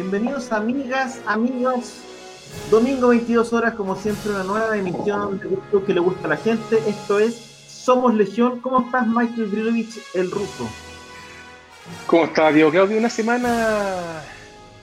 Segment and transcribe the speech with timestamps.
[0.00, 2.00] Bienvenidos amigas, amigos.
[2.70, 6.36] Domingo 22 horas, como siempre, una nueva emisión de gusto que le gusta a la
[6.38, 6.78] gente.
[6.88, 8.60] Esto es Somos Legión.
[8.60, 10.70] ¿Cómo estás, Michael Grilovich, el ruso?
[12.06, 12.96] ¿Cómo estás, Diego Claudio?
[12.96, 14.22] Una semana,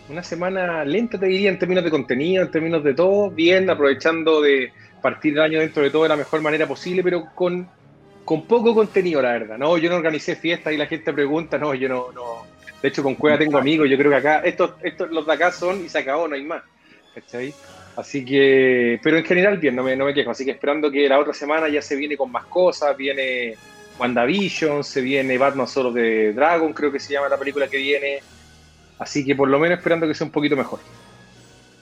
[0.08, 3.31] una semana lenta, te diría, en términos de contenido, en términos de todo.
[3.31, 7.34] Bien, aprovechando de partir el año dentro de todo de la mejor manera posible, pero
[7.34, 7.67] con,
[8.23, 9.58] con poco contenido, la verdad.
[9.58, 13.03] No, yo no organicé fiestas y la gente pregunta, no, yo no, no de hecho,
[13.03, 15.89] con Cueva tengo amigos, yo creo que acá, estos, estos, los de acá son y
[15.89, 16.64] se acabó, no hay más.
[17.14, 17.53] ¿Cachai?
[17.95, 20.30] Así que, pero en general bien, no me, no me quejo.
[20.30, 23.56] Así que esperando que la otra semana ya se viene con más cosas, viene
[24.00, 28.19] WandaVision, se viene Batman Solo de Dragon, creo que se llama la película que viene.
[29.00, 30.80] Así que por lo menos esperando que sea un poquito mejor.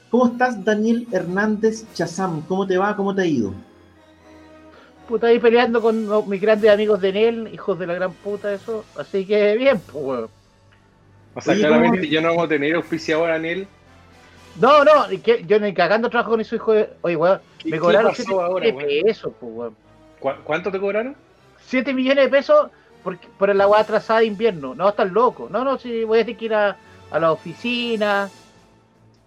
[0.09, 2.41] ¿Cómo estás, Daniel Hernández Chazam?
[2.43, 2.95] ¿Cómo te va?
[2.95, 3.53] ¿Cómo te ha ido?
[5.09, 8.85] Puta, ahí peleando con mis grandes amigos de Nel, hijos de la gran puta, eso.
[8.97, 10.29] Así que bien, pues,
[11.35, 13.67] o sea, claramente yo no vamos a tener auspiciador a él.
[14.59, 16.89] No, no, que, yo ni cagando trabajo con su hijo de.
[17.01, 19.75] Oye, weón, me cobraron 7 millones de pesos, pues, weón.
[20.43, 21.15] ¿Cuánto te cobraron?
[21.65, 22.69] 7 millones de pesos
[23.03, 24.73] por, por el agua atrasada de invierno.
[24.73, 25.49] No, estás loco.
[25.51, 26.77] No, no, si voy a tener que ir a,
[27.11, 28.29] a la oficina.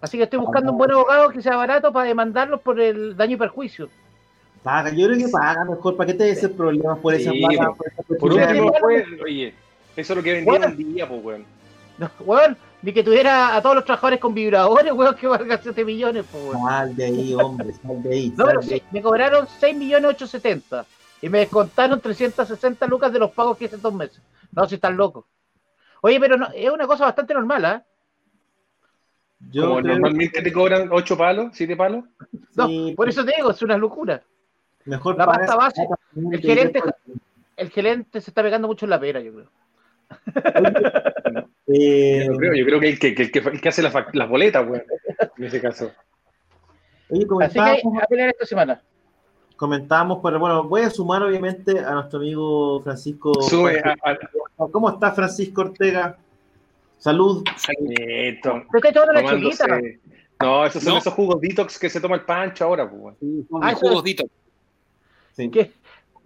[0.00, 3.34] Así que estoy buscando un buen abogado que sea barato para demandarlos por el daño
[3.34, 3.88] y perjuicio.
[4.62, 5.96] Paga, yo creo que paga mejor.
[5.96, 7.74] ¿Para qué te des problemas por esa paga?
[8.18, 9.54] Por, último, pues, oye,
[9.96, 11.57] eso es lo que vendía un día, pues, weón.
[11.98, 15.84] No, weón, ni que tuviera a todos los trabajadores con vibradores, weón, que valga 7
[15.84, 16.66] millones, pues, weón.
[16.66, 18.32] Sal de ahí, hombre, sal de ahí.
[18.36, 20.86] no, pero sí, me cobraron 6 millones 870
[21.20, 24.20] y me descontaron 360 lucas de los pagos que hice dos meses.
[24.52, 25.24] No, si están locos.
[26.00, 27.74] Oye, pero no, es una cosa bastante normal, ¿ah?
[27.76, 27.84] ¿eh?
[29.50, 32.04] Yo Como normalmente te cobran 8 palos, 7 palos.
[32.56, 34.22] No, por eso te digo, es una locura.
[34.84, 35.86] Mejor la pasta base.
[36.32, 36.82] El gerente,
[37.56, 39.50] el gerente se está pegando mucho en la pera, yo creo.
[41.70, 44.28] Eh, yo, creo, yo creo que el que, el que, el que hace las, las
[44.28, 44.80] boletas, güey,
[45.36, 45.92] en ese caso.
[47.10, 48.82] Oye, Así que a pelear esta semana.
[49.56, 53.34] Comentábamos, pero bueno, voy a sumar obviamente a nuestro amigo Francisco.
[53.42, 54.68] Sube a, a...
[54.70, 56.16] ¿Cómo está Francisco Ortega?
[56.98, 57.44] Salud.
[57.56, 58.62] Saludito.
[58.82, 58.92] ¿Qué
[60.40, 63.16] No, esos son esos jugos detox que se toma el pancho ahora, pues.
[63.20, 64.30] Sí, ah, jugos detox.
[65.32, 65.50] Sí.
[65.50, 65.72] ¿Qué?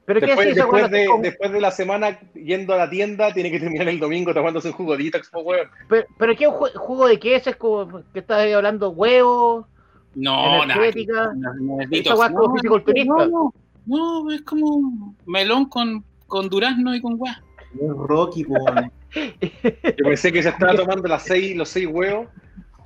[0.04, 3.60] ¿Pero después, qué después, de, después de la semana yendo a la tienda, tiene que
[3.60, 5.68] terminar el domingo tomándose un jugo detox, weón.
[5.88, 7.46] Pero, pero ¿qué jugo de qué es?
[7.46, 9.68] ¿Es como que estás hablando huevo?
[10.14, 13.54] No, energética, no, no, es como no, no,
[13.86, 17.42] no, es como melón con, con durazno y con guá.
[17.80, 18.92] Rocky, weón.
[19.14, 22.28] Yo pensé que se estaba tomando las seis, los seis huevos.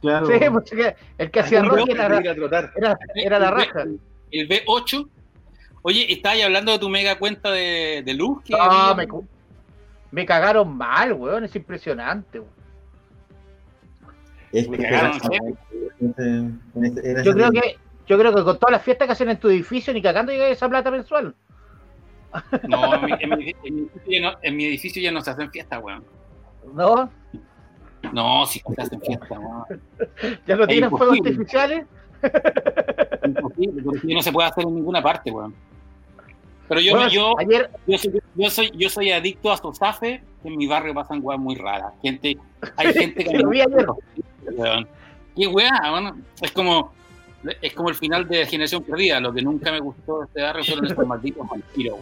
[0.02, 0.26] Claro.
[0.26, 3.84] Sí, pues, el que hacía Rocky era, era, era, la raja.
[4.30, 5.08] El B8
[5.88, 8.42] Oye, estabas hablando de tu mega cuenta de, de luz.
[8.48, 9.06] no, me,
[10.10, 11.44] me, cagaron mal, weón.
[11.44, 12.52] Es impresionante, weón.
[14.50, 14.66] Es
[17.24, 17.76] yo creo que
[18.08, 20.48] yo creo que con todas las fiestas que hacen en tu edificio ni cagando llega
[20.48, 21.36] esa plata mensual.
[22.66, 23.54] No, en mi, en, mi,
[24.06, 26.02] en, no, en mi, edificio ya no se hacen fiestas, weón.
[26.74, 27.08] ¿No?
[28.12, 29.82] No, sí se hacen fiestas, weón.
[30.48, 31.86] ¿Ya no tienen fuegos artificiales?
[33.24, 35.54] Imposible, porque no se puede hacer en ninguna parte, weón.
[36.68, 37.34] Pero yo, yo,
[37.86, 37.98] yo,
[38.50, 41.92] soy, yo, soy, adicto a Sosafe, en mi barrio pasan weas muy raras.
[42.02, 42.36] Gente,
[42.76, 44.86] hay gente que.
[45.36, 46.92] Qué wea, bueno, es como,
[47.60, 49.20] es como el final de Generación Perdida.
[49.20, 51.98] Lo que nunca me gustó de este barrio fueron estos malditos vampiros,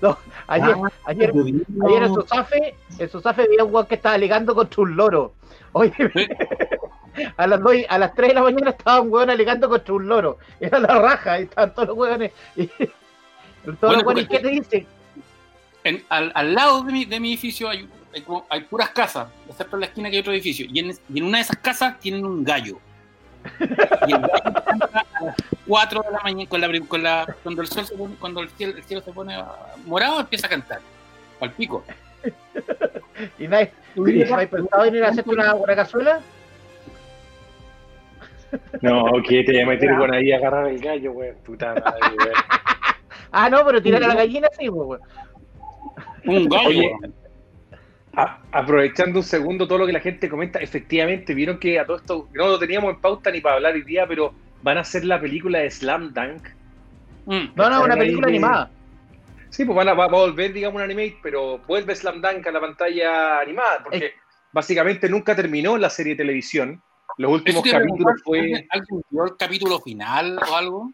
[0.00, 0.16] No,
[0.46, 4.82] ayer, ah, ayer, ayer en Sosafe, en Sosafe había un weón que estaba alegando contra
[4.82, 5.34] un loro.
[5.72, 5.92] Oye,
[7.36, 10.08] a las, dos, a las 3 de la mañana estaba un weón alegando contra un
[10.08, 10.38] loro.
[10.60, 12.32] Era la raja, y estaban todos los weones.
[13.64, 14.86] Bueno, pues, ¿Qué te dice?
[15.84, 19.76] En, al, al, lado de mi, de mi edificio hay, hay, hay, puras casas, excepto
[19.76, 20.66] en la esquina que hay otro edificio.
[20.70, 22.78] Y en, y en una de esas casas tienen un gallo.
[24.06, 25.34] Y el gallo canta a las
[25.66, 28.50] 4 de la mañana, con la, con la, cuando, el sol se pone, cuando el
[28.50, 29.36] cielo, el cielo se pone
[29.86, 30.80] morado, empieza a cantar.
[31.40, 31.84] Al pico.
[33.38, 36.20] ¿Y no hay, pensado en ir a hacerte una, una cazuela?
[38.82, 41.32] No, que te voy a meter con ahí a agarrar el gallo, güey.
[41.44, 42.34] Puta madre, güey.
[43.32, 45.00] Ah, no, pero tirar a la gallina sí, pues,
[46.24, 46.90] Un gallo.
[48.52, 52.28] aprovechando un segundo todo lo que la gente comenta, efectivamente, vieron que a todo esto
[52.32, 55.20] no lo teníamos en pauta ni para hablar hoy día, pero van a hacer la
[55.20, 56.48] película de Slam Dunk.
[57.26, 57.54] Mm.
[57.54, 58.70] No, no, una película animada.
[59.50, 62.52] Sí, pues van a, va, a volver, digamos, un anime, pero vuelve Slam Dunk a
[62.52, 64.12] la pantalla animada, porque
[64.52, 66.82] básicamente nunca terminó la serie de televisión.
[67.18, 68.52] Los últimos capítulos fue.
[68.52, 70.92] ¿El capítulo final o algo?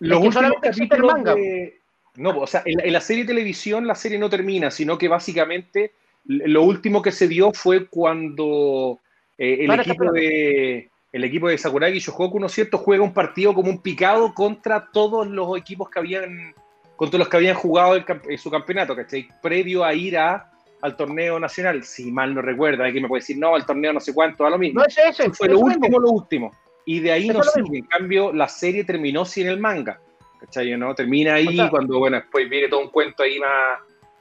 [0.00, 1.77] Los últimos capítulos de...
[2.18, 5.92] No, o sea, en, la serie de televisión la serie no termina, sino que básicamente
[6.24, 8.98] lo último que se dio fue cuando
[9.38, 13.54] eh, el, equipo de, el equipo de Sakuragi Shohoku, ¿no es cierto?, juega un partido
[13.54, 16.54] como un picado contra todos los equipos que habían,
[16.96, 18.04] contra los que habían jugado el,
[18.38, 19.28] su campeonato, ¿cachai?
[19.40, 20.50] Previo a ir a,
[20.82, 23.92] al torneo nacional, si mal no recuerda, hay que me puede decir, no, al torneo
[23.92, 24.80] no sé cuánto, a lo mismo.
[24.80, 26.50] No es ese, fue lo último, lo último.
[26.84, 27.78] Y de ahí no sigue.
[27.78, 30.00] En cambio, la serie terminó sin el manga.
[30.40, 30.76] ¿Cachai?
[30.76, 30.94] ¿no?
[30.94, 33.80] Termina ahí cuando, bueno, después viene todo un cuento ahí más,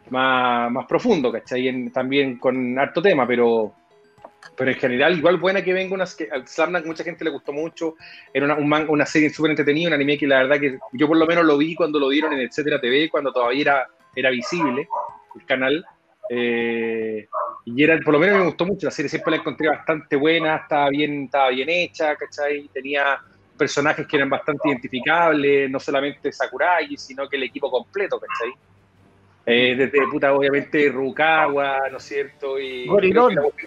[0.10, 1.90] más, más profundo, ¿cachai?
[1.92, 3.74] también con harto tema, pero,
[4.56, 6.06] pero en general, igual buena que venga una.
[6.32, 7.96] Al Slamdunk mucha gente le gustó mucho.
[8.34, 11.18] Era una, un una serie súper entretenida, un anime que la verdad que yo por
[11.18, 14.88] lo menos lo vi cuando lo dieron en Etcétera TV, cuando todavía era, era visible
[15.36, 15.86] el canal.
[16.30, 17.28] Eh,
[17.66, 20.58] y era, por lo menos me gustó mucho, la serie siempre la encontré bastante buena,
[20.58, 22.70] estaba bien, estaba bien hecha, ¿cachai?
[22.74, 23.20] Tenía
[23.58, 28.54] personajes que eran bastante identificables, no solamente Sakurai, sino que el equipo completo, ¿cachai?
[29.46, 32.60] Eh, desde puta, obviamente, Rukawa, ¿no es cierto?
[32.60, 32.88] Y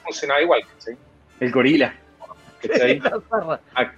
[0.02, 0.96] funcionaba igual, ¿cachai?
[1.40, 1.94] El gorila,
[2.62, 3.00] ¿cachai?
[3.75, 3.92] Ah,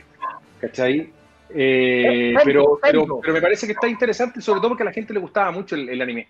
[0.61, 1.13] ¿cachai?
[1.55, 5.13] Eh, pero, pero, pero, me parece que está interesante, sobre todo porque a la gente
[5.13, 6.29] le gustaba mucho el anime.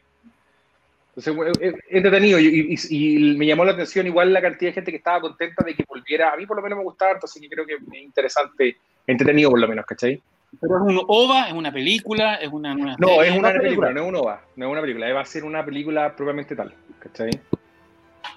[1.15, 5.21] Entonces, es entretenido y, me llamó la atención igual la cantidad de gente que estaba
[5.21, 6.33] contenta de que volviera.
[6.33, 9.61] A mí por lo menos me gustaba así que creo que es interesante, entretenido por
[9.61, 10.21] lo menos, ¿cachai?
[10.61, 11.49] ¿Pero es un OVA?
[11.49, 12.35] ¿Es una película?
[12.35, 15.21] ¿Es una, no, es una, película, no es un OVA, no es una película, va
[15.21, 17.31] a ser una película propiamente tal, ¿cachai?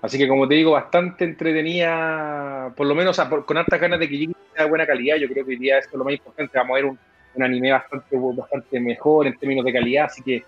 [0.01, 4.17] Así que como te digo, bastante entretenida, por lo menos con hartas ganas de que
[4.17, 6.71] llegue a buena calidad, yo creo que hoy día esto es lo más importante, vamos
[6.71, 6.99] a ver un,
[7.35, 10.43] un anime bastante, bastante mejor en términos de calidad, así que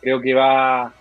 [0.00, 0.92] creo que va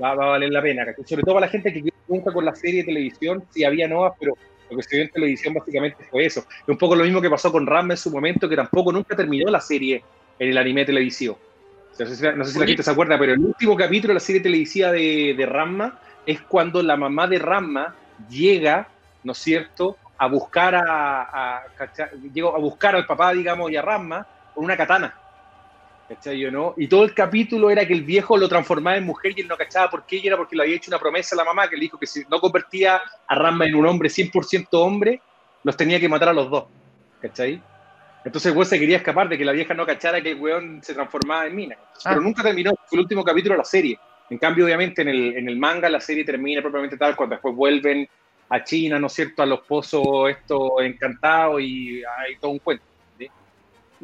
[0.00, 0.84] va, a valer la pena.
[1.04, 4.14] Sobre todo para la gente que nunca con la serie de televisión, si había novas,
[4.18, 4.34] pero
[4.72, 6.40] lo que se vio en televisión básicamente fue eso.
[6.40, 9.14] Es un poco lo mismo que pasó con Ramma en su momento, que tampoco nunca
[9.14, 10.02] terminó la serie
[10.38, 11.38] en el anime televisivo.
[11.98, 14.90] no, sé si, la gente se acuerda, pero el último capítulo de la serie televisiva
[14.90, 17.94] de, de Ramma es cuando la mamá de Ramma
[18.28, 18.88] llega,
[19.24, 24.26] ¿no es cierto?, a buscar a, a, a buscar al papá, digamos, y a Ramma
[24.54, 25.14] con una katana.
[26.14, 26.50] ¿Cachai?
[26.50, 26.74] no?
[26.76, 29.56] Y todo el capítulo era que el viejo lo transformaba en mujer y él no
[29.56, 31.76] cachaba por qué, y era porque le había hecho una promesa a la mamá que
[31.76, 35.20] le dijo que si no convertía a Ramba en un hombre 100% hombre,
[35.64, 36.64] los tenía que matar a los dos,
[37.20, 37.60] ¿cachai?
[38.24, 40.80] Entonces el weón se quería escapar de que la vieja no cachara que el weón
[40.82, 41.76] se transformaba en mina.
[42.04, 42.22] Pero ah.
[42.22, 43.98] nunca terminó, fue el último capítulo de la serie.
[44.30, 47.54] En cambio, obviamente, en el, en el manga la serie termina propiamente tal cuando después
[47.54, 48.08] vuelven
[48.48, 52.91] a China, ¿no es cierto?, a los pozos estos encantados y hay todo un cuento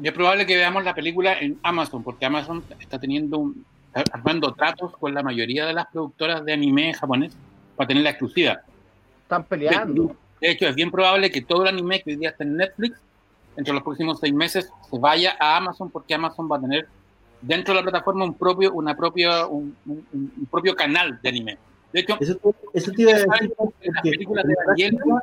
[0.02, 3.64] es probable que veamos la película en Amazon, porque Amazon está teniendo un,
[4.12, 7.36] armando tratos con la mayoría de las productoras de anime japonés
[7.76, 8.60] para tener la exclusiva.
[9.22, 10.16] Están peleando.
[10.40, 12.98] De, hecho, es bien probable que todo el anime que hoy día está en Netflix,
[13.56, 16.86] entre los próximos seis meses, se vaya a Amazon, porque Amazon va a tener
[17.40, 19.76] dentro de la plataforma un propio, una propia, un,
[20.50, 21.58] propio canal de anime.
[21.92, 22.38] De hecho, eso,
[22.73, 23.25] eso te las
[24.02, 25.20] películas de Evangelion,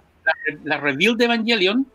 [0.64, 1.86] la, la de Evangelion,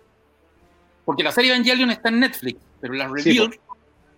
[1.05, 3.59] porque la serie Evangelion está en Netflix, pero las reviews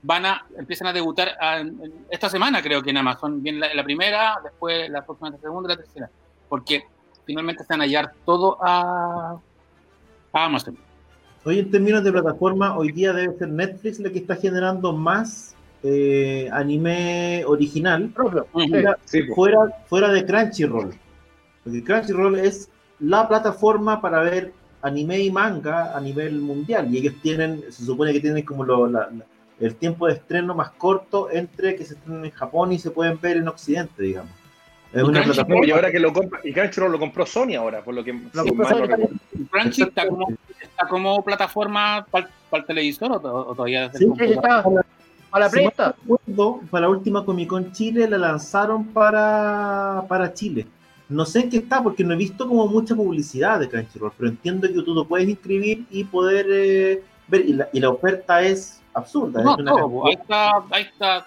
[0.02, 1.32] van a, empiezan a debutar
[2.10, 3.42] esta semana, creo que en Amazon.
[3.42, 6.10] Bien la, primera, después la próxima, la segunda y la tercera.
[6.48, 6.84] Porque
[7.24, 9.38] finalmente se van a hallar todo a,
[10.32, 10.76] Amazon.
[11.44, 15.54] Hoy en términos de plataforma, hoy día debe ser Netflix la que está generando más
[15.82, 18.12] eh, anime original
[19.34, 20.94] fuera, fuera, de Crunchyroll.
[21.64, 27.14] Porque Crunchyroll es la plataforma para ver anime y manga a nivel mundial y ellos
[27.22, 28.90] tienen, se supone que tienen como lo,
[29.60, 33.18] el tiempo de estreno más corto entre que se estrenan en Japón y se pueden
[33.20, 34.32] ver en Occidente, digamos.
[34.92, 35.66] Es una plataforma.
[35.66, 38.14] Y ahora que lo compra, y Crunchyroll lo compró Sony ahora, por lo que
[39.50, 40.28] Crunchy está como,
[40.60, 44.64] está como plataforma para el televisor o, todavía sí, está
[45.30, 45.94] para la presta.
[46.70, 50.66] para la última Comic Con Chile la lanzaron para, para Chile.
[51.12, 54.30] No sé en qué está porque no he visto como mucha publicidad de Crunchyroll, pero
[54.30, 57.44] entiendo que tú lo puedes inscribir y poder eh, ver.
[57.72, 59.42] Y la, oferta es absurda.
[59.42, 61.26] No, ahí está, ahí está.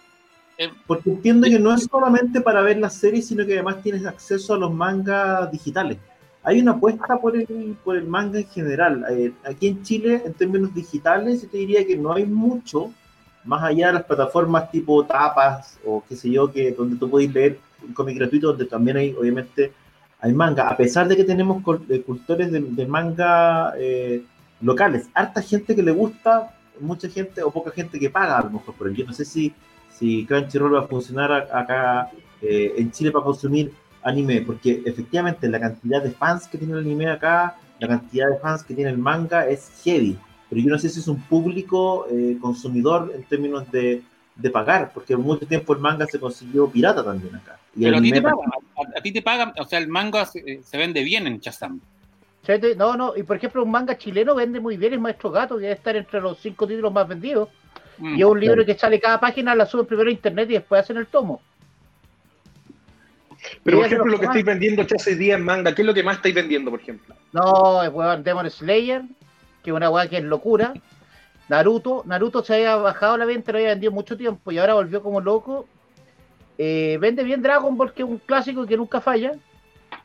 [0.57, 4.05] Eh, porque entiendo que no es solamente para ver las series, sino que además tienes
[4.05, 5.97] acceso a los mangas digitales.
[6.43, 9.05] Hay una apuesta por el, por el manga en general.
[9.09, 12.91] Eh, aquí en Chile, en términos digitales, yo te diría que no hay mucho,
[13.43, 17.33] más allá de las plataformas tipo tapas o qué sé yo, que donde tú puedes
[17.33, 17.59] leer
[17.93, 19.71] cómic gratuito donde también hay, obviamente,
[20.19, 24.23] hay manga, a pesar de que tenemos eh, cultores de, manga eh,
[24.61, 28.51] locales, harta gente que le gusta, mucha gente o poca gente que paga a lo
[28.51, 29.53] mejor, pero yo no sé si,
[29.93, 32.09] si Crunchyroll va a funcionar acá
[32.41, 33.71] eh, en Chile para consumir
[34.03, 38.39] anime, porque efectivamente la cantidad de fans que tiene el anime acá, la cantidad de
[38.39, 40.17] fans que tiene el manga es heavy,
[40.49, 42.07] pero yo no sé si es un público
[42.39, 44.03] consumidor en términos de,
[44.35, 47.57] de pagar, porque mucho tiempo el manga se consiguió pirata también acá.
[47.77, 48.37] Pero a ti, te pagan,
[48.97, 51.81] a, ti te pagan, o sea, el manga se, vende bien en Chazam.
[52.77, 55.63] No, no, y por ejemplo, un manga chileno vende muy bien, el Maestro Gato, que
[55.63, 57.49] debe estar entre los cinco títulos más vendidos.
[57.97, 60.53] Mm, y es un libro que sale cada página, la sube primero a internet y
[60.53, 61.41] después hacen el tomo.
[63.63, 66.03] Pero, por ejemplo, lo que estáis vendiendo hace día en manga, ¿qué es lo que
[66.03, 67.15] más estáis vendiendo, por ejemplo?
[67.31, 69.03] No, es weón Demon Slayer,
[69.63, 70.73] que es una weá que es locura.
[71.47, 75.01] Naruto, Naruto se había bajado la venta, lo había vendido mucho tiempo y ahora volvió
[75.01, 75.67] como loco.
[76.57, 79.33] Eh, vende bien Dragon Ball, que es un clásico que nunca falla.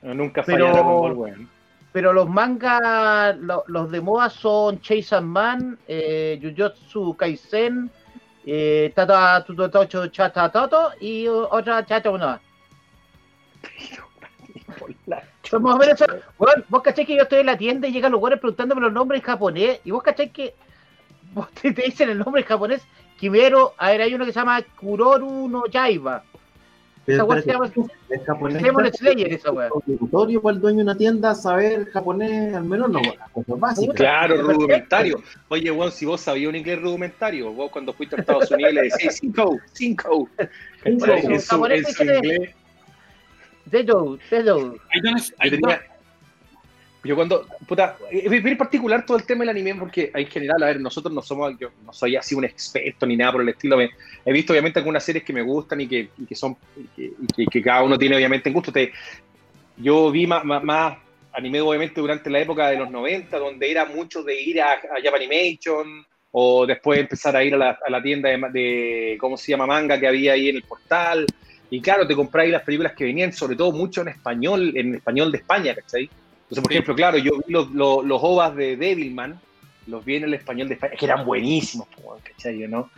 [0.03, 1.49] nunca falla pero, Dragon Ball, bueno.
[1.93, 7.91] Pero los mangas, los de moda son Chase and Man, eh, Jujutsu Kaisen,
[8.47, 12.41] eh, Tata Tutotocho Chata Toto y otra Chata una.
[15.43, 16.07] Eso.
[16.39, 18.93] Bueno, vos caché que yo estoy en la tienda y llegan los güeyes preguntándome los
[18.93, 20.55] nombres en japonés y vos caché que
[21.63, 22.83] te, dicen el nombre en japonés,
[23.19, 26.23] Kimero, a ver, hay uno que se llama Kuroru no Yaiba.
[27.07, 27.71] Esa weá se llama
[28.11, 28.63] es japonés.
[28.63, 29.69] Demon Slayer, esa weá.
[29.71, 33.01] Obligatorio para el dueño de una tienda saber japonés, al menos no,
[33.33, 33.97] cosas básicas.
[33.97, 35.23] Claro, rudimentario.
[35.49, 38.83] Oye, Juan, si vos sabías un inglés rudimentario, vos cuando fuiste a Estados Unidos le
[38.83, 40.29] decías cinco, cinco.
[40.85, 41.11] En su
[42.05, 42.55] inglés.
[43.67, 44.77] Dedo, dedo.
[45.39, 45.81] Ahí tenía,
[47.03, 50.67] yo cuando, puta, es bien particular todo el tema del anime porque en general, a
[50.67, 53.79] ver, nosotros no somos, yo no soy así un experto ni nada por el estilo.
[54.25, 56.57] He visto obviamente algunas series que me gustan y que, y que son,
[56.97, 58.73] y que, cada uno tiene obviamente en gusto.
[58.73, 58.93] Te,
[59.77, 60.97] yo vi más, más,
[61.33, 65.03] anime obviamente durante la época de los 90, donde era mucho de ir a, a
[65.03, 69.51] Japanimation o después empezar a ir a la, a la tienda de, de, ¿cómo se
[69.51, 69.67] llama?
[69.67, 71.27] Manga que había ahí en el portal.
[71.71, 75.31] Y claro, te compráis las películas que venían, sobre todo mucho en español, en español
[75.31, 76.11] de España, ¿cachai?
[76.43, 79.41] Entonces, por ejemplo, claro, yo vi los, los, los, ovas de Devilman,
[79.87, 81.87] los vi en el español de España, que eran buenísimos,
[82.25, 82.59] ¿cachai?
[82.67, 82.91] ¿no?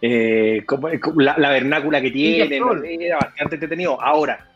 [0.00, 0.64] Eh,
[1.16, 2.52] la, vernácula que tienen,
[3.00, 4.00] era bastante entretenido.
[4.00, 4.46] Ahora,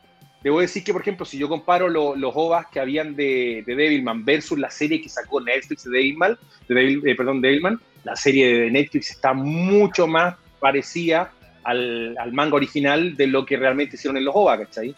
[0.43, 4.25] debo decir que, por ejemplo, si yo comparo los ovas que habían de, de, Devilman
[4.25, 8.71] versus la serie que sacó Netflix de Devilman, de eh, perdón, Devilman, la serie de
[8.71, 11.33] Netflix está mucho más parecida
[11.65, 14.95] al, al, manga original de lo que realmente hicieron en los ovas, ¿cachai?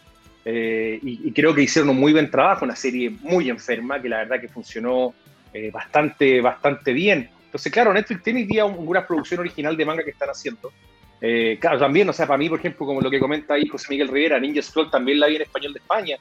[0.47, 4.19] Eh, y, creo que hicieron un muy buen trabajo, una serie muy enferma, que la
[4.19, 5.15] verdad que funcionó
[5.53, 7.31] eh, bastante, bastante bien.
[7.55, 10.73] Entonces, claro, Netflix tiene hoy día una producción original de manga que están haciendo.
[11.21, 13.87] Eh, claro, también, o sea, para mí, por ejemplo, como lo que comenta ahí José
[13.91, 16.17] Miguel Rivera, Ninja Scroll también la vi en español de España.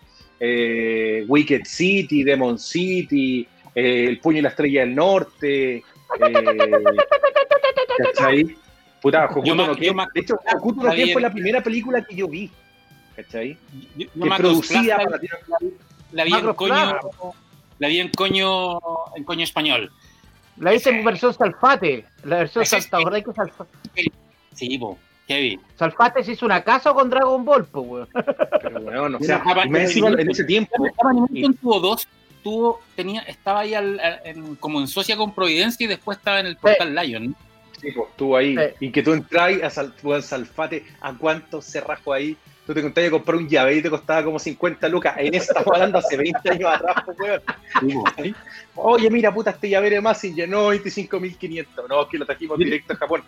[1.28, 5.84] Wicked City, Demon City, El Puño y la Estrella del Norte.
[7.98, 8.56] ¿Cachai?
[9.02, 12.52] Puta, Hokuto no De hecho, Hokuto no fue la primera película que yo vi.
[13.16, 13.58] ¿cachai?
[13.98, 15.20] que producía la,
[16.12, 17.00] la, vi en coño,
[17.80, 18.80] la vi en coño,
[19.16, 19.92] en coño español.
[20.58, 23.72] La hice en versión Salfate, la versión Salfate.
[24.54, 25.60] Sí, po, vi?
[25.76, 28.10] Salfate se hizo una casa con Dragon Ball, pues, weón.
[28.62, 30.74] Pero bueno, o sea, me en ese tiempo.
[31.62, 32.08] tuvo dos,
[32.44, 36.48] tuvo, tenía, estaba ahí al, en, como en socia con Providencia y después estaba en
[36.48, 37.36] el Portal Lion.
[37.82, 38.56] Sí, pues, estuvo ahí.
[38.80, 42.38] Y que tú entras a, Sal, a Salfate, ¿a cuánto se rajó ahí?
[42.66, 45.16] Tú te contabas de comprar un llave y te costaba como 50 lucas.
[45.18, 47.42] En esa estamos hablando hace 20 años atrás, pues, weón.
[48.76, 51.88] Oye, mira, puta, este llavero de Massinger, no, 25.500.
[51.90, 53.24] No, es que lo trajimos directo a Japón.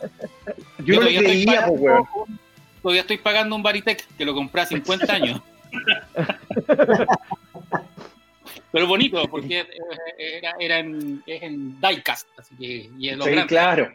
[0.80, 2.06] Yo, no le creía, pues, weón.
[2.82, 5.42] Todavía estoy pagando un Baritec que lo compré hace 50 años.
[8.72, 9.65] Pero bonito, porque
[10.18, 13.89] era, era en, es en diecast, así que y es lo sí, claro.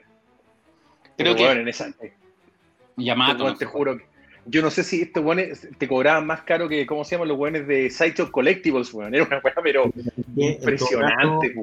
[1.19, 1.93] Creo que bueno, en esa,
[2.97, 3.55] Yamato.
[3.57, 4.10] Te juro que
[4.47, 7.37] yo no sé si estos buenos te cobraban más caro que, ¿cómo se llaman los
[7.37, 9.15] buenos de Sideshow Collectibles, weón?
[9.15, 9.91] Era una weá, pero
[10.37, 11.55] impresionante,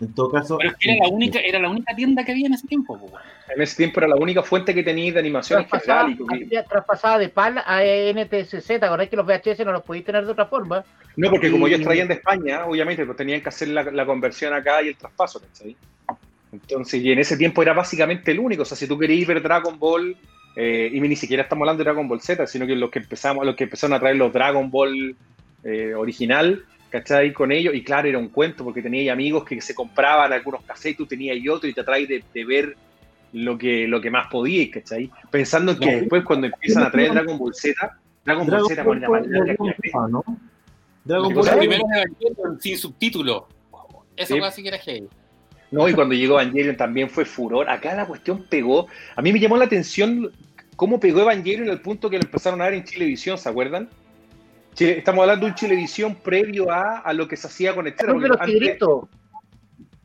[0.00, 0.58] En todo caso.
[0.58, 3.22] Pero era la única, era la única tienda que había en ese tiempo, weón.
[3.54, 6.66] En ese tiempo era la única fuente que tenía de animación traspasada, general.
[6.68, 10.32] traspasada de PAL a NTSC, ¿te acordás que los VHS no los podías tener de
[10.32, 10.84] otra forma?
[11.16, 14.52] No, porque como ellos traían de España, obviamente, pues tenían que hacer la, la conversión
[14.52, 15.76] acá y el traspaso, ¿cachai?
[16.54, 18.62] Entonces, y en ese tiempo era básicamente el único.
[18.62, 20.16] O sea, si tú querías ver Dragon Ball
[20.56, 23.44] eh, y ni siquiera estamos hablando de Dragon Ball Z, sino que los que empezamos,
[23.44, 25.16] los que empezaron a traer los Dragon Ball
[25.64, 27.32] eh, original, ¿cachai?
[27.32, 30.96] Con ellos, y claro, era un cuento, porque tenía amigos que se compraban algunos cassettes,
[30.96, 32.76] tú tenías y otro, y te traes de, de, ver
[33.32, 35.10] lo que, lo que más podías, ¿cachai?
[35.30, 40.08] Pensando que después cuando empiezan a traer Dragon Ball Z, Dragon Ball Z pone la
[40.08, 40.24] ¿no?
[41.04, 41.58] Dragon Ball.
[41.58, 43.48] primero Evangelion sin subtítulo.
[44.16, 45.08] Eso casi que era heavy.
[45.74, 47.68] No, y cuando llegó Evangelion también fue furor.
[47.68, 48.86] Acá la cuestión pegó.
[49.16, 50.30] A mí me llamó la atención
[50.76, 53.88] cómo pegó Evangelion al punto que lo empezaron a ver en Chilevisión, ¿se acuerdan?
[54.78, 58.12] estamos hablando de un Chilevisión previo a, a lo que se hacía con Estela.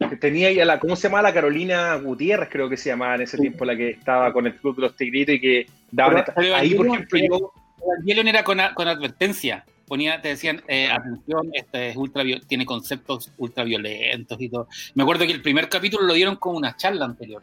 [0.09, 1.21] Que tenía ahí a la, ¿cómo se llama?
[1.21, 4.55] La Carolina Gutiérrez, creo que se llamaba en ese tiempo, la que estaba con el
[4.55, 6.23] Club de los Tigritos y que daban.
[6.55, 7.53] ahí, por ejemplo, yo.
[7.83, 9.65] Evangelion era con, con advertencia.
[9.89, 14.67] Ponía, te decían, eh, atención, este es ultra, tiene conceptos ultraviolentos y todo.
[14.93, 17.41] Me acuerdo que el primer capítulo lo dieron con una charla anterior.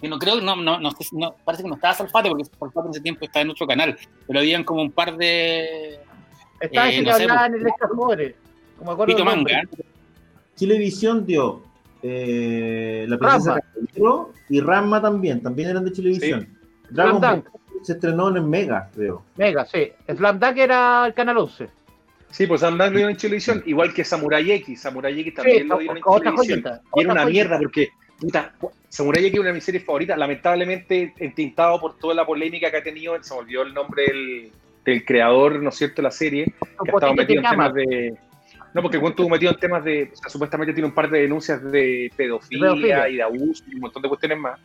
[0.00, 0.90] Que no creo, no, no, no,
[1.44, 3.96] parece que no estaba Salfate, porque Salfate en ese tiempo estaba en otro canal,
[4.26, 6.00] pero habían como un par de.
[6.60, 8.34] Estaba eh, no sé, en el Escajores,
[8.76, 9.24] como acuerdo.
[9.24, 9.62] Manga.
[10.56, 11.62] Chilevisión dio
[12.02, 13.60] eh, La Princesa
[14.48, 16.58] y Ramma también, también eran de Chilevisión.
[16.90, 17.44] Dragon Ball
[17.84, 19.22] se estrenó en Mega, creo.
[19.36, 19.92] Mega, sí.
[20.08, 21.68] Slam Dunk era el canal 11.
[22.34, 24.80] Sí, pues Dunk lo dieron en Chilevisión, igual que Samurai X.
[24.80, 26.80] Samurai X también lo dieron en Chilevisión.
[26.96, 28.52] y era una mierda porque, puta,
[28.88, 32.78] Samurai X es una de mis series favoritas, lamentablemente entintado por toda la polémica que
[32.78, 34.50] ha tenido, se me olvidó el nombre del,
[34.84, 38.18] del creador, ¿no es cierto?, de la serie, que ha estado metido en temas de
[38.74, 40.10] no, porque Juan estuvo metido en temas de.
[40.12, 43.82] O sea, supuestamente tiene un par de denuncias de pedofilia, y de abuso y un
[43.82, 44.58] montón de cuestiones más.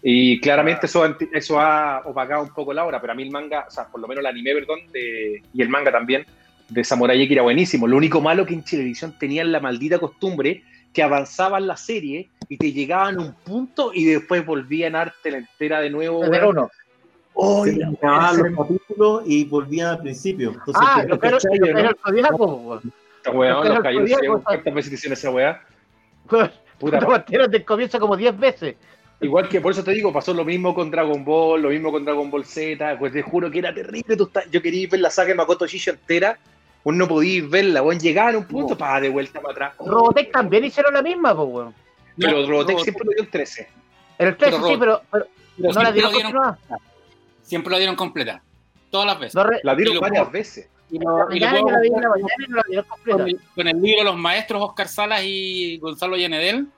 [0.00, 3.64] Y claramente eso, eso ha opacado un poco la obra, pero a mí el manga,
[3.66, 6.24] o sea, por lo menos el anime, perdón, de, y el manga también,
[6.68, 7.86] de Samurai X era buenísimo.
[7.86, 12.56] Lo único malo que en Televisión tenían la maldita costumbre que avanzaban la serie y
[12.56, 16.26] te llegaban a un punto y después volvían a arte la entera de nuevo.
[16.26, 16.70] De uno.
[17.34, 20.50] Oh, se los capítulos y volvían al principio.
[20.50, 25.62] Entonces, ah, pero, pero, esta weá, los cayó ¿cuántas veces hicieron esa weá?
[26.78, 28.76] Puta, te comienza como 10 veces.
[29.20, 32.04] Igual que por eso te digo, pasó lo mismo con Dragon Ball, lo mismo con
[32.04, 34.16] Dragon Ball Z, pues te juro que era terrible.
[34.50, 36.38] yo quería ver la saga de Makoto Shisho entera,
[36.88, 39.74] vos no podías verla, weón, llegar a un punto, para de vuelta para atrás.
[39.78, 41.74] Robotech también hicieron la misma, pues weón.
[42.16, 43.68] Pero Robotech siempre lo dio el 13.
[44.16, 45.02] El 13 sí, pero,
[45.58, 46.12] no la dieron,
[47.42, 48.42] Siempre la dieron completa,
[48.90, 49.38] todas las veces.
[49.62, 50.70] la dieron varias veces.
[50.90, 51.30] Y con,
[53.68, 56.68] el, libro Los Maestros, Oscar Salas y Gonzalo Yanedel,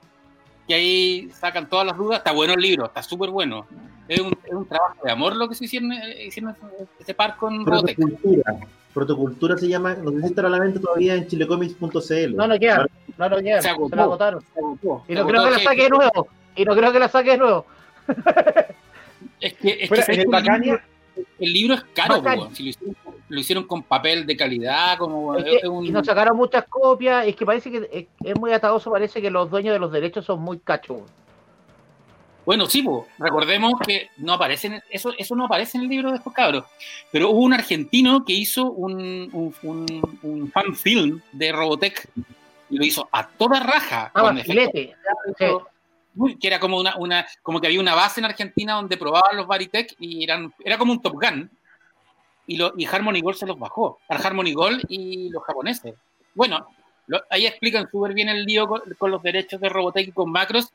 [0.67, 2.17] que ahí sacan todas las dudas.
[2.17, 3.65] Está bueno el libro, está súper bueno.
[4.09, 6.53] Es un, es un, trabajo de amor lo que se hicieron, eh, hicieron
[6.99, 8.59] ese par con Protocultura.
[8.93, 12.35] Protocultura se llama, no sé si estará a la venta todavía en chilecomics.cl.
[12.35, 12.85] No, no queda,
[13.17, 14.43] no, no queda, se, se la agotaron.
[15.07, 17.37] y no creo que la saque de nuevo, y no creo que la saque de
[17.37, 17.65] nuevo.
[19.39, 20.83] es que, es que el, Bacania,
[21.39, 22.21] el libro es caro,
[22.53, 22.95] si lo hicieron
[23.31, 27.71] lo hicieron con papel de calidad, como Y nos sacaron muchas copias, es que parece
[27.71, 31.03] que es, muy atadoso, parece que los dueños de los derechos son muy cachos.
[32.45, 32.83] Bueno, sí,
[33.19, 36.65] recordemos que no aparece, eso, eso no aparece en el libro de estos cabros,
[37.11, 42.09] pero hubo un argentino que hizo un, un, fan film de Robotech
[42.69, 44.11] y lo hizo a toda raja.
[44.15, 44.33] Ah,
[46.39, 49.47] que era como una, una, como que había una base en Argentina donde probaban los
[49.47, 51.49] Baritech y eran, era como un Top Gun
[52.47, 55.95] y, lo, y Harmony Gold se los bajó, al Harmony Gold y los japoneses.
[56.33, 56.67] Bueno,
[57.29, 60.73] ahí explican súper bien el lío con, los derechos de Robotech y con Macros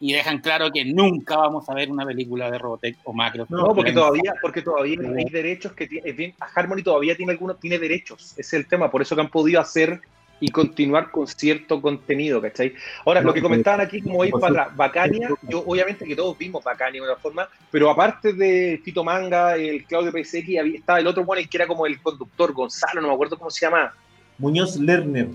[0.00, 3.48] y dejan claro que nunca vamos a ver una película de Robotech o Macros.
[3.50, 8.32] No, porque todavía, porque todavía hay derechos que tiene, Harmony todavía tiene algunos, tiene derechos,
[8.32, 10.00] ese es el tema, por eso que han podido hacer
[10.40, 12.74] y continuar con cierto contenido, ¿cachai?
[13.06, 17.00] Ahora, lo que comentaban aquí, como ir para Bacania, yo obviamente que todos vimos Bacania
[17.00, 21.46] de una forma, pero aparte de Tito Manga, el Claudio PSX, estaba el otro bueno,
[21.48, 23.94] que era como el conductor, Gonzalo, no me acuerdo cómo se llama.
[24.38, 25.28] Muñoz Lerner.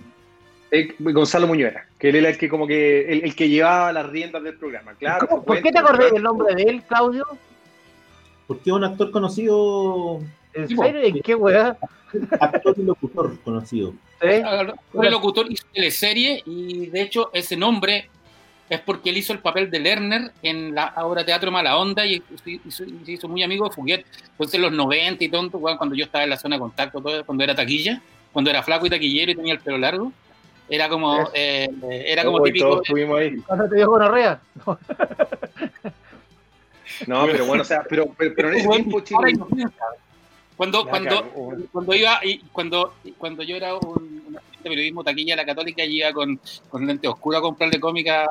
[0.72, 4.42] Eh, Gonzalo Muñoz que él era el que como que el, que llevaba las riendas
[4.44, 5.44] del programa, claro.
[5.44, 7.26] ¿Por qué te acordás del nombre de él, Claudio?
[8.48, 10.22] Porque es un actor conocido.
[10.54, 11.02] ¿En serio?
[11.02, 11.78] ¿En qué weá?
[12.40, 13.94] Actor y locutor conocido.
[14.20, 14.44] Fue
[15.06, 18.10] el locutor hizo teleserie y de hecho ese nombre
[18.70, 22.22] es porque él hizo el papel de Lerner en la obra Teatro Mala Onda y
[22.44, 22.60] se
[23.08, 24.06] hizo, muy amigo de Fuguet.
[24.32, 27.44] Entonces en los 90 y tonto, cuando yo estaba en la zona de contacto, cuando
[27.44, 28.02] era taquilla,
[28.32, 30.12] cuando era flaco y taquillero y tenía el pelo largo,
[30.70, 31.70] era como, eh,
[32.06, 32.82] era como típico.
[33.46, 34.40] ¿Cuándo te dio gonorrea?
[37.08, 39.02] No, pero bueno, o sea, pero, pero, en ese tiempo,
[40.58, 41.24] cuando, cuando,
[41.72, 46.12] cuando iba, y cuando, cuando yo era un, de periodismo taquilla la católica, y iba
[46.12, 48.28] con, con lente oscuro a comprarle cómica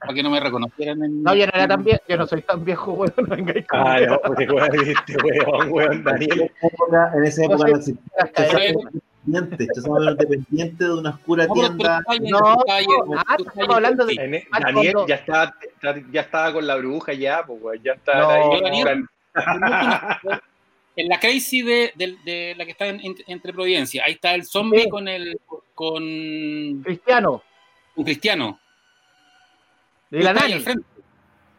[0.00, 1.02] para que no me reconocieran.
[1.02, 3.66] En, no, yo no era tan viejo, yo no soy tan viejo, weón, no vengáis
[3.66, 4.70] con Ah, no, porque weón,
[5.24, 6.52] weón, weón, Daniel.
[7.14, 7.82] En esa época no
[9.26, 9.68] existía.
[9.74, 12.02] Yo soy dependiente de una oscura tienda.
[12.20, 14.44] No, ah, estamos hablando de.
[14.60, 15.54] Daniel ya estaba,
[16.10, 18.82] ya estaba con la bruja, ya, pues, ya está ahí.
[20.96, 24.04] en la Crazy de, de, la que está entre Providencia.
[24.04, 25.40] Ahí está el zombie con el
[25.74, 26.82] con.
[26.82, 27.42] Cristiano.
[27.94, 28.58] Un Cristiano.
[30.10, 30.62] De la Nani.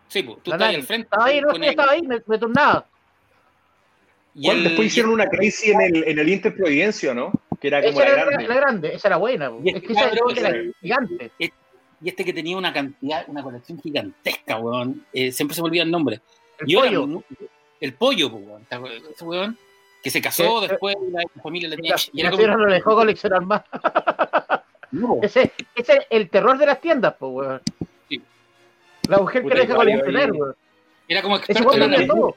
[0.07, 1.05] Sí, pues, tú estás ahí al frente.
[1.05, 2.85] Estaba ahí, no, sé, estaba ahí, me, me turnaba.
[4.35, 4.63] Y el...
[4.63, 7.31] después hicieron una crisis en el, en el Inter Providencia, ¿no?
[7.63, 8.47] Que era como esa la, era grande.
[8.49, 8.93] la grande.
[8.93, 9.49] Esa era buena.
[9.63, 11.31] Y es que esa era gigante.
[11.39, 15.05] Y este que tenía una cantidad, una colección gigantesca, weón.
[15.13, 16.19] Eh, siempre se me olvida el nombre.
[16.59, 16.99] El y pollo.
[17.03, 17.21] Ahora,
[17.79, 18.67] el pollo, weón.
[19.09, 19.57] Ese weón
[20.03, 21.95] que se casó después y la familia le tenía.
[22.11, 22.47] Y, y como...
[22.47, 23.61] no lo dejó coleccionar más.
[24.91, 25.19] no.
[25.21, 27.61] Ese, ese es el terror de las tiendas, pues, weón.
[28.09, 28.21] Sí.
[29.07, 30.55] La mujer que deja coleccionar, weón.
[31.07, 32.35] Era como experto en la todo.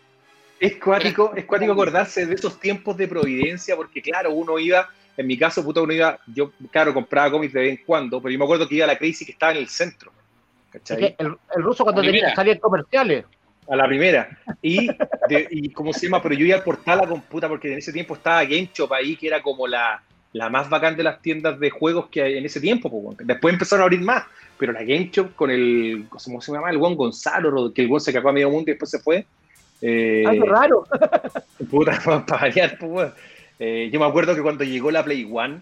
[0.61, 5.27] Es cuático, es cuático acordarse de esos tiempos de providencia, porque claro, uno iba en
[5.27, 8.39] mi caso, puta, uno iba, yo, claro, compraba cómics de vez en cuando, pero yo
[8.39, 10.13] me acuerdo que iba a la crisis que estaba en el centro.
[10.71, 11.17] ¿cachai?
[11.19, 13.25] El, el, ruso cuando tenía, salía comerciales.
[13.69, 14.29] A la primera.
[14.63, 14.87] Y,
[15.29, 16.23] de, y, ¿cómo se llama?
[16.23, 19.27] Pero yo iba al portal a computa porque en ese tiempo estaba GameShop ahí, que
[19.27, 20.03] era como la,
[20.33, 23.17] la más bacán de las tiendas de juegos que hay en ese tiempo.
[23.19, 24.25] Después empezaron a abrir más,
[24.59, 26.71] pero la GameShop con el, ¿cómo se llama?
[26.71, 29.27] El Juan Gonzalo, que el Juan se cagó a medio mundo y después se fue.
[29.81, 30.87] Eh, Ay, qué raro.
[31.71, 33.13] Puta, para variar, pues,
[33.59, 35.61] eh, yo me acuerdo que cuando llegó la Play One,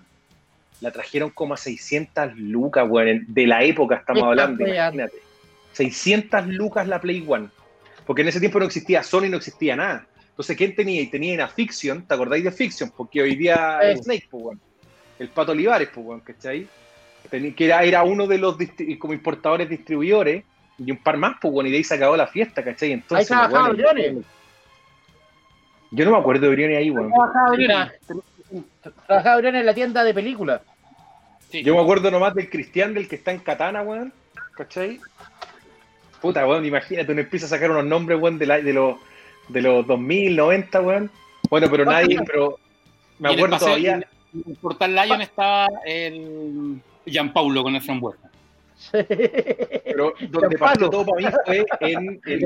[0.81, 5.19] la trajeron como a 600 lucas, weón, de la época estamos hablando, imagínate.
[5.73, 7.49] 600 lucas la Play One.
[8.07, 10.07] Porque en ese tiempo no existía Sony, no existía nada.
[10.29, 11.01] Entonces, ¿quién tenía?
[11.01, 12.93] Y tenía una Fiction, ¿te acordáis de Fiction?
[12.97, 14.61] Porque hoy día es Snake, pues, weón.
[15.19, 16.67] El Pato Olivares, pues, weón, ¿cachai?
[17.31, 18.57] Que era, era uno de los
[18.99, 20.45] como importadores distribuidores
[20.77, 22.93] y un par más, pues, weón, y de ahí se acabó la fiesta, ¿cachai?
[22.93, 23.75] Entonces, Ahí trabajaba
[25.95, 27.11] yo no me acuerdo de Brioni ahí, weón.
[29.07, 30.61] Trabajaba Brioni en la tienda de películas.
[31.51, 31.63] Sí.
[31.63, 34.13] Yo me acuerdo nomás del Cristian, del que está en Katana, weón.
[34.57, 35.01] ¿Cachai?
[36.21, 38.97] Puta, weón, imagínate, uno empieza a sacar unos nombres, weón, de, la, de, los,
[39.49, 41.11] de los 2000, 90, weón.
[41.49, 42.59] Bueno, pero nadie, pero
[43.19, 43.95] me acuerdo todavía.
[43.95, 44.05] En
[44.49, 48.31] el Portal Lion estaba el Jean Paulo con el frambuesa.
[48.91, 52.41] Pero donde partió todo para mí fue en, el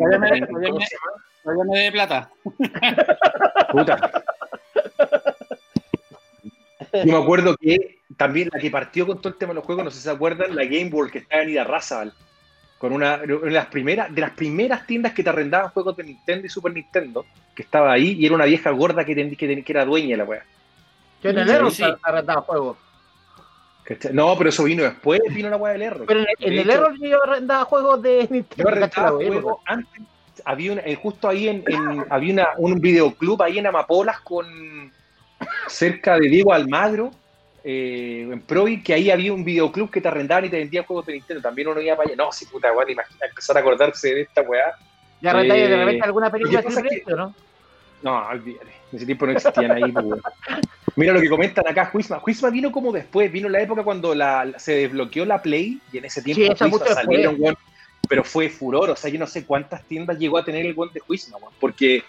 [1.49, 2.31] Todavía me de plata.
[3.73, 4.25] Puta.
[6.93, 9.85] Yo me acuerdo que también la que partió con todo el tema de los juegos,
[9.85, 12.13] no sé si se acuerdan, la Game Boy que estaba en Ida Razabal,
[12.77, 16.47] con una de las primeras, de las primeras tiendas que te arrendaban juegos de Nintendo
[16.47, 19.87] y Super Nintendo, que estaba ahí, y era una vieja gorda que, que, que era
[19.87, 20.45] dueña de la weá.
[21.23, 21.83] Yo en el Error sí.
[22.03, 22.77] arrendaba juegos.
[24.13, 26.05] No, pero eso vino después, vino la weá del Error.
[26.07, 28.65] Pero en, en el Error yo arrendaba juegos de Nintendo.
[28.65, 30.03] Yo arrendaba juegos antes
[30.45, 31.65] había eh, justo ahí en,
[32.11, 34.93] había una, un videoclub ahí en Amapolas con
[35.69, 37.11] cerca de Diego Almagro
[37.65, 41.07] eh, en Provi, que ahí había un videoclub que te arrendaban y te vendían juegos
[41.07, 41.43] de Nintendo.
[41.43, 42.17] También uno iba para allá.
[42.17, 44.75] No, sí, puta, weá, imagina empezar a acordarse de esta weá.
[45.21, 47.35] ¿Ya arrendáis eh, de repente alguna película que, no?
[48.03, 48.71] No, olvídate.
[48.91, 50.07] En ese tiempo no existían ahí, pues,
[50.97, 52.21] Mira lo que comentan acá, Juisma.
[52.21, 56.05] Juisma vino como después, vino la época cuando la, se desbloqueó la Play y en
[56.07, 57.39] ese tiempo sí, salieron,
[58.09, 58.91] pero fue furor.
[58.91, 62.03] O sea, yo no sé cuántas tiendas llegó a tener el gol de juicio, porque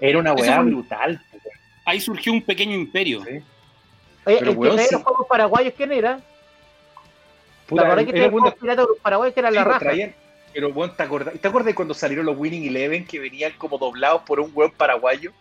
[0.00, 1.20] era una weá brutal.
[1.84, 3.22] Ahí surgió un pequeño imperio.
[3.24, 3.42] ¿sí?
[4.26, 4.94] Oye, pero, el weón, que sí.
[4.94, 6.20] los juegos paraguayos, ¿quién era?
[7.66, 9.78] Puta, la verdad que era los piratas paraguayos que eran sí, la raza.
[9.78, 10.14] Traían,
[10.52, 14.22] pero bueno, ¿te acuerdas, ¿te acuerdas cuando salieron los Winning Eleven que venían como doblados
[14.22, 15.32] por un weón paraguayo?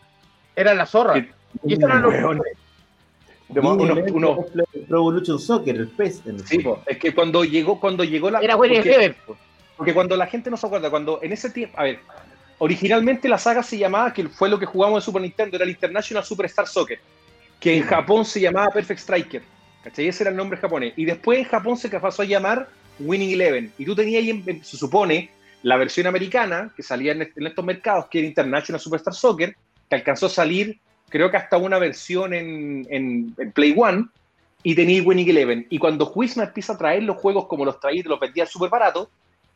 [0.56, 1.14] Era la zorra.
[1.14, 1.30] Que,
[1.66, 2.14] y estos eran los
[3.50, 4.46] de uno, uno,
[4.88, 6.24] Pro Evolution Soccer, el PES.
[6.46, 8.40] Sí, po, es que cuando llegó, cuando llegó la.
[8.40, 9.16] Era Winning Eleven.
[9.84, 12.00] Porque cuando la gente no se acuerda, cuando en ese tiempo, a ver,
[12.58, 15.72] originalmente la saga se llamaba, que fue lo que jugamos en Super Nintendo, era el
[15.72, 17.02] International Superstar Soccer,
[17.60, 19.42] que en Japón se llamaba Perfect Striker,
[19.84, 20.08] ¿cachai?
[20.08, 20.94] Ese era el nombre japonés.
[20.96, 23.74] Y después en Japón se pasó a llamar Winning Eleven.
[23.78, 25.30] Y tú tenías ahí, se supone,
[25.64, 29.54] la versión americana, que salía en, estos mercados, que era International Superstar Soccer,
[29.90, 34.06] que alcanzó a salir, creo que hasta una versión en, en, Play One,
[34.64, 35.68] y tenía Winning Eleven.
[35.70, 38.70] Y cuando Huisma empieza a traer los juegos como los traía y los vendía súper
[38.70, 39.10] baratos,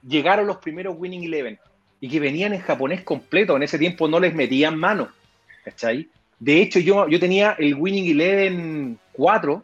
[0.06, 1.60] llegaron los primeros Winning Eleven
[2.00, 3.56] y que venían en japonés completo.
[3.56, 5.10] En ese tiempo no les metían mano.
[5.64, 6.10] ¿Cachai?
[6.40, 9.64] De hecho, yo, yo tenía el Winning Eleven 4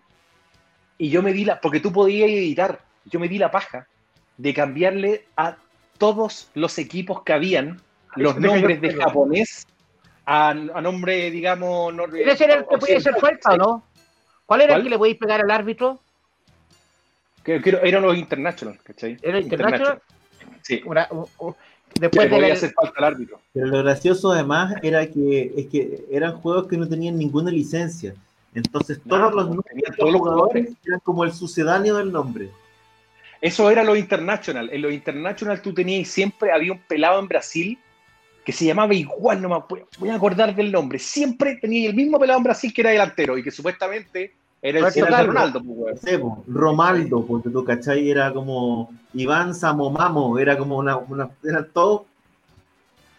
[0.98, 3.88] y yo me di la, porque tú podías editar, yo me di la paja
[4.38, 5.58] de cambiarle a
[5.98, 7.80] todos los equipos que habían
[8.15, 9.67] los nombres de japonés
[10.26, 11.93] a, a nombre, digamos...
[11.93, 13.84] No, ¿Ese era el que podía ser falta o no?
[14.46, 16.00] ¿Cuál era el que le podéis pegar al árbitro?
[17.43, 19.17] Que, que eran los International, ¿cachai?
[19.22, 20.02] ¿Era International?
[20.63, 20.82] Sí.
[20.86, 21.08] Una,
[21.99, 23.39] después de hacer falta al árbitro.
[23.54, 28.15] Pero lo gracioso además era que, es que eran juegos que no tenían ninguna licencia.
[28.56, 29.47] Entonces todos los,
[29.97, 32.49] todos los jugadores eran como el sucedáneo del nombre.
[33.41, 34.69] Eso era lo international.
[34.71, 37.78] En lo international tú tenías siempre, había un pelado en Brasil
[38.45, 40.99] que se llamaba igual, no me voy a acordar del nombre.
[40.99, 45.28] Siempre tenía el mismo pelado en Brasil que era delantero y que supuestamente Era el
[45.28, 46.02] Ronaldo, pues,
[46.47, 48.10] Romaldo, porque tú, ¿cachai?
[48.10, 52.06] Era como Iván Samomamo, era como una, una era todo.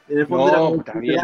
[0.08, 1.22] En el fondo era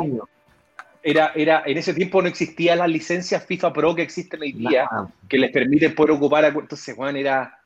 [1.03, 4.89] era, era, en ese tiempo no existía la licencia FIFA Pro que existen hoy día,
[5.29, 6.45] que les permiten poder ocupar.
[6.45, 7.59] Entonces, Juan, era.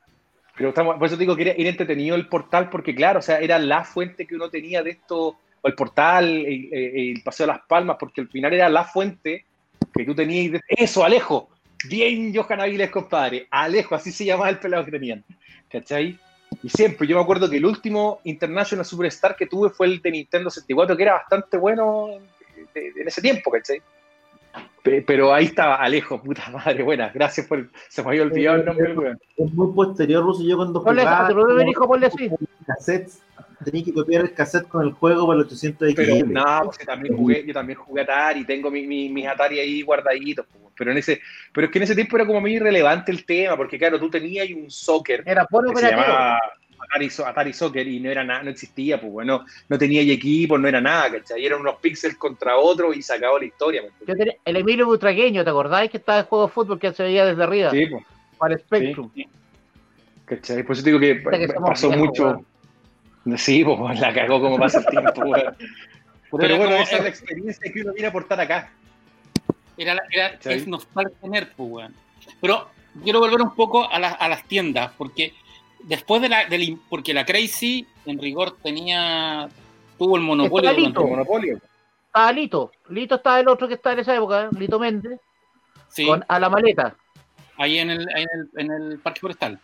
[0.56, 3.58] Pero estamos, por eso digo que era, entretenido el portal, porque claro, o sea, era
[3.58, 7.96] la fuente que uno tenía de esto, o el portal, el, Paseo de las Palmas,
[7.98, 9.44] porque al final era la fuente
[9.92, 10.60] que tú tenías.
[10.68, 11.48] Eso, Alejo.
[11.88, 13.46] Bien, Johan Aviles, compadre.
[13.50, 15.24] Alejo, así se llamaba el pelado que tenían.
[15.70, 16.18] ¿Cachai?
[16.62, 20.10] Y siempre, yo me acuerdo que el último International Superstar que tuve fue el de
[20.10, 22.08] Nintendo 64, que era bastante bueno
[22.74, 23.82] en ese tiempo, ¿cachai?
[24.82, 27.10] Pero ahí estaba Alejo, puta madre, buena.
[27.12, 27.68] Gracias por.
[27.88, 30.42] Se me había olvidado el nombre del Es muy posterior, Ruso.
[30.42, 31.26] Yo cuando jugaba.
[32.66, 33.22] Cassettes,
[33.64, 36.78] tenía que copiar el cassette con el juego para los 800 de Pero no, pues,
[36.78, 40.46] también jugué, yo también jugué Atari, tengo mi, mi, mis Atari ahí guardaditos.
[40.76, 41.20] Pero, en ese,
[41.52, 44.10] pero es que en ese tiempo era como muy irrelevante el tema, porque claro, tú
[44.10, 45.22] tenías un soccer.
[45.24, 46.38] Era por que se llamaba
[47.26, 50.80] Atari, Soccer y no era nada, no existía, pues bueno, no tenía equipo, no era
[50.80, 51.44] nada, ¿cachai?
[51.44, 53.82] Eran unos píxeles contra otros y se acabó la historia.
[54.44, 57.42] el Emilio Butragueño, ¿te acordáis que estaba el juego de fútbol que se veía desde
[57.42, 57.70] arriba?
[57.70, 58.04] Sí, pues.
[58.38, 59.10] Para el Spectrum.
[59.14, 59.26] Sí.
[60.24, 60.62] ¿Cachai?
[60.62, 61.22] Por eso digo que,
[61.60, 62.44] pasó mucho.
[63.36, 65.12] Sí, pues la cagó como pasa el tiempo,
[66.36, 68.72] Pero, bueno, esa es la experiencia que uno viene a aportar acá.
[69.76, 71.88] Era, era es nostalgia tener, pues,
[72.40, 72.70] Pero
[73.04, 75.32] quiero volver un poco a, a las tiendas, porque
[75.84, 79.48] después de la, del, porque la Crazy en rigor tenía,
[79.96, 80.72] tuvo el monopolio.
[80.72, 81.02] Lito.
[81.02, 81.60] El monopolio.
[82.06, 85.20] Estaba Lito, Lito estaba el otro que está en esa época, Lito Méndez,
[85.88, 86.06] sí.
[86.06, 86.96] con a la maleta.
[87.56, 89.60] Ahí en el, en el, en el Parque Forestal.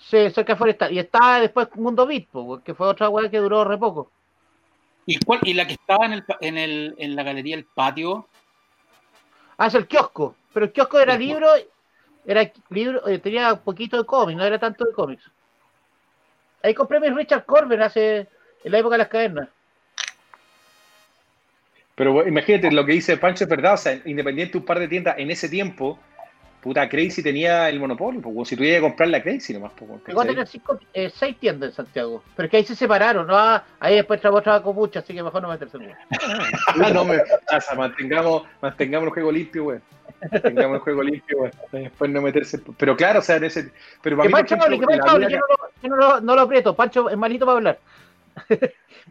[0.00, 0.92] Sí, cerca de Forestal.
[0.92, 2.26] Y estaba después Mundo Beat,
[2.64, 4.10] que fue otra weá que duró re poco.
[5.06, 8.28] ¿Y, cuál, ¿Y la que estaba en, el, en, el, en la galería El Patio?
[9.58, 10.34] Ah, es el kiosco.
[10.52, 11.48] Pero el kiosco era libro,
[12.26, 15.30] era libro, eh, tenía un poquito de cómics, no era tanto de cómics.
[16.62, 18.28] Ahí compré mi Richard Corbin hace
[18.64, 19.48] en la época de las cavernas.
[21.94, 25.18] Pero imagínate lo que dice Pancho es verdad, o sea, independiente un par de tiendas
[25.18, 25.98] en ese tiempo,
[26.60, 29.72] puta Crazy tenía el monopolio, pues si tuviera que comprar la Crazy nomás.
[29.76, 30.48] Pues, Llegó a tener
[30.94, 33.36] eh, seis tiendas en Santiago, pero es que ahí se separaron, ¿no?
[33.36, 35.92] Ah, ahí después trabajó trabajo mucho, así que mejor no meterse en
[36.84, 37.18] ah, no me
[37.48, 39.78] pasa, mantengamos, mantengamos el juego limpio, güey.
[40.42, 41.52] Tengamos el juego limpio, güey.
[41.72, 42.60] Después no meterse.
[42.76, 43.72] Pero claro, o sea, en ese.
[44.02, 46.76] Pero para mí, Pancho, ejemplo, que Pancho, yo, no, yo no, lo, no lo aprieto.
[46.76, 47.78] Pancho es malito para hablar.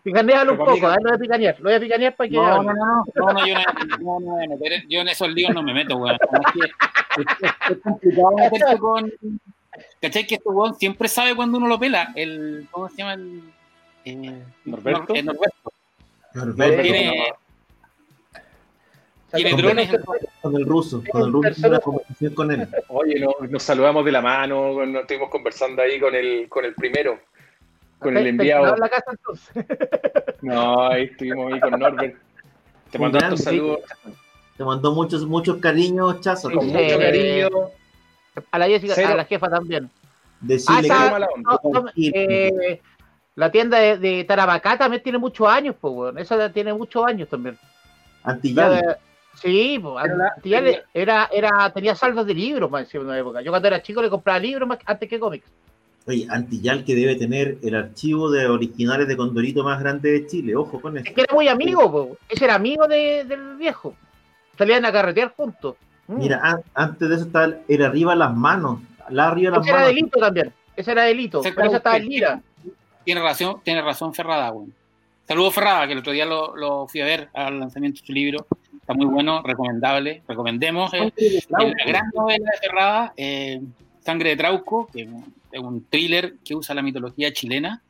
[0.04, 1.56] Picanealo un poco, a ver, lo voy a picanear.
[1.60, 2.36] Lo voy a picanear para que.
[2.36, 3.54] No, no, no, no, no, yo
[4.00, 4.58] no, no, no,
[4.88, 6.16] yo en esos líos no me meto, güey.
[7.70, 9.12] Es, complicado meterse con.
[10.02, 10.26] ¿Cachai?
[10.26, 12.12] Que este weón siempre sabe cuando uno lo pela.
[12.16, 13.14] El, ¿Cómo se llama?
[13.14, 13.44] El,
[14.06, 15.14] eh, Norberto.
[15.14, 15.72] El Norberto.
[16.34, 16.82] Norberto.
[16.82, 17.34] Tiene,
[19.32, 19.90] tiene drones
[20.42, 22.68] con el ruso, con el ruso una conversación con él.
[22.88, 26.74] Oye, no, nos saludamos de la mano, nos estuvimos conversando ahí con el, con el
[26.74, 27.20] primero,
[28.00, 28.76] con el enviado.
[28.78, 29.12] La casa,
[30.42, 32.18] no, ahí estuvimos ahí con Norbert.
[32.92, 33.80] Te mandó muchos saludos.
[34.58, 36.50] Te mandó muchos, muchos cariños, Chazo.
[36.50, 37.50] Con mucho cariño.
[38.52, 39.90] A la Jessica, a la jefa también.
[40.42, 41.20] De Chile, ah,
[41.98, 42.82] eh,
[43.36, 46.20] la tienda de, de, Tarabacá también tiene muchos años, pues, bueno.
[46.20, 47.58] Esa tiene muchos años también.
[48.24, 48.98] Antillán.
[49.36, 50.06] Sí, pues,
[50.42, 53.42] tenía, era, era, tenía saldos de libros más en una época.
[53.42, 55.50] Yo cuando era chico le compraba libros más antes que cómics.
[56.06, 60.56] Oye, Antillal que debe tener el archivo de originales de Condorito más grande de Chile,
[60.56, 61.08] ojo con eso.
[61.08, 62.20] Es que era muy amigo, pues.
[62.30, 63.94] ese era amigo de, del viejo.
[64.58, 65.76] Salían a carretear juntos.
[66.08, 66.18] Mm.
[66.18, 70.20] Mira, antes de eso estaba, era arriba las manos, la arriba las ese era delito
[70.20, 72.42] también, ese era delito, pero esa estaba en lira.
[73.04, 74.68] Tiene razón, tiene razón Ferrada, güey.
[75.28, 78.14] Saludos Ferrada, que el otro día lo, lo fui a ver al lanzamiento de su
[78.14, 78.48] libro
[78.90, 80.92] está muy bueno, recomendable, recomendemos.
[80.96, 81.14] Eh,
[81.50, 83.62] la gran novela cerrada, eh,
[84.00, 85.08] Sangre de Trauco, que
[85.52, 87.82] es un thriller que usa la mitología chilena.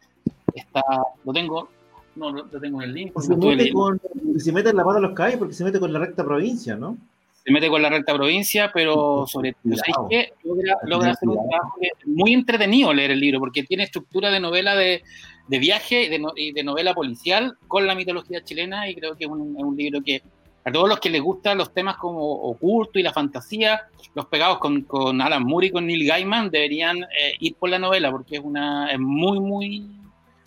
[0.53, 0.83] Está,
[1.23, 1.69] lo tengo,
[2.15, 3.19] no lo, tengo en el link.
[3.19, 4.01] Se mete, con,
[4.37, 6.75] se mete en la pata de los calles porque se mete con la recta provincia,
[6.75, 6.97] ¿no?
[7.43, 10.09] Se mete con la recta provincia, pero sobre todo,
[10.43, 14.75] Logra, logra hacer un trabajo muy entretenido leer el libro, porque tiene estructura de novela
[14.75, 15.03] de,
[15.47, 19.23] de viaje y de, y de, novela policial con la mitología chilena, y creo que
[19.23, 20.21] es un, es un libro que
[20.69, 24.59] a todos los que les gustan los temas como oculto y la fantasía, los pegados
[24.59, 28.37] con, con Alan Moore y con Neil Gaiman deberían eh, ir por la novela porque
[28.37, 29.99] es una es muy muy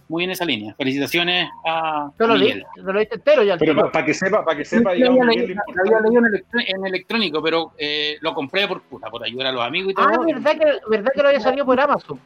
[0.09, 0.75] muy en esa línea.
[0.75, 2.65] Felicitaciones a lo Miguel.
[2.77, 3.57] lo leíste entero ya.
[3.57, 8.19] Pero para que sepa, para que sepa, digamos, lo había leído en, electrónico, pero eh,
[8.21, 10.07] lo compré por puta, por ayudar a los amigos y todo.
[10.07, 12.21] Ah, verdad que, verdad que lo había salido por Amazon.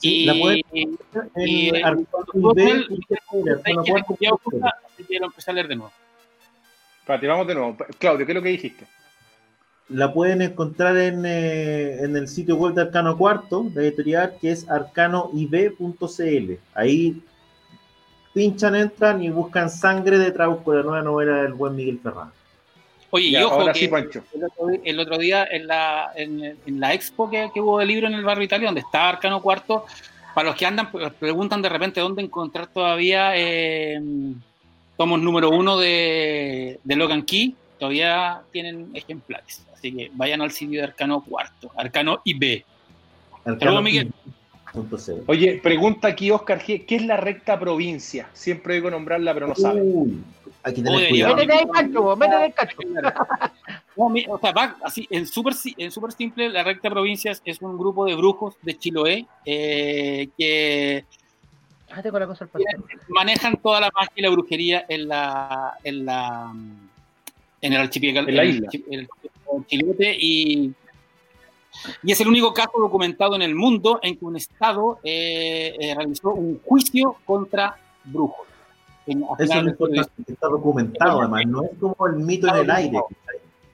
[0.00, 0.88] y, la y, y,
[1.36, 1.72] y,
[5.08, 5.92] y, lo empecé a leer de nuevo.
[7.04, 7.76] Espérate, vamos de nuevo.
[7.98, 8.86] Claudio, ¿qué es lo que dijiste?
[9.90, 14.50] la pueden encontrar en, eh, en, el sitio web de Arcano Cuarto, de editorial, que
[14.50, 16.52] es arcanoib.cl.
[16.74, 17.22] Ahí
[18.32, 22.32] pinchan, entran y buscan sangre de Trauco, la nueva novela del buen Miguel Ferrán.
[23.10, 23.84] Oye, y ojo, que
[24.84, 28.44] El, otro, día en la, en, la expo que, hubo de libro en el barrio
[28.44, 29.84] Italia, donde está Arcano Cuarto,
[30.34, 30.90] para los que andan,
[31.20, 34.00] preguntan de repente dónde encontrar todavía eh,
[34.96, 39.64] tomos número uno de, de Logan Key, todavía tienen ejemplares.
[39.74, 42.64] Así que vayan al sitio de Arcano Cuarto, Arcano IB.
[43.44, 44.12] Arcano Miguel.
[45.26, 48.28] Oye, pregunta aquí Oscar ¿qué es la recta provincia?
[48.32, 49.82] Siempre digo nombrarla, pero no sabe.
[50.64, 51.36] Aquí tenés cuidado.
[51.36, 52.76] Métete el cacho, métete el cacho.
[53.96, 58.04] o sea, va así, en súper en super simple, la recta provincia es un grupo
[58.06, 61.04] de brujos de Chiloé eh, que
[61.96, 62.48] ah, la cosa
[63.08, 66.52] manejan toda la magia y la brujería en la en la
[67.60, 68.68] en el archipiélago en la isla.
[68.90, 69.08] El,
[69.68, 70.74] Chilote y
[72.02, 75.94] y es el único caso documentado en el mundo en que un Estado eh, eh,
[75.94, 78.46] realizó un juicio contra brujos.
[79.06, 83.00] Eso es está documentado, además, no es como el mito en el aire.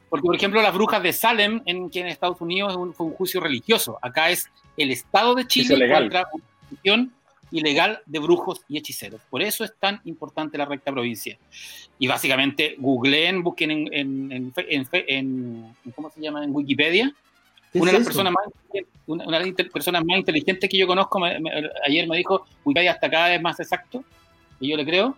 [0.08, 3.98] Porque, por ejemplo, las brujas de Salem, en, en Estados Unidos, fue un juicio religioso.
[4.02, 7.12] Acá es el Estado de Chile contra una institución
[7.50, 9.20] ilegal de brujos y hechiceros.
[9.30, 11.38] Por eso es tan importante la recta provincia.
[11.98, 16.44] Y básicamente, googleen, busquen en, en, en ¿cómo se llama?
[16.44, 17.12] En Wikipedia.
[17.74, 21.22] Una de las personas más, una, una de las personas más inteligentes que yo conozco
[21.86, 24.04] ayer me dijo, Wikipedia hasta cada vez más exacto
[24.60, 25.16] y yo le creo.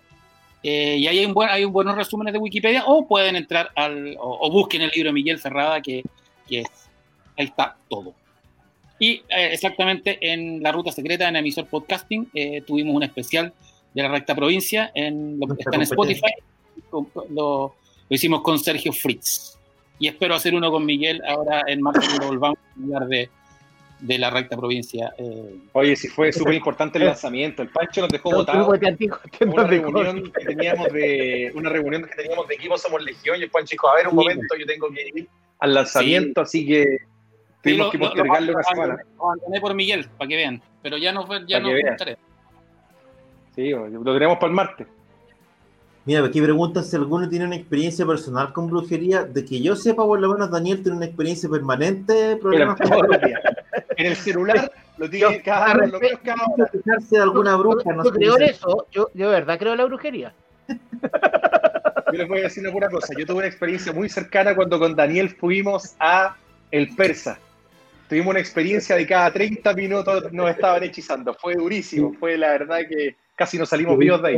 [0.63, 3.71] Eh, y ahí hay, un buen, hay un buenos resúmenes de Wikipedia, o pueden entrar
[3.75, 6.05] al, o, busquen el libro de Miguel Ferrada, que,
[6.47, 6.69] que es,
[7.37, 8.15] ahí está todo.
[9.03, 13.53] Y eh, exactamente en la ruta secreta, en emisor podcasting, eh, tuvimos un especial
[13.93, 16.33] de la recta provincia, en lo que está en Spotify,
[16.93, 17.75] lo, lo,
[18.09, 19.59] hicimos con Sergio Fritz.
[19.99, 23.29] Y espero hacer uno con Miguel ahora en marzo, cuando volvamos a hablar de,
[23.99, 25.13] de la recta provincia.
[25.19, 25.57] Eh.
[25.73, 27.63] Oye, sí fue súper importante el lanzamiento.
[27.63, 32.55] El Pancho nos dejó votar una reunión que teníamos de una reunión que teníamos de
[32.55, 35.29] equipo Somos Legión y el Pancho dijo, a ver un momento, yo tengo que ir
[35.59, 36.99] al lanzamiento, así que
[37.63, 38.97] tuvimos que postergarle una semana.
[39.17, 41.69] Lo por Miguel, para que vean, pero ya no ya no
[43.55, 44.87] Sí, lo tenemos para el martes.
[46.05, 49.23] Mira, aquí preguntan si alguno tiene una experiencia personal con brujería.
[49.23, 52.37] De que yo sepa, por lo menos Daniel tiene una experiencia permanente.
[52.37, 53.09] Problemas con
[53.97, 56.71] en el celular lo tiene cada, lo cada hora.
[57.09, 59.85] de alguna bruja, no yo creo en eso, yo, yo de verdad creo en la
[59.85, 60.35] brujería.
[60.69, 63.15] Yo les voy a decir una pura cosa.
[63.17, 66.37] Yo tuve una experiencia muy cercana cuando con Daniel fuimos a
[66.71, 67.39] El Persa.
[68.13, 71.33] Tuvimos una experiencia de cada 30 minutos nos estaban hechizando.
[71.33, 72.13] Fue durísimo.
[72.21, 74.37] Fue la verdad que casi nos salimos vivos de ahí.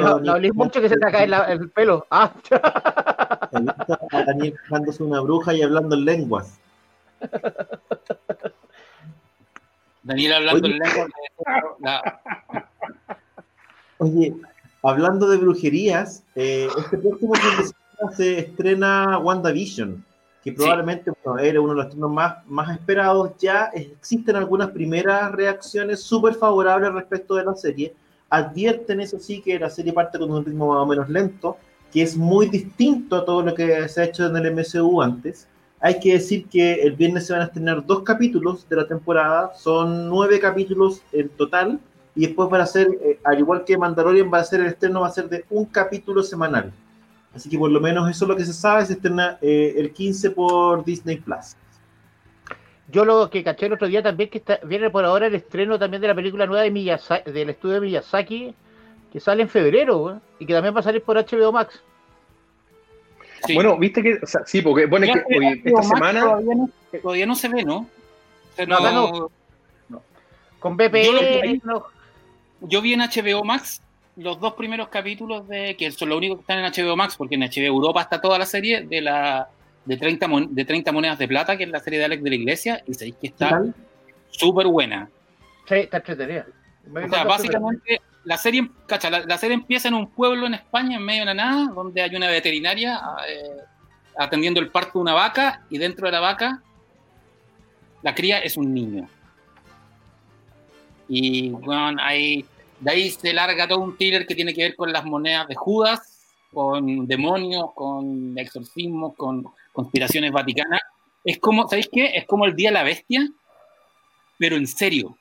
[0.00, 2.04] no, no mucho que se te cae el pelo.
[2.10, 2.32] Ah.
[4.10, 6.58] Daniel dejándose una bruja y hablando en lenguas.
[10.02, 11.10] Daniel hablando en lenguas.
[13.98, 14.34] Oye,
[14.82, 17.72] hablando de brujerías, eh, este próximo fin
[18.16, 20.04] se estrena WandaVision,
[20.46, 21.10] que probablemente
[21.42, 23.32] era uno de los estrenos más, más esperados.
[23.36, 27.92] Ya existen algunas primeras reacciones súper favorables respecto de la serie
[28.30, 31.56] advierten eso sí que la serie parte con un ritmo más o menos lento,
[31.92, 35.48] que es muy distinto a todo lo que se ha hecho en el MCU antes.
[35.80, 39.52] Hay que decir que el viernes se van a estrenar dos capítulos de la temporada,
[39.56, 41.80] son nueve capítulos en total,
[42.14, 45.00] y después van a ser, eh, al igual que Mandalorian, va a ser el estreno,
[45.00, 46.72] va a ser de un capítulo semanal.
[47.36, 49.92] Así que por lo menos eso es lo que se sabe, se estrena eh, el
[49.92, 51.54] 15 por Disney Plus.
[52.88, 55.78] Yo lo que caché el otro día también que está, viene por ahora el estreno
[55.78, 58.54] también de la película nueva de Miyazaki, del estudio de Miyazaki,
[59.12, 61.82] que sale en febrero, y que también va a salir por HBO Max.
[63.54, 66.38] Bueno, viste que, sí, porque bueno, que esta semana
[67.02, 67.86] todavía no, se ve, ¿no?
[68.66, 69.30] no,
[70.58, 71.60] Con VPN.
[72.62, 73.82] Yo, vi en HBO Max
[74.16, 77.34] los dos primeros capítulos de que son los únicos que están en HBO Max, porque
[77.34, 79.48] en HBO Europa está toda la serie de la
[79.84, 82.36] de 30, de 30 monedas de plata, que es la serie de Alex de la
[82.36, 83.62] Iglesia, y sabéis que está
[84.30, 85.08] súper buena.
[85.68, 86.46] Sí, está entretenida.
[86.92, 91.04] O sea, básicamente la serie, cacha, la, serie empieza en un pueblo en España, en
[91.04, 93.62] medio de la nada, donde hay una veterinaria eh,
[94.18, 96.60] atendiendo el parto de una vaca, y dentro de la vaca,
[98.02, 99.08] la cría es un niño.
[101.08, 102.44] Y bueno, ahí,
[102.80, 105.54] de ahí se larga todo un thriller que tiene que ver con las monedas de
[105.54, 110.80] Judas, con demonios, con exorcismos, con conspiraciones vaticanas.
[111.24, 112.06] Es como, ¿sabéis qué?
[112.14, 113.28] Es como el Día de la Bestia,
[114.38, 115.16] pero en serio.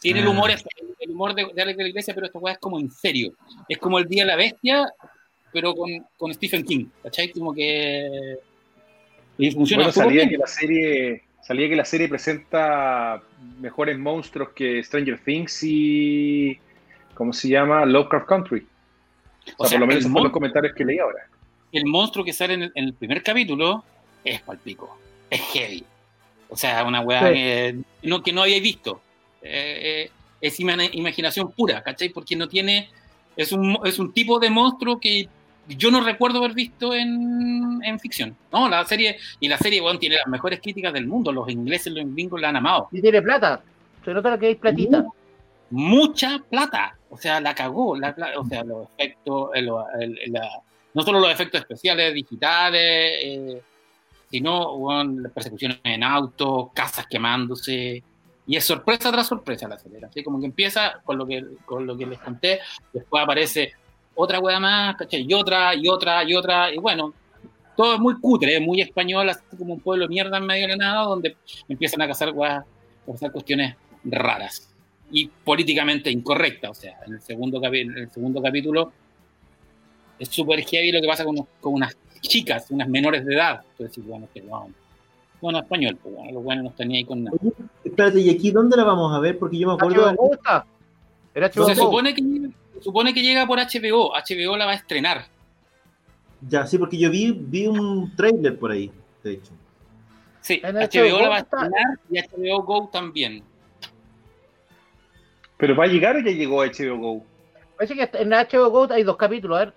[0.00, 0.30] Tiene el ah.
[0.30, 3.32] humor, el humor de, de, la iglesia, pero esta es como en serio.
[3.68, 4.86] Es como el Día de la Bestia,
[5.52, 7.30] pero con, con Stephen King, ¿cachai?
[7.30, 8.38] Como que
[9.38, 13.20] Y funciona bueno, salía que la serie salía que la serie presenta
[13.58, 16.56] mejores monstruos que Stranger Things y
[17.14, 17.84] ¿cómo se llama?
[17.84, 18.68] Lovecraft Country.
[19.56, 21.26] O, sea, por lo menos son los comentarios que leí ahora.
[21.72, 23.82] El monstruo que sale en el, primer capítulo
[24.22, 24.96] es palpico,
[25.28, 25.84] es heavy.
[26.50, 29.00] O sea, una weá que, no, que no habíais visto.
[29.42, 32.10] Eh, eh, es imaginación pura, ¿cachai?
[32.10, 32.90] Porque no tiene.
[33.36, 35.28] Es un, es un tipo de monstruo que
[35.76, 38.36] yo no recuerdo haber visto en, en ficción.
[38.52, 39.18] No, la serie.
[39.38, 41.32] Y la serie, bueno, tiene las mejores críticas del mundo.
[41.32, 42.88] Los ingleses, los gringos la han amado.
[42.92, 43.62] Y tiene plata.
[44.04, 45.04] Se nota que hay platita.
[45.70, 46.96] mucha plata.
[47.08, 47.96] O sea, la cagó.
[47.96, 49.50] La, o sea, los efectos.
[50.94, 53.12] no solo los efectos especiales, digitales.
[53.22, 53.62] Eh,
[54.30, 58.02] sino bueno, persecuciones en auto, casas quemándose,
[58.46, 60.08] y es sorpresa tras sorpresa la acelera.
[60.08, 62.60] Así como que empieza con lo que, con lo que les conté,
[62.92, 63.74] después aparece
[64.14, 65.24] otra hueá más, ¿cachai?
[65.28, 67.14] Y otra, y otra, y otra, y bueno,
[67.76, 70.76] todo es muy cutre, muy español, así como un pueblo mierda en medio de la
[70.76, 71.36] nada, donde
[71.68, 72.64] empiezan a cazar hueás,
[73.22, 74.68] a cuestiones raras
[75.10, 76.70] y políticamente incorrectas.
[76.70, 78.92] O sea, en el segundo, en el segundo capítulo
[80.18, 83.62] es súper heavy lo que pasa con, con, unas chicas, unas menores de edad.
[83.72, 84.68] Entonces, bueno, que no,
[85.40, 87.36] bueno, español, pues bueno, los buenos no tenía ahí con nada.
[87.82, 89.38] espérate, ¿y aquí dónde la vamos a ver?
[89.38, 90.12] Porque yo me acuerdo.
[90.12, 90.64] HBO.
[91.34, 92.22] Era HBO se, supone que,
[92.80, 94.12] supone que llega por HBO.
[94.12, 95.26] HBO la va a estrenar.
[96.48, 98.90] Ya, sí, porque yo vi, vi un trailer por ahí,
[99.22, 99.52] de hecho.
[100.40, 103.42] Sí, HBO, la va a estrenar y HBO Go también.
[105.58, 107.24] ¿Pero va a llegar o ya llegó HBO Go?
[107.76, 109.74] Parece que en HBO Go hay dos capítulos, a ver,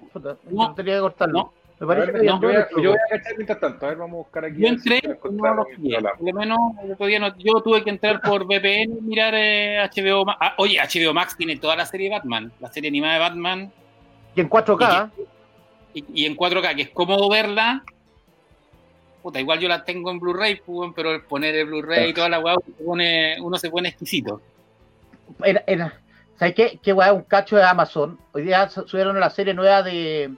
[0.49, 1.39] no, tenía que cortarlo.
[1.39, 1.53] No.
[1.83, 3.85] Me parece que yo, voy a, yo, voy a, cachar mientras tanto.
[3.85, 4.61] A ver, vamos a buscar aquí.
[4.61, 6.57] Yo entré, no lo Por lo menos
[7.19, 10.37] no, yo tuve que entrar por VPN y mirar eh, HBO Max.
[10.41, 13.71] Ah, oye, HBO Max tiene toda la serie de Batman, la serie animada de Batman.
[14.33, 15.11] Y en 4K.
[15.93, 17.83] Y, en 4K, que es cómodo verla.
[19.21, 22.29] Puta, igual yo la tengo en Blu-ray, pues, pero el poner el Blu-ray y toda
[22.29, 24.41] la weá, uno se pone exquisito.
[25.43, 25.99] Era, era,
[26.37, 26.79] ¿Sabes qué?
[26.81, 28.17] Qué weá, un cacho de Amazon.
[28.31, 30.33] Hoy día subieron la serie nueva de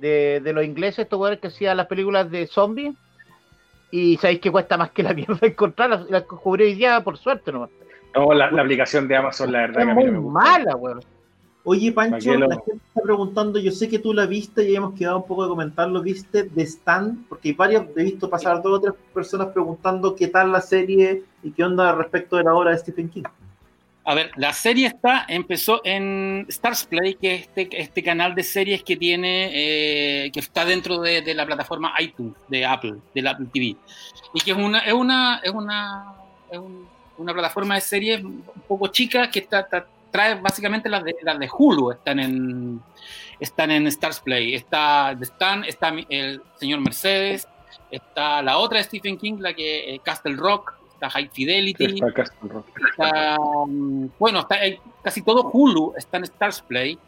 [0.00, 2.94] de, de los ingleses, estos weones que hacían las películas de zombies.
[3.90, 6.04] Y sabéis que cuesta más que la mierda encontrarla.
[6.08, 7.70] La descubrí hoy día por suerte nomás.
[8.14, 9.88] No, la, la, aplicación de Amazon, la verdad.
[9.88, 11.00] Es muy mala, weón.
[11.70, 15.18] Oye, Pancho, la gente está preguntando, yo sé que tú la viste y hemos quedado
[15.18, 17.26] un poco de comentarlo, ¿viste de Stan?
[17.28, 21.24] Porque hay varios, he visto pasar dos o tres personas preguntando qué tal la serie
[21.42, 23.24] y qué onda respecto de la obra de Stephen King.
[24.08, 28.42] A ver, la serie está, empezó en Stars Play, que es este, este canal de
[28.42, 33.48] series que tiene, eh, que está dentro de, la plataforma iTunes de Apple, de Apple
[33.52, 33.76] TV.
[34.32, 36.14] Y que es una, es una, es una,
[36.50, 36.58] es
[37.18, 39.68] una plataforma de series un poco chica que está,
[40.10, 42.80] trae básicamente las de, las de Hulu, están en,
[43.38, 44.54] están en Stars Play.
[44.54, 47.46] Está Stan, está el señor Mercedes,
[47.90, 52.02] está la otra de Stephen King, la que eh, Castle Rock, está High Fidelity,
[53.68, 54.56] mm, bueno, está,
[55.02, 56.98] casi todo Hulu está en Stars Play.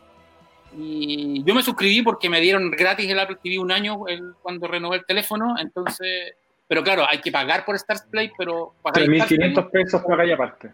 [0.79, 3.99] Y yo me suscribí porque me dieron gratis el Apple TV un año
[4.43, 6.35] cuando renové el teléfono, entonces,
[6.69, 8.75] pero claro, hay que pagar por Stars Play, pero...
[8.85, 10.73] 3.500 pesos pagáis aparte.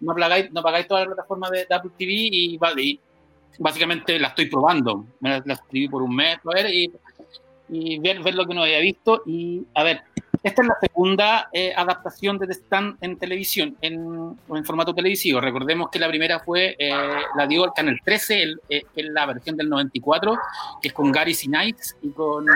[0.00, 2.58] No pagáis, no pagáis toda la plataforma de, Apple TV y,
[3.60, 5.06] básicamente la estoy probando.
[5.20, 6.92] Me la, suscribí por un mes, a ver, y,
[7.68, 9.22] y ver, ver, lo que no había visto.
[9.26, 10.02] Y a ver,
[10.42, 15.40] esta es la segunda eh, adaptación de The Stand en televisión, en, en, formato televisivo.
[15.40, 16.90] Recordemos que la primera fue, eh,
[17.36, 20.38] la dio el Canal 13, el, eh, es la versión del 94,
[20.80, 22.46] que es con Gary Sinise y con...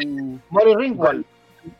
[0.50, 1.24] Mori Ringwald.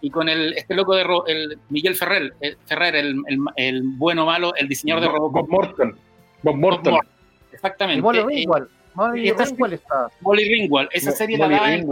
[0.00, 3.16] Y con el, este loco de el Miguel Ferrer, el, Ferrer el,
[3.56, 5.48] el, bueno malo, el diseñador de Robocop.
[5.48, 5.98] Bob Morton.
[6.42, 6.98] Bob Morton.
[7.52, 7.98] Exactamente.
[7.98, 8.68] Y Molly Ringwald.
[8.94, 10.08] Molly Ringwald está.
[10.20, 10.88] Molly Ringwald.
[10.92, 11.88] Esa serie la daba en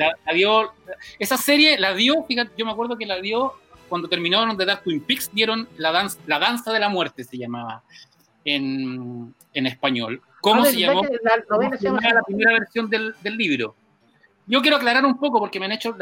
[0.00, 0.72] la, dio,
[1.18, 3.54] esa serie la dio, fíjate, yo me acuerdo que la dio
[3.88, 7.36] cuando terminaron de dar Twin Peaks, dieron la danza, la danza de la muerte, se
[7.36, 7.82] llamaba
[8.44, 10.22] en, en español.
[10.40, 11.02] ¿Cómo se llamó?
[11.22, 13.74] La, la primera versión del, del, libro.
[14.46, 15.96] Yo quiero aclarar un poco porque me han hecho,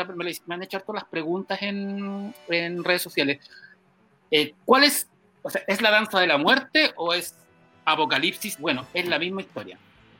[0.46, 3.38] me han hecho todas las preguntas en, en redes sociales.
[4.30, 5.08] Eh, ¿Cuál es,
[5.42, 7.34] o sea, es la danza de la muerte o es
[7.84, 8.58] Apocalipsis?
[8.58, 9.78] Bueno, es la misma historia.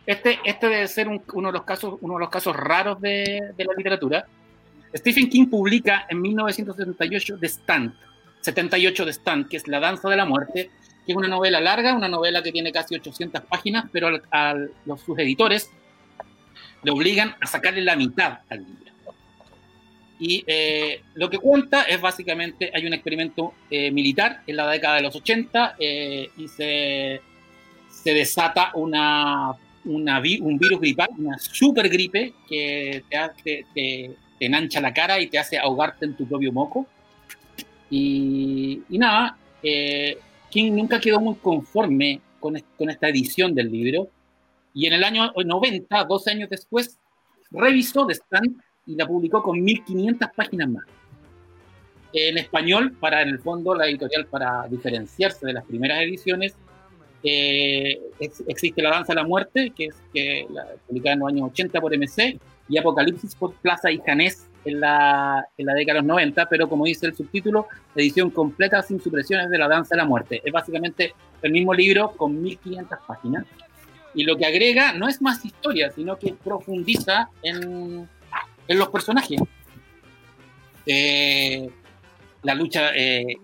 [0.08, 3.74] Este, este debe ser uno, de los casos, uno de los casos raros de, la
[3.76, 4.26] literatura.
[4.96, 7.92] Stephen King publica en 1978 The Stand,
[8.40, 10.70] 78 The Stand, que es La Danza de la Muerte,
[11.04, 14.54] que es una novela larga, una novela que tiene casi 800 páginas, pero a
[14.86, 15.70] los, sus editores
[16.82, 18.92] le obligan a sacarle la mitad al libro.
[20.18, 24.94] Y eh, lo que cuenta es básicamente, hay un experimento eh, militar en la década
[24.96, 27.20] de los 80 eh, y se
[28.04, 29.54] desata una
[29.84, 33.04] un virus gripal, una super gripe que
[33.44, 33.66] te,
[34.38, 36.86] te enancha la cara y te hace ahogarte en tu propio moco.
[37.90, 40.18] Y, nada, eh,
[40.50, 44.08] King nunca quedó muy conforme con, con esta edición del libro.
[44.74, 46.98] Y en el año 90, 12 años después,
[47.50, 50.84] revisó The Stand y la publicó con 1500 páginas más.
[52.12, 56.54] En español, para en el fondo la editorial, para diferenciarse de las primeras ediciones,
[57.22, 61.50] eh, existe La Danza de la Muerte, que es que la, publicada en los años
[61.50, 62.38] 80 por MC,
[62.68, 66.68] y Apocalipsis por Plaza y Janés en la, en la década de los 90, pero
[66.68, 70.42] como dice el subtítulo, edición completa sin supresiones de La Danza de la Muerte.
[70.44, 73.46] Es básicamente el mismo libro con 1500 páginas.
[74.14, 78.08] Y lo que agrega no es más historia, sino que profundiza en,
[78.66, 79.40] en los personajes.
[80.86, 81.68] Eh,
[82.42, 83.36] la lucha eh,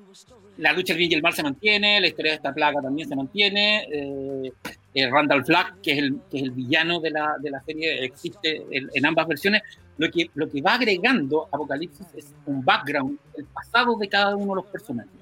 [0.59, 3.09] la lucha del bien y el mal se mantiene, la historia de esta plaga también
[3.09, 3.87] se mantiene.
[3.91, 4.53] Eh,
[4.95, 8.05] eh, Randall Flagg, que es el, que es el villano de la, de la serie,
[8.05, 9.63] existe en, ambas versiones.
[9.99, 14.55] Lo que, lo que va agregando Apocalipsis es un background, el pasado de cada uno
[14.55, 15.13] de los personajes.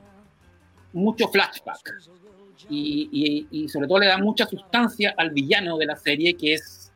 [0.92, 1.94] Mucho flashback.
[2.68, 6.92] Y, y, sobre todo le da mucha sustancia al villano de la serie, que es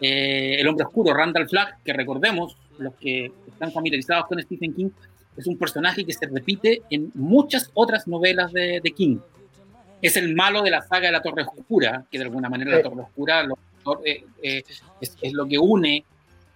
[0.00, 4.90] eh, el hombre oscuro, Randall Flagg, que recordemos, los que están familiarizados con Stephen King,
[5.36, 9.18] es un personaje que se repite en muchas otras novelas de, King.
[10.02, 12.82] Es el malo de la saga de la Torre Oscura, que de alguna manera la
[12.82, 13.46] Torre Oscura
[14.04, 14.62] eh, eh,
[15.00, 16.04] es, lo que une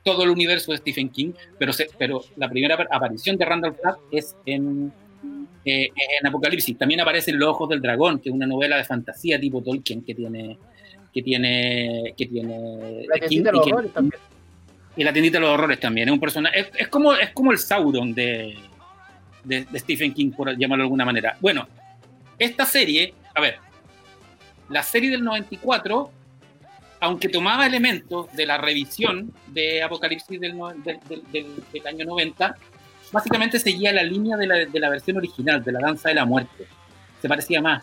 [0.05, 4.37] todo el universo de Stephen King, pero, pero la primera aparición de Randall Flagg es
[4.45, 4.93] en,
[5.65, 6.77] eh, en Apocalipsis.
[6.77, 10.03] También aparece en Los Ojos del Dragón, que es una novela de fantasía tipo Tolkien
[10.03, 10.59] que tiene
[11.13, 12.59] que tiene que tiene
[13.29, 14.21] King, y, también.
[14.97, 16.09] Y la tiendita de los horrores también.
[16.09, 18.57] Es un personaje, es, como, es como el Sauron de,
[19.45, 21.37] de, Stephen King, por llamarlo de alguna manera.
[21.41, 21.67] Bueno,
[22.39, 23.59] esta serie, a ver,
[24.69, 26.11] la serie del 94,
[27.01, 30.55] aunque tomaba elementos de la revisión de Apocalipsis del,
[31.33, 32.57] del, año 90,
[33.13, 36.25] básicamente seguía la línea de la, de la, versión original, de la Danza de la
[36.25, 36.67] Muerte.
[37.21, 37.83] Se parecía más.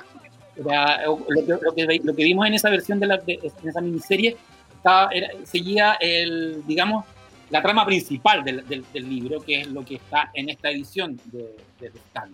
[0.57, 4.38] lo, que, lo, que, vimos en esa versión de, la, en esa miniserie
[4.82, 5.09] estaba,
[5.43, 7.05] seguía el, digamos,
[7.51, 11.55] la trama principal del, del, libro, que es lo que está en esta edición de,
[11.79, 12.34] de, Stan.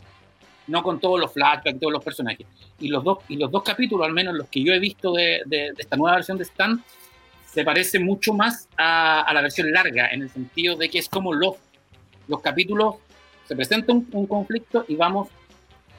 [0.67, 2.47] No con todos los flashbacks, todos los personajes.
[2.79, 5.41] Y los, dos, y los dos capítulos, al menos los que yo he visto de,
[5.45, 6.81] de esta nueva versión de Stan,
[7.45, 11.09] se parece mucho más a, a, la versión larga, en el sentido de que es
[11.09, 11.55] como los,
[12.27, 12.95] los capítulos,
[13.45, 15.29] se presenta un, un conflicto y vamos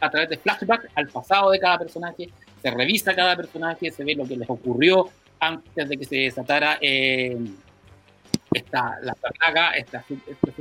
[0.00, 2.30] a través de flashback al pasado de cada personaje,
[2.62, 5.10] se revisa cada personaje, se ve lo que les ocurrió
[5.40, 7.36] antes de que se desatara eh,
[8.52, 10.52] esta, la plaga, esta, esta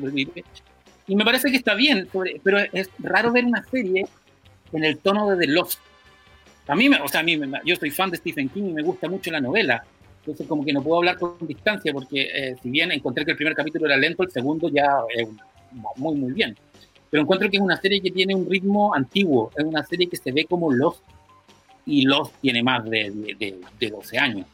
[1.08, 2.08] Y me parece que está bien,
[2.44, 4.06] pero es raro ver una serie
[4.74, 5.80] en el tono de The Lost.
[6.68, 8.84] A mí, me, o sea, a mí yo soy fan de Stephen King y me
[8.84, 9.84] gusta mucho la novela.
[10.20, 13.38] Entonces, como que no puedo hablar con distancia, porque eh, si bien encontré que el
[13.38, 15.30] primer capítulo era lento, el segundo ya es
[15.96, 16.58] muy, muy bien.
[17.10, 20.18] Pero encuentro que es una serie que tiene un ritmo antiguo, es una serie que
[20.18, 21.02] se ve como Lost,
[21.86, 23.10] y Lost tiene más de,
[23.40, 24.46] de, de 12 años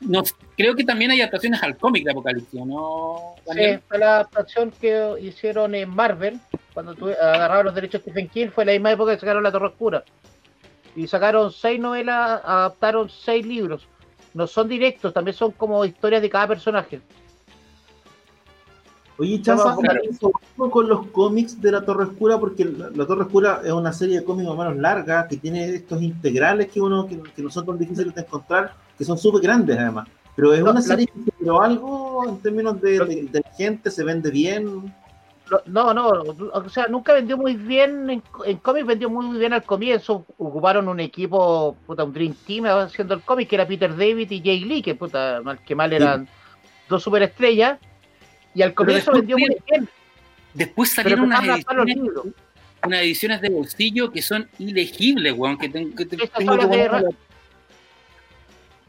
[0.00, 0.22] no,
[0.56, 3.34] creo que también hay adaptaciones al cómic de Apocalipsis, ¿no?
[3.52, 6.40] Sí, fue la adaptación que hicieron en Marvel,
[6.72, 9.66] cuando agarraron los derechos de Stephen King, fue la misma época que sacaron La Torre
[9.66, 10.04] Oscura.
[10.96, 13.86] Y sacaron seis novelas, adaptaron seis libros.
[14.32, 17.00] No son directos, también son como historias de cada personaje.
[19.18, 19.76] Oye, Chaza,
[20.56, 24.24] con los cómics de La Torre Oscura, porque La, Torre Oscura es una serie de
[24.24, 27.66] cómics más o menos larga, que tiene estos integrales que uno que, que no son
[27.66, 30.06] tan difíciles de encontrar que son súper grandes además.
[30.36, 32.98] Pero es una serie que pero algo en términos de,
[33.32, 34.94] de, gente se vende bien.
[35.64, 39.64] No, no, o sea, nunca vendió muy bien en, en cómics, vendió muy bien al
[39.64, 40.26] comienzo.
[40.36, 44.42] Ocuparon un equipo, puta, un Dream Team haciendo el cómic, que era Peter David y
[44.42, 46.28] Jay Lee, que puta, mal que mal eran
[46.90, 47.78] dos superestrellas.
[48.54, 49.88] Y al comienzo vendió muy bien.
[50.52, 51.96] Después salieron unas ediciones,
[52.84, 56.04] unas ediciones de bolsillo que son ilegibles, weón, que, tengo que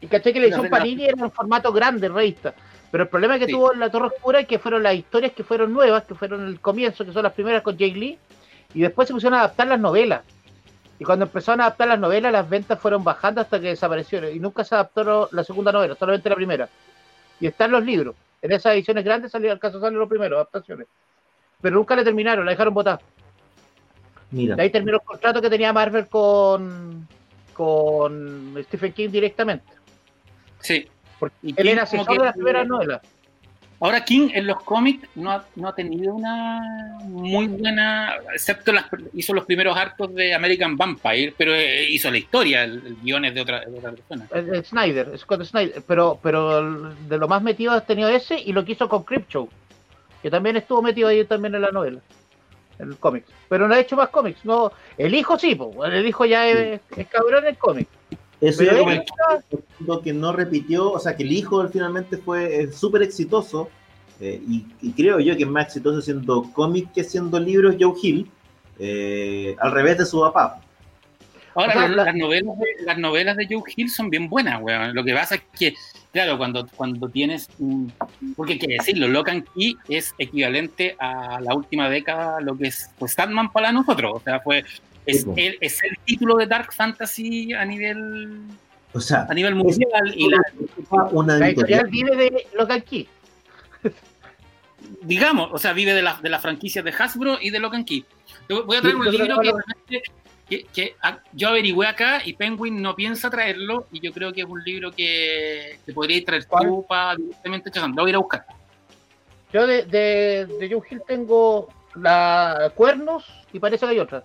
[0.02, 2.52] y caché que la edición Panini era un formato grande, revista.
[2.90, 5.72] Pero el problema que tuvo La Torre Oscura es que fueron las historias que fueron
[5.72, 8.18] nuevas, que fueron el comienzo, que son las primeras con Jay Lee,
[8.74, 10.22] y después se pusieron a adaptar las novelas.
[10.98, 14.34] Y cuando empezaron a adaptar las novelas, las ventas fueron bajando hasta que desaparecieron.
[14.34, 16.68] Y nunca se adaptó la segunda novela, solamente la primera.
[17.38, 18.16] Y están los libros.
[18.42, 20.88] En esas ediciones grandes salió, al caso salen los primeros, adaptaciones.
[21.60, 22.98] Pero nunca le terminaron, la dejaron botar.
[24.32, 24.56] Mira.
[24.56, 27.06] De ahí terminó el contrato que tenía Marvel con,
[27.52, 29.81] con Stephen King directamente.
[30.62, 30.88] Sí.
[31.18, 33.00] Porque él era asesor de la primera novela.
[33.80, 36.60] Ahora King en los cómics no ha, no ha tenido una
[37.02, 42.18] muy buena, excepto las, hizo los primeros arcos de American Vampire, pero eh, hizo la
[42.18, 44.28] historia, el, guion es de otra, de otra persona.
[44.32, 48.64] Es, Snyder, Scott Snyder, pero, pero de lo más metido ha tenido ese y lo
[48.64, 49.48] que hizo con Show
[50.22, 51.98] que también estuvo metido ahí también en la novela,
[52.78, 53.24] en el cómic.
[53.48, 54.44] Pero no ha hecho más cómics.
[54.44, 57.88] No, el hijo sí, pues, el hijo ya es, cabrón en el cómic.
[58.42, 59.04] Eso es
[59.78, 63.70] lo que no repitió, o sea, que el hijo finalmente fue súper exitoso,
[64.20, 64.40] eh,
[64.80, 68.30] y, creo yo que es más exitoso siendo cómic que siendo libros Joe Hill,
[68.78, 70.60] eh, al revés de su papá.
[71.54, 74.94] Ahora, las, novelas de, las novelas de Joe Hill son bien buenas, weón.
[74.94, 75.74] Lo que pasa es que,
[76.12, 77.48] claro, cuando, cuando tienes.
[78.36, 82.90] porque hay que decirlo, Locan Key es equivalente a la última década, lo que es
[82.98, 84.12] pues, Sandman para nosotros.
[84.14, 84.64] O sea, fue.
[85.04, 88.42] Es, el, es el título de Dark Fantasy a nivel.
[88.92, 90.12] O sea, a nivel mundial.
[90.14, 90.40] y la,
[91.10, 93.08] una editorial vive de Locan Key.
[95.02, 98.04] Digamos, o sea, vive de, la, de las franquicias de Hasbro y de Locan Key.
[98.48, 99.40] Voy a traer un libro
[99.88, 100.02] que
[100.72, 104.46] que, ah, yo averigüé acá y Penguin no piensa traerlo y yo creo que es
[104.46, 108.46] un libro que, te podría traer tú para directamente Lo voy a ir a buscar.
[109.52, 114.24] Yo de, de, de Joe Hill tengo la Cuernos y parece que hay otra.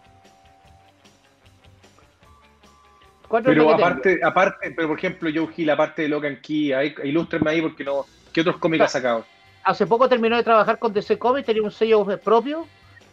[3.44, 6.74] Pero aparte, aparte, pero por ejemplo, Joe Hill, aparte de Logan Key,
[7.04, 8.06] ilústrenme ahí porque no.
[8.32, 9.26] ¿Qué otros cómics ha sacado?
[9.64, 12.68] Hace poco terminó de trabajar con DC Comics, tenía un sello propio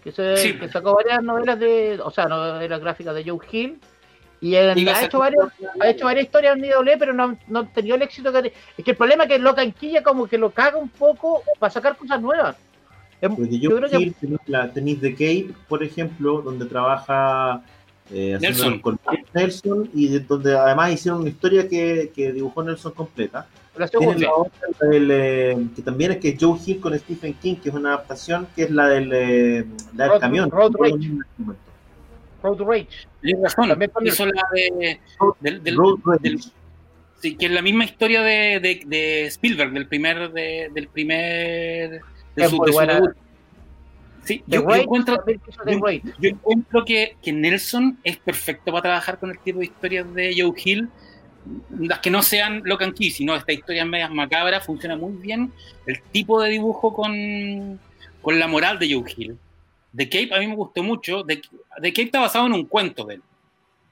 [0.05, 3.81] que, sacó varias novelas de, o sea, novelas gráficas de Joe Hill.
[4.41, 5.47] Y, ha, hecho varias,
[5.81, 8.85] ha hecho varias historias en IW, pero no, no ha tenido el éxito que Es
[8.85, 11.97] que el problema es que lo canquilla como que lo caga un poco para sacar
[11.97, 12.57] cosas nuevas.
[13.21, 14.13] Porque yo, creo que
[14.47, 17.63] la tenéis de Kate, por ejemplo, donde trabaja
[18.11, 18.81] eh, Nelson.
[18.81, 18.99] con
[19.33, 23.47] Nelson y donde además hicieron una historia que, que dibujó Nelson completa.
[23.77, 23.91] La
[24.93, 28.65] eh, que también es que Joe Hill con Stephen King, que es una adaptación que
[28.65, 29.65] es la del, eh,
[30.21, 30.49] camión.
[30.51, 31.11] Road Rage.
[32.41, 32.89] Road Rage.
[33.21, 35.01] Tienes razón, hizo la de,
[35.41, 36.37] del, Road Rage.
[37.21, 42.01] sí, que es la misma historia de, de, de Spielberg, del primer, de, del primer,
[42.37, 42.59] de su,
[44.25, 45.23] Sí, yo, encuentro,
[46.19, 50.35] yo, encuentro que, que, Nelson es perfecto para trabajar con el tipo de historias de
[50.39, 50.89] Joe Hill
[51.79, 55.53] las que no sean Locan Key, sino esta historia medias macabras, funciona muy bien
[55.87, 57.79] el tipo de dibujo con,
[58.23, 59.37] con la moral de Joe Hill.
[59.95, 61.25] The Cape a mí me gustó mucho.
[61.25, 63.23] The, Cape está basado en un cuento de él,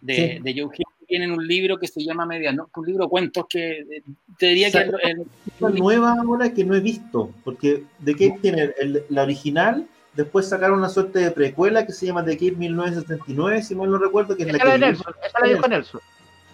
[0.01, 0.87] de, de Joe Hill.
[1.07, 4.03] Tienen un libro que se llama Medianoche, un libro de cuentos que eh,
[4.39, 4.79] te diría que.
[4.79, 8.71] Es una nueva ahora que no he visto, porque The Cape tiene
[9.11, 13.75] la original, después sacaron una suerte de precuela que se llama The Cape 1979, si
[13.75, 14.79] mal no recuerdo, que es la que.
[14.79, 16.01] Nelson, esa la dijo Nelson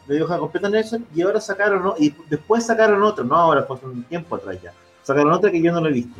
[0.08, 4.02] de dibuja completa Nelson y ahora sacaron, y después sacaron otro, no ahora, fue un
[4.04, 4.72] tiempo atrás ya.
[5.02, 6.18] Sacaron otra que yo no lo he visto,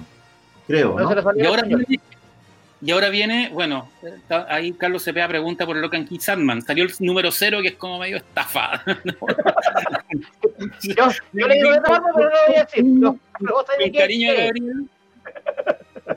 [0.67, 0.97] creo.
[1.35, 1.85] Y, ahora viene,
[2.81, 3.91] y, ahora viene, bueno,
[4.49, 6.63] ahí Carlos Cepeda pregunta por el Locan Key Sandman.
[6.63, 8.83] Salió el número cero que es como medio estafada.
[10.83, 12.85] yo, yo le digo de pero no lo voy a decir.
[12.85, 14.89] No, con cariño, Gabriel.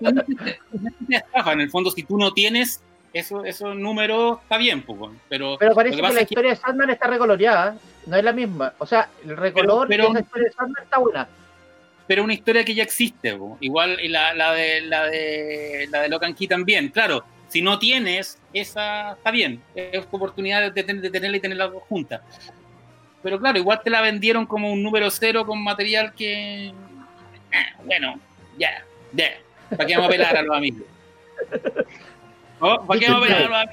[0.02, 2.82] En el fondo, si tú no tienes
[3.14, 5.58] eso, esos números está bien, pues, pero...
[5.60, 7.76] Pero parece que, la historia de Sandman está recoloreada,
[8.06, 8.74] no es la misma.
[8.78, 11.28] O sea, el recolor pero, de la historia de Sandman está buena.
[12.08, 16.10] Pero una historia que ya existe, igual y la, la, de, la, de, la de
[16.10, 16.90] Locan Key también.
[16.90, 22.22] Claro, si no tienes esa, está bien, es tu oportunidad de, tenerla y tenerla junta.
[23.22, 26.68] Pero claro, igual te la vendieron como un número cero con material que...
[26.68, 26.74] Eh,
[27.86, 28.20] bueno,
[28.58, 29.32] ya, ya.
[29.72, 30.84] ¿Para qué vamos a pelar a los amigos?
[32.60, 33.70] ¿Para qué vamos a ver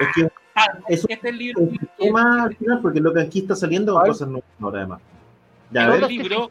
[0.00, 1.62] Es que ah, eso este es libro.
[1.62, 5.00] Es tema al final, porque lo que aquí está saliendo con cosas nuevas ahora, además.
[5.70, 6.50] Ya, es, libro,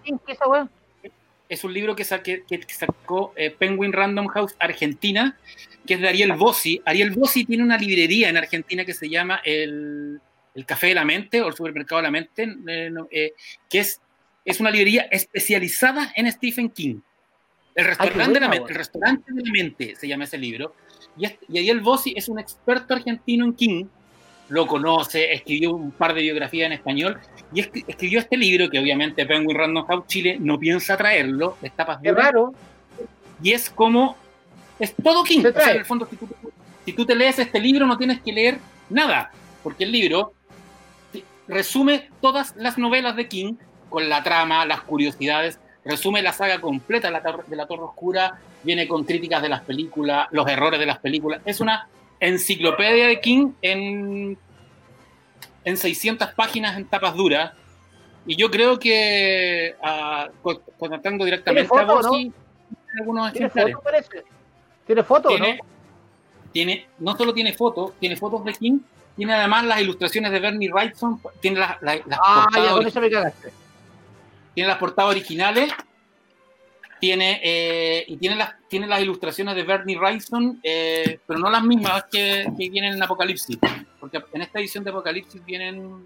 [1.47, 5.37] es un libro que, que, sacó eh, Penguin Random House Argentina,
[5.85, 6.81] que es de Ariel Bossi.
[6.85, 10.19] Ariel Bossi tiene una librería en Argentina que se llama el,
[10.55, 13.33] el Café de la Mente o el Supermercado de la Mente, eh, eh,
[13.69, 13.99] que es,
[14.45, 17.01] es una librería especializada en Stephen King.
[17.75, 20.75] El restaurante, de la el restaurante de la mente se llama ese libro.
[21.17, 23.85] Y, ahí el Bossi es un experto argentino en King,
[24.49, 27.19] lo conoce, escribió un par de biografías en español
[27.53, 31.99] y escribió este libro que obviamente Penguin Random House Chile no piensa traerlo, de tapas
[32.03, 32.53] raro.
[33.41, 34.17] Y es como,
[34.77, 35.45] es todo King.
[35.45, 36.07] O sea, en el fondo,
[36.85, 38.59] si tú, te lees este libro no tienes que leer
[38.89, 39.31] nada,
[39.63, 40.33] porque el libro
[41.47, 43.53] resume todas las novelas de King
[43.89, 48.39] con la trama, las curiosidades, resume la saga completa de la, de la Torre Oscura,
[48.63, 51.41] viene con críticas de las películas, los errores de las películas.
[51.45, 51.87] Es una
[52.19, 54.37] enciclopedia de King en,
[55.63, 57.53] en 600 páginas en tapas duras.
[58.25, 62.33] Y yo creo que, uh, contactando directamente a vos, ¿no?
[62.99, 64.23] algunos ¿Tiene foto, parece?
[64.85, 65.45] ¿Tiene foto no?
[66.51, 68.79] Tiene, no solo tiene fotos, tiene fotos de King,
[69.15, 73.09] tiene además las ilustraciones de Bernie Wrightson, tiene las, las, ah, ya, con eso me
[73.09, 73.53] cagaste.
[74.53, 75.71] Tiene las portadas originales
[77.01, 81.63] tiene, eh, y tiene las, tiene las ilustraciones de Bernie Wrightson, eh, pero no las
[81.63, 83.57] mismas que, que vienen en Apocalipsis.
[83.99, 86.05] Porque en esta edición de Apocalipsis vienen.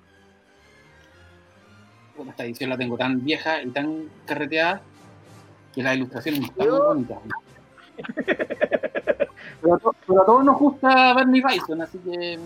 [2.15, 4.81] Bueno, esta edición la tengo tan vieja y tan carreteada
[5.73, 7.17] que las ilustraciones no están muy bonitas.
[9.61, 12.39] Pero, a todos nos gusta Bernie Wrightson, así que.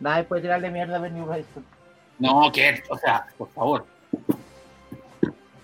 [0.00, 1.62] Nadie puede tirarle mierda a Bernie Wrightson.
[2.18, 3.95] No, que, o sea, por favor.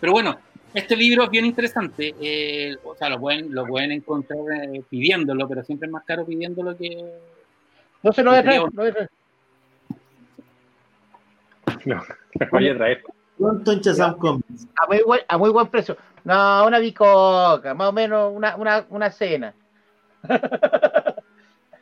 [0.03, 0.37] Pero bueno,
[0.75, 2.13] este libro es bien interesante.
[2.21, 6.27] Eh, o sea, lo pueden, lo pueden encontrar eh, pidiéndolo, pero siempre es más caro
[6.27, 7.05] pidiéndolo que.
[8.03, 8.85] No se lo voy a traer, no
[11.85, 12.03] No,
[12.35, 13.05] lo voy a traer.
[13.39, 15.97] ¿Cuánto en Chazam A muy, buen, a muy buen precio.
[16.25, 19.55] No, una bicoca, más o menos una, una, una cena.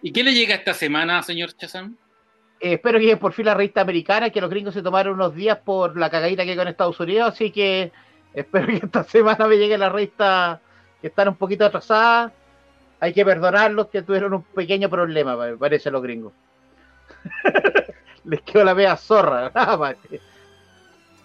[0.02, 1.96] ¿Y qué le llega esta semana, señor Chazam?
[2.60, 5.34] Eh, espero que llegue por fin la revista americana, que los gringos se tomaron unos
[5.34, 7.90] días por la cagadita que hay con Estados Unidos, así que
[8.34, 10.60] Espero que esta semana me llegue la revista
[11.00, 12.32] que están un poquito atrasada.
[13.00, 16.32] Hay que perdonarlos que tuvieron un pequeño problema, parece los gringos.
[18.24, 19.50] Les quedó la vea zorra.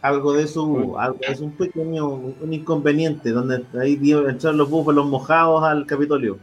[0.01, 5.05] algo de eso algo es un pequeño un inconveniente, donde ahí dio echar los búfalos
[5.07, 6.39] mojados al Capitolio.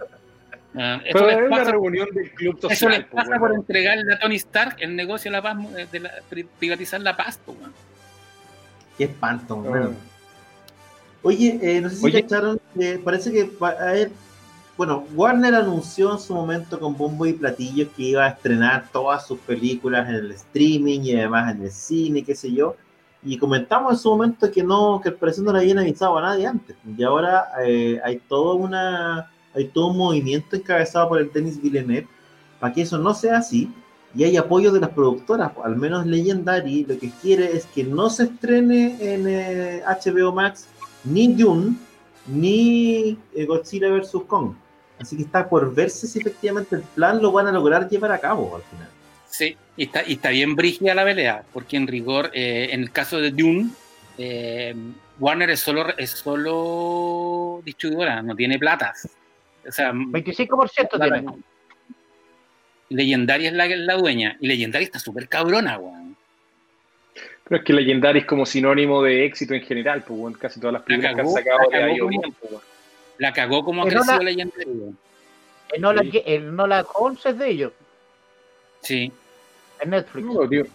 [0.74, 2.72] Ah, eso es una reunión del club social.
[2.72, 5.58] Eso les pasa por entregarle a Tony Stark el negocio de la paz,
[5.92, 7.40] de privatizar la paz,
[8.98, 9.92] Qué espanto, bueno.
[11.22, 13.50] Oye, eh, no sé si cacharon, eh, parece que
[14.76, 19.26] bueno, Warner anunció en su momento con bombo y platillos que iba a estrenar todas
[19.26, 22.76] sus películas en el streaming y además en el cine, qué sé yo.
[23.22, 26.22] Y comentamos en su momento que no, que el precio no le habían avisado a
[26.22, 26.74] nadie antes.
[26.98, 32.08] Y ahora eh, hay todo una, hay todo un movimiento encabezado por el Denis Villeneuve
[32.58, 33.70] para que eso no sea así.
[34.14, 38.10] Y hay apoyo de las productoras, al menos Legendary, lo que quiere es que no
[38.10, 40.68] se estrene en HBO Max
[41.04, 41.76] ni Dune,
[42.26, 44.12] ni eh, Godzilla vs.
[44.26, 44.54] Kong.
[44.98, 48.18] Así que está por verse si efectivamente el plan lo van a lograr llevar a
[48.18, 48.88] cabo al final.
[49.28, 52.92] Sí, y está, y está bien brígida la pelea, porque en rigor, eh, en el
[52.92, 53.70] caso de Dune,
[54.18, 54.74] eh,
[55.18, 59.08] Warner es solo, es solo distribuidora, no tiene platas.
[59.66, 61.24] O sea, 25% tiene.
[62.90, 66.01] Legendaria es la, la dueña, y Legendaria está súper cabrona, weón.
[67.44, 70.82] Pero es que Legendary es como sinónimo de éxito en general, pues casi todas las
[70.82, 72.62] películas que han sacado de ahí bien, pues,
[73.18, 74.94] La cagó como creció la, Legendary.
[75.72, 77.72] El Nola, el Nola Holmes es de ellos.
[78.80, 79.12] Sí.
[79.80, 80.68] En Netflix.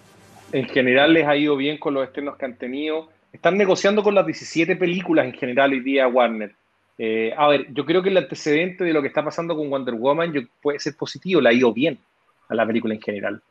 [0.51, 3.09] En general les ha ido bien con los estrenos que han tenido.
[3.33, 6.53] Están negociando con las 17 películas en general hoy día Warner.
[6.97, 9.93] Eh, a ver, yo creo que el antecedente de lo que está pasando con Wonder
[9.93, 11.99] Woman puede ser positivo, le ha ido bien
[12.49, 13.41] a la película en general.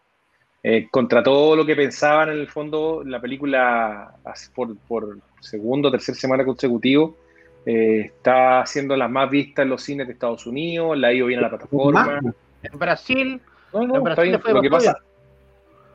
[0.68, 4.16] Eh, contra todo lo que pensaban en el fondo, la película
[4.52, 7.16] por, por segundo o tercera semana consecutivo
[7.64, 11.28] eh, está siendo la más vista en los cines de Estados Unidos, la ha ido
[11.28, 12.18] bien a la plataforma.
[12.64, 13.40] En Brasil,
[13.72, 14.98] lo, que pasa,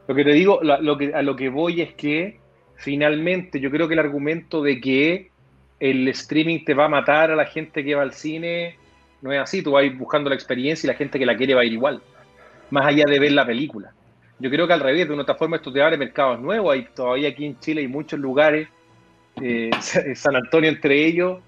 [0.08, 2.40] lo que te digo, lo que, a lo que voy es que
[2.78, 5.32] finalmente yo creo que el argumento de que
[5.82, 8.78] el streaming te va a matar a la gente que va al cine
[9.22, 11.60] no es así, tú vas buscando la experiencia y la gente que la quiere va
[11.60, 12.02] a ir igual,
[12.70, 13.92] más allá de ver la película.
[14.42, 16.74] Yo creo que al revés, de una otra forma esto te mercados nuevos.
[16.74, 18.68] Hay todavía aquí en Chile hay muchos lugares,
[19.40, 19.70] eh,
[20.16, 21.40] San Antonio entre ellos,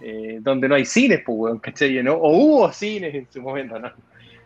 [0.00, 2.00] eh, donde no hay cines, pues, ¿cachai?
[2.04, 2.14] ¿no?
[2.14, 3.90] O hubo cines en su momento, ¿no?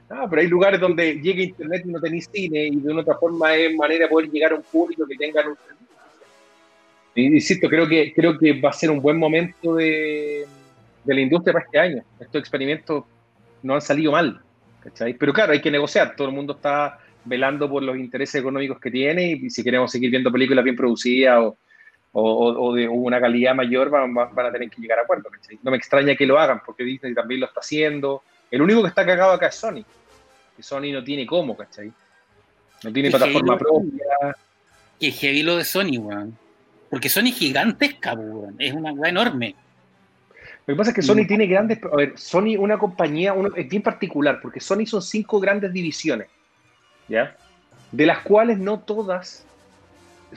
[0.08, 3.16] Ah, pero hay lugares donde llega internet y no tenéis cine y de una otra
[3.16, 5.56] forma es manera de poder llegar a un público que tenga un
[7.14, 10.46] insisto, creo que, creo que va a ser un buen momento de,
[11.04, 12.02] de la industria para este año.
[12.18, 13.04] Estos experimentos
[13.62, 14.40] no han salido mal,
[14.80, 15.14] ¿cachai?
[15.14, 18.90] Pero claro, hay que negociar, todo el mundo está velando por los intereses económicos que
[18.90, 21.52] tiene y si queremos seguir viendo películas bien producidas
[22.12, 25.30] o, de una calidad mayor van, a tener que llegar a acuerdo.
[25.62, 28.22] No me extraña que lo hagan porque Disney también lo está haciendo.
[28.50, 29.84] El único que está cagado acá es Sony.
[30.56, 31.92] Que Sony no tiene cómo, ¿cachai?
[32.82, 34.36] No tiene plataforma propia.
[34.98, 36.36] Que heavy lo de Sony, weón.
[36.88, 38.56] Porque Sony es gigantesca, weón.
[38.58, 39.54] Es una weá enorme.
[40.66, 41.78] Lo que pasa es que Sony tiene grandes.
[41.84, 46.28] A ver, Sony, una compañía, es bien particular, porque Sony son cinco grandes divisiones.
[47.92, 49.44] De las cuales no todas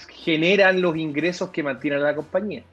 [0.10, 2.64] generan los ingresos que mantienen la compañía.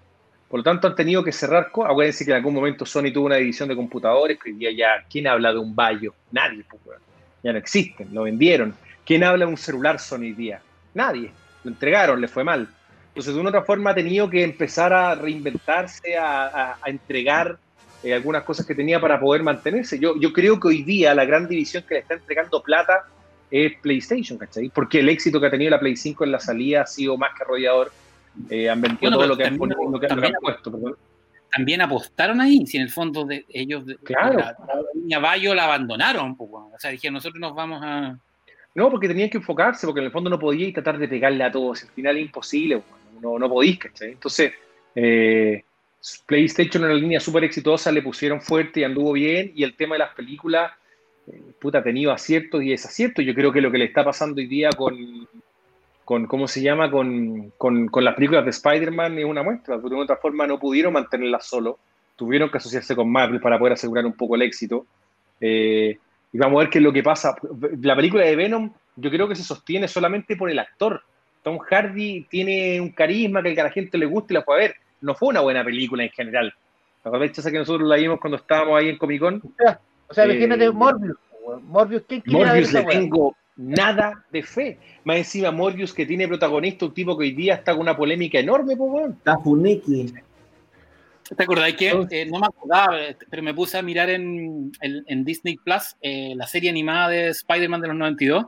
[0.49, 1.71] Por lo tanto, han tenido que cerrar.
[1.73, 5.07] Acuérdense que en algún momento Sony tuvo una división de computadores, que hoy día ya,
[5.09, 6.13] ¿quién habla de un Bayo?
[6.33, 6.99] Nadie, pues,
[7.43, 8.75] ya no existen, lo vendieron.
[9.05, 10.61] ¿Quién habla de un celular Sony hoy día?
[10.95, 11.31] Nadie.
[11.63, 12.69] Lo entregaron, le fue mal.
[13.09, 17.59] Entonces, de una otra forma, ha tenido que empezar a reinventarse, a, entregar
[18.03, 19.99] eh, algunas cosas que tenía para poder mantenerse.
[19.99, 23.05] Yo, yo creo que hoy día la gran división que le está entregando plata
[23.51, 24.71] es PlayStation, ¿cachai?
[24.71, 27.31] Porque el éxito que ha tenido la Play 5 en la salida ha sido más
[27.37, 27.93] que arrollador.
[28.49, 30.73] Eh, han vendido todo lo que han, puesto,
[31.51, 34.39] también apostaron ahí, si en el fondo de ellos, claro.
[34.39, 34.57] la,
[35.07, 38.17] la Bayo la abandonaron, pues, o sea, dijeron, nosotros nos vamos a...
[38.75, 41.51] No, porque tenían que enfocarse, porque en el fondo no podíais tratar de pegarle a
[41.51, 42.83] todos, al final es imposible,
[43.21, 44.13] no, no podéis, ¿cachai?
[44.13, 44.53] Entonces,
[44.95, 45.65] eh,
[46.27, 49.97] PlayStation en una línea súper exitosa, le pusieron fuerte y anduvo bien, y el tema
[49.97, 50.73] de las películas,
[51.61, 53.25] puta, ha tenido aciertos y desaciertos.
[53.25, 54.97] Yo creo que lo que le está pasando hoy día con,
[56.05, 60.17] con ¿cómo se llama?, con, con, las películas de Spider-Man es una muestra, de otra
[60.17, 61.79] forma no pudieron mantenerlas solo,
[62.17, 64.87] tuvieron que asociarse con Marvel para poder asegurar un poco el éxito.
[65.41, 65.99] Eh,
[66.33, 67.35] y vamos a ver qué es lo que pasa.
[67.83, 71.03] La película de Venom, yo creo que se sostiene solamente por el actor.
[71.43, 74.75] Tom Hardy tiene un carisma que a la gente le gusta y la puede ver.
[75.01, 76.53] No fue una buena película en general.
[77.05, 79.43] La verdad es que nosotros la vimos cuando estábamos ahí en Comic Con.
[80.11, 81.17] O sea, imagínate eh, Morbius.
[81.63, 84.79] Morbius, ¿qué Morbius le tengo nada de fe.
[85.05, 88.39] Más encima Morbius que tiene protagonista un tipo que hoy día está con una polémica
[88.39, 90.13] enorme, pues, Está Funeki.
[91.37, 92.99] ¿Te acordáis que eh, no me acordaba,
[93.29, 97.81] pero me puse a mirar en, en, Disney Plus eh, la serie animada de Spider-Man
[97.83, 98.47] de los 92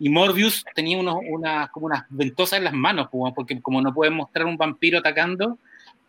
[0.00, 4.14] y Morbius tenía unos, una, como unas ventosas en las manos, porque como no pueden
[4.14, 5.56] mostrar un vampiro atacando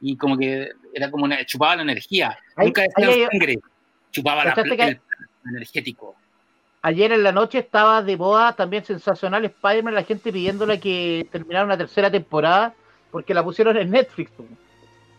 [0.02, 2.36] y como que era como una, chupaba la energía.
[2.58, 3.60] Nunca decía sangre,
[4.12, 4.99] chupaba la, el,
[5.49, 6.16] energético.
[6.82, 11.66] Ayer en la noche estaba de boda también sensacional Spider-Man, la gente pidiéndole que terminara
[11.66, 12.74] una tercera temporada
[13.12, 14.32] porque la pusieron en Netflix.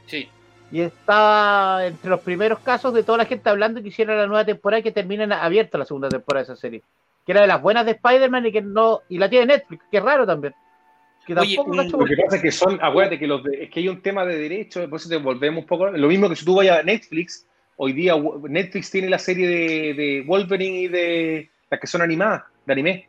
[0.07, 0.28] Sí.
[0.70, 4.45] Y estaba entre los primeros casos de toda la gente hablando que hiciera la nueva
[4.45, 6.82] temporada y que terminen abierta la segunda temporada de esa serie.
[7.24, 9.01] Que era de las buenas de Spider-Man y que no.
[9.09, 10.55] Y la tiene Netflix, que es raro también.
[11.26, 14.01] Que Oye, lo que pasa es que son, acuérdate que los es que hay un
[14.01, 15.91] tema de derecho, por eso te volvemos un poco.
[15.91, 17.47] Lo mismo que si tú vayas a Netflix,
[17.79, 18.14] hoy día
[18.49, 23.09] Netflix tiene la serie de, de Wolverine y de las que son animadas, de anime.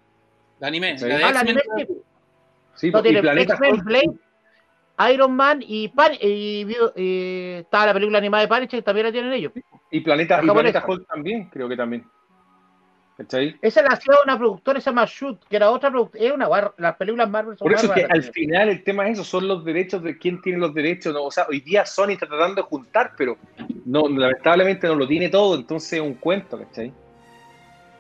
[0.60, 0.98] De anime.
[0.98, 1.06] ¿Sí?
[1.12, 1.62] Ah, la anime.
[2.76, 5.92] Sí, no, tiene Planeta Blade, Iron Man y,
[6.22, 6.76] y,
[7.58, 9.52] estaba la película animada de Punisher, también la tienen ellos.
[9.92, 12.06] Y Planeta, y Planeta Hulk también, creo que también.
[13.20, 13.58] ¿Cachai?
[13.62, 16.48] Esa la hacía una productora, se llama Shoot, que era otra productora, es una
[16.78, 19.46] las películas Marvel son Por eso es que al final el tema es eso, son
[19.46, 21.14] los derechos de quién tiene los derechos.
[21.14, 21.24] ¿no?
[21.24, 23.38] O sea, hoy día Sony está tratando de juntar, pero
[23.86, 26.94] no, lamentablemente no lo tiene todo, entonces es un cuento, ¿cachai?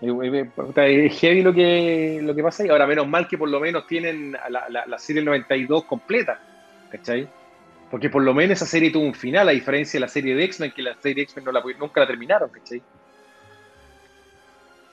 [0.01, 2.69] Es heavy lo que, lo que pasa ahí.
[2.69, 6.39] Ahora, menos mal que por lo menos tienen la, la, la serie 92 completa
[6.89, 7.27] ¿cachai?
[7.91, 10.43] Porque por lo menos esa serie tuvo un final, a diferencia de la serie de
[10.45, 12.81] X-Men, que la serie de X-Men no la, nunca la terminaron, ¿cachai?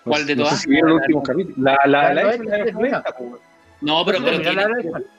[0.07, 0.67] ¿Cuál de todas?
[0.67, 1.57] No el último capítulo.
[1.59, 3.03] La, la, la, X-Men
[3.81, 4.65] No, pero, pero, tiene,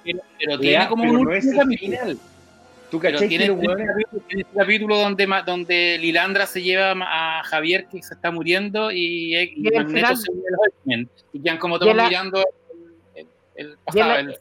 [0.04, 2.18] pero, pero tiene como un último final.
[2.90, 3.82] ¿Tú cachai tiene, un
[4.30, 9.62] este capítulo donde, donde Lilandra se lleva a Javier que se está muriendo y, y,
[9.76, 11.10] Magneto se lleva a los X-Men.
[11.34, 12.46] Y quedan como todos mirando
[13.14, 14.16] el, el pasado.
[14.16, 14.40] El,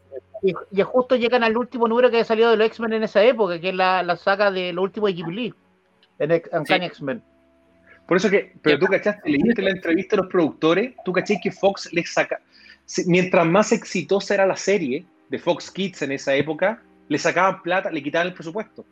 [0.70, 3.60] y, justo llegan al último número que ha salido de los X-Men en esa época,
[3.60, 5.54] que es la, la saga de lo último de Ghibli,
[6.20, 7.22] en, en X-Men.
[8.06, 11.50] Por eso que, pero tú cachaste, leíste la entrevista a los productores, tú caché que
[11.50, 12.40] Fox les saca,
[13.06, 17.90] mientras más exitosa era la serie de Fox Kids en esa época, le sacaban plata,
[17.90, 18.84] le quitaban el presupuesto.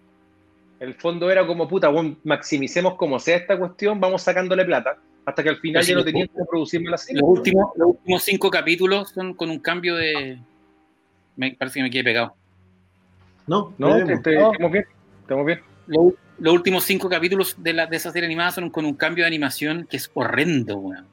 [0.80, 5.42] El fondo era como, puta, bueno, maximicemos como sea esta cuestión, vamos sacándole plata, hasta
[5.42, 7.20] que al final ya no tenían que producir más la serie.
[7.20, 10.38] Los últimos, los últimos cinco capítulos son con un cambio de,
[11.36, 12.34] me parece que me quedé pegado.
[13.46, 14.84] No, no, estamos bien.
[15.20, 15.60] Estamos bien.
[15.86, 19.28] los últimos cinco capítulos de, la, de esa serie animada son con un cambio de
[19.28, 21.06] animación que es horrendo, weón.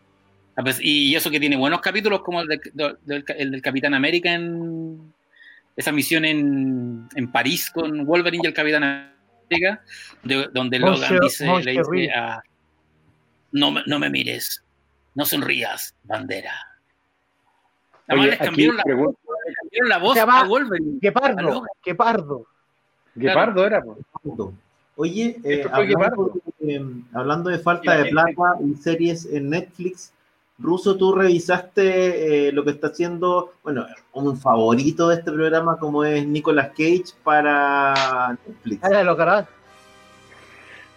[0.81, 2.61] Y eso que tiene buenos capítulos como el,
[3.03, 5.13] del Capitán América en
[5.75, 9.81] esa misión en, en, París con Wolverine y el Capitán América,
[10.53, 12.43] donde Logan dice, le dice a,
[13.53, 14.63] no, no me mires,
[15.15, 16.53] no sonrías, bandera.
[18.07, 18.83] Además les cambiaron la,
[19.87, 20.99] la voz a Wolverine.
[21.01, 22.45] Qué pardo, qué pardo.
[23.19, 23.81] Qué pardo era,
[25.01, 25.65] Oye, eh,
[27.11, 30.13] hablando, de, falta de plata y series en Netflix,
[30.59, 36.05] Ruso, tú revisaste eh, lo que está haciendo, bueno, un favorito de este programa como
[36.05, 38.83] es Nicolas Cage para Netflix.
[38.83, 39.17] Ah, lo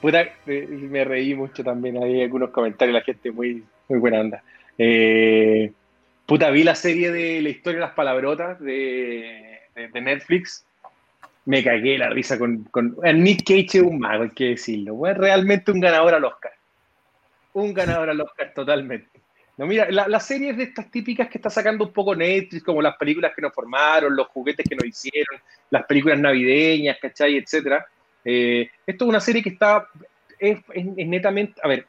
[0.02, 4.42] Puta, me reí mucho también, hay algunos comentarios, la gente muy, muy buena onda.
[4.76, 5.72] Eh,
[6.26, 10.66] Puta, vi la serie de la historia de las palabrotas de, de, Netflix.
[11.46, 14.96] Me cagué la risa con, con, Nick Cage es un mago, hay que decirlo.
[14.96, 16.52] Fue realmente un ganador al Oscar.
[17.52, 19.20] Un ganador al Oscar totalmente.
[19.56, 22.64] No, mira, la, la serie es de estas típicas que está sacando un poco Netflix,
[22.64, 25.40] como las películas que nos formaron, los juguetes que nos hicieron,
[25.70, 27.36] las películas navideñas, ¿cachai?
[27.36, 27.86] Etcétera.
[28.24, 29.86] Eh, esto es una serie que está,
[30.38, 31.86] es, es netamente, a ver,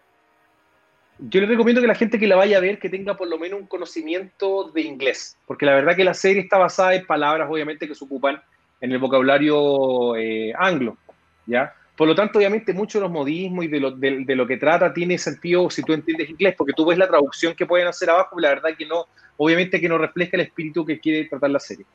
[1.18, 3.38] yo les recomiendo que la gente que la vaya a ver que tenga por lo
[3.38, 7.48] menos un conocimiento de inglés, porque la verdad que la serie está basada en palabras
[7.50, 8.42] obviamente que se ocupan
[8.82, 10.98] en el vocabulario eh, anglo,
[11.46, 11.74] ¿ya?
[11.96, 14.94] Por lo tanto, obviamente, muchos de los modismos y de lo, de, lo, que trata
[14.94, 18.38] tiene sentido si tú entiendes inglés, porque tú ves la traducción que pueden hacer abajo,
[18.38, 19.06] y la verdad que no,
[19.38, 21.86] obviamente que no refleja el espíritu que quiere tratar la serie.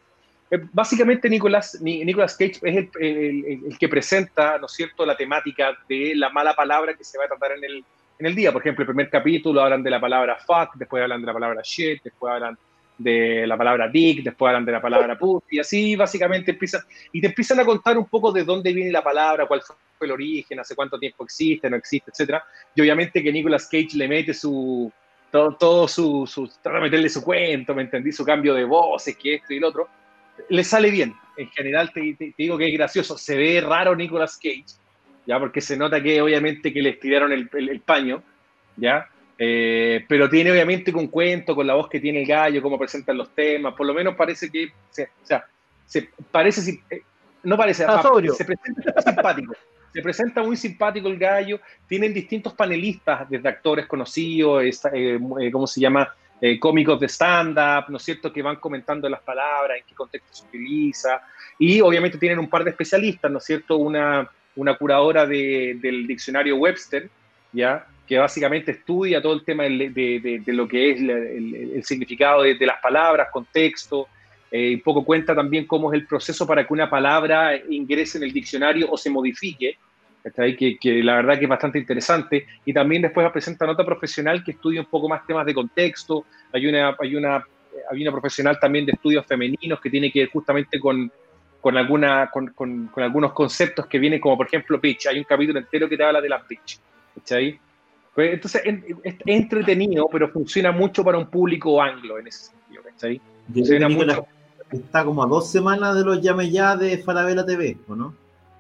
[0.51, 5.77] Eh, básicamente, Nicolas, Nicolas Cage es el, el, que presenta, ¿no es cierto?, la temática
[5.87, 7.85] de la mala palabra que se va a tratar en el,
[8.19, 8.53] en el día.
[8.53, 11.61] Por ejemplo, el primer capítulo hablan de la palabra fuck, después hablan de la palabra
[11.63, 12.57] shit, después hablan
[13.01, 16.83] de la palabra dick, después hablan de la palabra put, y así básicamente empiezan,
[17.13, 19.63] y te empiezan a contar un poco de dónde viene la palabra, cuál
[19.97, 22.45] fue el origen, hace cuánto tiempo existe, no existe, etcétera.
[22.75, 24.93] Y obviamente que Nicolas Cage le mete su,
[25.31, 29.17] todo, todo su, su, trata de meterle su cuento, me entendí, su cambio de voces,
[29.17, 29.89] que esto y lo otro,
[30.51, 31.15] le sale bien.
[31.39, 34.77] En general te, digo que es gracioso, se ve raro Nicolas Cage,
[35.27, 38.23] ya, porque se nota que obviamente que le estiraron el, el paño,
[38.77, 39.09] ya,
[39.43, 43.17] eh, pero tiene obviamente con cuento, con la voz que tiene el gallo, cómo presentan
[43.17, 45.47] los temas, por lo menos parece que, o sea,
[45.87, 47.01] se parece, eh,
[47.45, 47.87] no parece,
[48.37, 49.55] se presenta simpático.
[49.93, 54.63] Se presenta muy simpático el gallo, tienen distintos panelistas, desde actores conocidos,
[54.93, 55.19] eh,
[55.51, 56.15] ¿cómo se llama?
[56.61, 60.45] cómicos de stand-up, ¿no es cierto?, que van comentando las palabras, en qué contexto se
[60.45, 61.21] utiliza,
[61.59, 66.55] y obviamente tienen un par de especialistas, ¿no es cierto?, una, una curadora del diccionario
[66.57, 67.11] Webster,
[67.53, 72.81] ¿ya?, que básicamente estudia todo el tema de, lo que es el, significado de, las
[72.83, 74.09] palabras, contexto,
[74.51, 78.25] eh, un poco cuenta también cómo es el proceso para que una palabra ingrese en
[78.25, 79.79] el diccionario o se modifique,
[80.35, 84.51] que, que la verdad que es bastante interesante, y también después presenta nota profesional que
[84.51, 87.37] estudia un poco más temas de contexto, hay una, hay una,
[87.93, 91.13] hay una profesional también de estudios femeninos que tiene que ver justamente con,
[91.61, 95.61] con, alguna, con, con, algunos conceptos que vienen como por ejemplo pitch, hay un capítulo
[95.61, 96.81] entero que te habla de la pitch,
[97.15, 97.70] ¿cachai?
[98.21, 98.63] Pues, entonces
[99.03, 103.19] es, entretenido, pero funciona mucho para un público anglo en ese sentido, ¿cachai?
[104.71, 108.15] Está como a dos semanas de los llame ya de Falabella TV, ¿o no?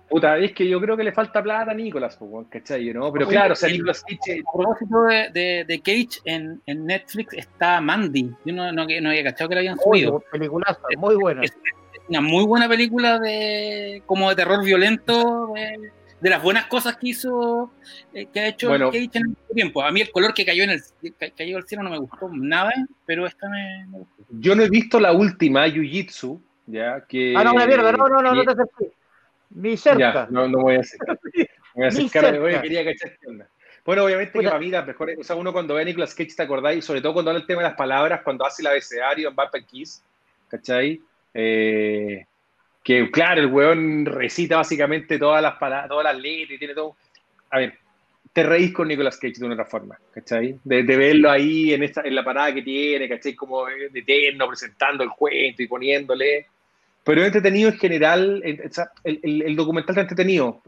[0.08, 2.90] Puta, es que yo creo que le falta plata a Nicolás, ¿cachai?
[2.94, 3.12] ¿no?
[3.12, 4.40] Pero claro, o sea, Nicolás Cage.
[4.40, 8.30] A propósito de, de, Cage, en, en, Netflix está Mandy.
[8.46, 10.24] Yo no, no, no había cachado que la habían subido.
[10.32, 11.42] Película muy buena.
[11.42, 11.52] Es,
[12.08, 15.52] una muy buena película de como de terror violento.
[15.54, 17.70] De, de las buenas cosas que hizo,
[18.12, 19.82] eh, que ha hecho bueno, en el tiempo.
[19.82, 20.82] A mí el color que cayó en el
[21.36, 22.72] cayó al cielo no me gustó nada,
[23.06, 24.24] pero esta me, gustó.
[24.30, 27.34] Yo no he visto la última, Jiu-Jitsu, ya que.
[27.36, 28.88] Ah, no, una mierda, no, no, no, no te acerques.
[29.50, 30.28] Ni cerca.
[30.30, 31.18] no, no voy a acercar.
[31.74, 33.16] voy a acercar, voy a quería cachar.
[33.84, 36.34] Bueno, obviamente que para mí la mejor, o sea, uno cuando ve a Nicolas Cage
[36.36, 39.30] te acordáis, sobre todo cuando habla el tema de las palabras, cuando hace el abecedario
[39.30, 40.02] en Bapper Kiss,
[40.48, 41.00] ¿cachai?
[41.32, 42.26] Eh,
[42.82, 45.58] que claro, el weón recita básicamente todas las
[45.88, 46.96] todas las letras y tiene todo.
[47.50, 47.78] A ver,
[48.32, 50.58] te reís con Nicolas Cage de una forma, ¿cachai?
[50.62, 53.34] De, verlo ahí en, esta, en la parada que tiene, ¿cachai?
[53.34, 56.46] Como de eterno, presentando el cuento y poniéndole.
[57.02, 60.62] Pero entretenido en general, el, el, documental está entretenido.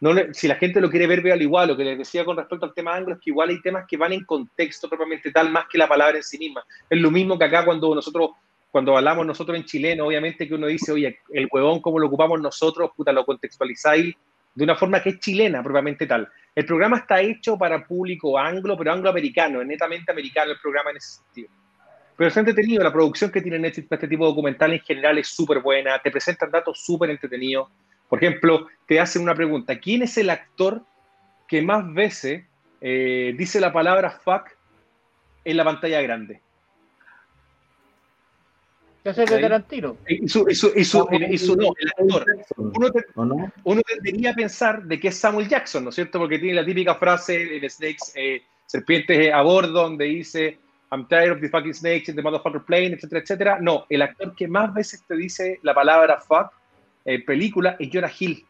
[0.00, 1.68] No si la gente lo quiere ver, ve al igual.
[1.68, 3.96] Lo que les decía con respecto al tema anglo es que igual hay temas que
[3.96, 6.64] van en contexto propiamente tal, más que la palabra en sí misma.
[6.88, 8.30] Es lo mismo que acá cuando nosotros
[8.70, 12.40] cuando hablamos nosotros en chileno, obviamente que uno dice, oye, el huevón como lo ocupamos
[12.40, 14.14] nosotros, puta, lo contextualizáis
[14.54, 16.28] de una forma que es chilena, propiamente tal.
[16.54, 20.96] El programa está hecho para público anglo, pero angloamericano, es netamente americano el programa en
[20.96, 21.48] ese sentido.
[22.16, 25.18] Pero es entretenido, la producción que tiene Netflix para este tipo de documental en general
[25.18, 27.70] es súper buena, te presentan datos súper entretenidos.
[28.08, 30.82] Por ejemplo, te hacen una pregunta, ¿quién es el actor
[31.48, 32.44] que más veces
[32.80, 34.50] eh, dice la palabra fuck
[35.44, 36.42] en la pantalla grande?
[39.02, 39.96] ¿Qué hace de Tarantino?
[40.06, 42.26] Y su, y su, no, el actor.
[42.56, 46.18] Uno, uno, tendría a pensar de que es Samuel Jackson, ¿no es cierto?
[46.18, 50.58] Porque tiene la típica frase en Snakes, eh, Serpientes a bordo, donde dice
[50.92, 53.58] I'm tired of the fucking snakes in the motherfucker plane, etcétera, etcétera.
[53.60, 56.52] No, el actor que más veces te dice la palabra fuck
[57.04, 58.44] en película es Jonah Hill.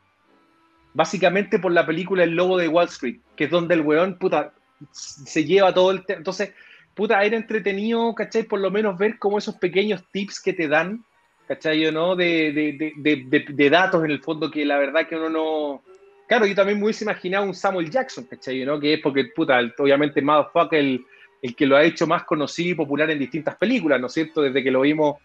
[0.95, 4.53] Básicamente por la película El Lobo de Wall Street, que es donde el weón, puta,
[4.91, 6.03] se lleva todo el...
[6.09, 6.53] Entonces,
[6.95, 8.45] puta, era entretenido, ¿cachai?
[8.45, 11.05] Por lo menos ver cómo esos pequeños tips que te dan,
[11.47, 11.91] ¿cachai?
[11.93, 12.17] ¿no?
[12.17, 15.83] De, de, de, de, datos en el fondo que la verdad que uno no...
[16.29, 18.65] Claro, yo también me hubiese imaginado un Samuel Jackson, ¿cachai?
[18.65, 18.79] ¿no?
[18.79, 21.05] Que es porque, puta, obviamente Motherfucker el,
[21.43, 24.43] el que lo ha hecho más conocido y popular en distintas películas, ¿no es cierto?
[24.43, 25.17] Desde que lo vimos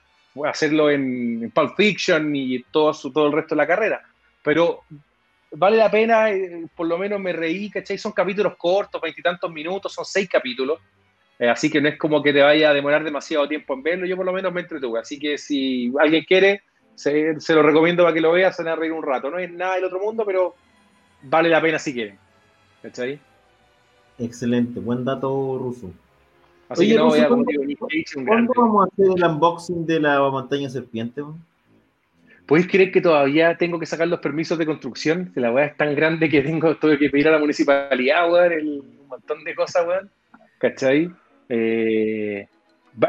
[0.44, 4.02] hacerlo en, Pulp Fiction y todo, su, todo el resto de la carrera.
[4.44, 4.82] Pero
[5.52, 7.98] vale la pena, eh, por lo menos me reí, ¿cachai?
[7.98, 10.80] Son capítulos cortos, veintitantos minutos, son seis capítulos.
[11.38, 14.06] Eh, así que no es como que te vaya a demorar demasiado tiempo en verlo,
[14.06, 15.00] yo por lo menos me entretuve.
[15.00, 16.62] Así que si alguien quiere,
[16.96, 19.30] se, lo recomiendo para que lo vea, se van a reír un rato.
[19.30, 20.56] No es nada del otro mundo, pero
[21.24, 22.18] vale la pena si quieren.
[22.82, 23.20] ¿Cachai?
[24.18, 25.92] Excelente, buen dato, Ruso.
[26.70, 31.22] Así que no ¿cuándo, vamos a hacer el unboxing de la montaña serpiente?
[32.48, 35.32] ¿Podéis creer que todavía tengo que sacar los permisos de construcción?
[35.34, 38.54] Que la weá es tan grande que tengo, tengo que pedir a la municipalidad, weón,
[38.54, 40.10] un montón de cosas, weón.
[40.60, 41.12] ¿Cachai?
[41.50, 42.48] Eh,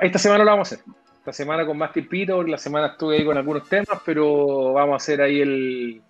[0.03, 0.87] esta semana lo vamos a hacer.
[1.19, 4.97] Esta semana con más tipito, la semana estuve ahí con algunos temas, pero vamos a
[4.97, 6.03] hacer ahí el.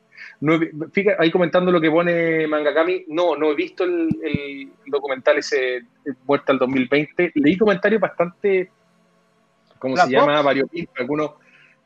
[0.92, 5.84] fíjate, ahí comentando lo que pone Mangakami, no, no he visto el, documental ese
[6.26, 7.32] Muerta al 2020.
[7.34, 8.70] Leí comentarios bastante,
[9.78, 10.42] ¿cómo se llama?
[10.42, 10.68] Varios,
[10.98, 11.32] algunos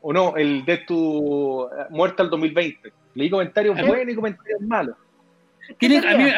[0.01, 2.91] o no, el de tu Muerta al 2020.
[3.15, 4.97] Leí comentarios buenos y comentarios malos.
[5.81, 6.31] a mí,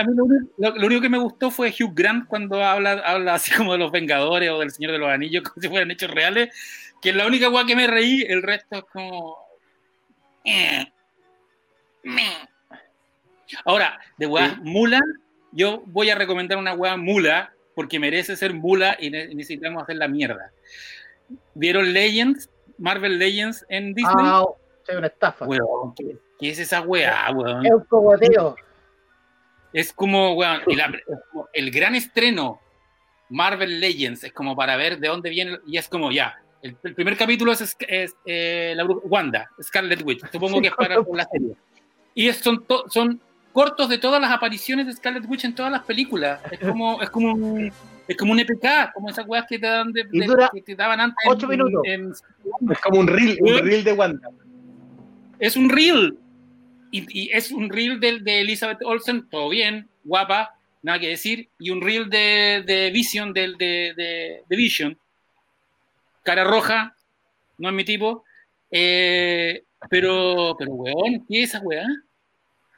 [0.58, 3.92] lo, único que me gustó fue Hugh Grant cuando habla, habla así como de los
[3.92, 6.54] Vengadores o del Señor de los Anillos, como si fueran hechos reales,
[7.02, 9.38] que es la única weá que me reí, el resto es como...
[10.46, 10.86] Eh,
[13.66, 15.00] Ahora, de weá mula,
[15.52, 20.08] yo voy a recomendar una weá mula, porque merece ser mula y necesitamos hacer la
[20.08, 20.52] mierda.
[21.54, 22.50] ¿Vieron Legends?
[22.78, 24.16] Marvel Legends en Disney.
[24.18, 24.46] Ah,
[24.88, 25.46] es una estafa.
[25.96, 27.66] ¿qué, es esa weá, weón?
[27.66, 28.56] Es un cogoteo.
[29.74, 30.62] Es como, weón,
[31.54, 32.60] el, gran estreno
[33.30, 36.38] Marvel Legends es como para ver de dónde viene, y es como ya.
[36.62, 37.76] El, primer capítulo es,
[38.26, 40.22] eh, la Wanda, Scarlet Witch.
[40.32, 41.56] Supongo que es para la serie.
[42.16, 43.20] Y son, son
[43.52, 46.40] cortos de todas las apariciones de Scarlet Witch en todas las películas.
[46.52, 47.72] Es como, es como un,
[48.08, 50.06] es como un EPK, como esas weas que te, dan de,
[50.54, 51.18] que te daban antes.
[51.28, 51.82] 8 minutos.
[51.86, 54.30] es como un reel, un reel de Wanda.
[55.40, 56.18] Es un reel.
[56.96, 61.50] Y, es un reel de, de, Elizabeth Olsen, todo bien, guapa, nada que decir.
[61.58, 64.96] Y un reel de, de Vision, de, de, Vision.
[66.22, 66.96] Cara roja,
[67.58, 68.24] no es mi tipo.
[68.70, 71.86] Eh, pero, pero, weón, ¿qué es esa weá?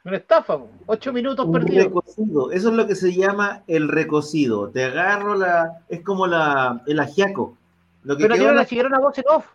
[0.04, 1.84] Una estafa, ocho minutos perdidos.
[1.84, 2.52] Recocido.
[2.52, 4.70] Eso es lo que se llama el recocido.
[4.70, 5.84] Te agarro la.
[5.90, 7.58] Es como la, el ajiaco.
[8.04, 9.46] Lo que Pero tiene la, siguieron a voz en off.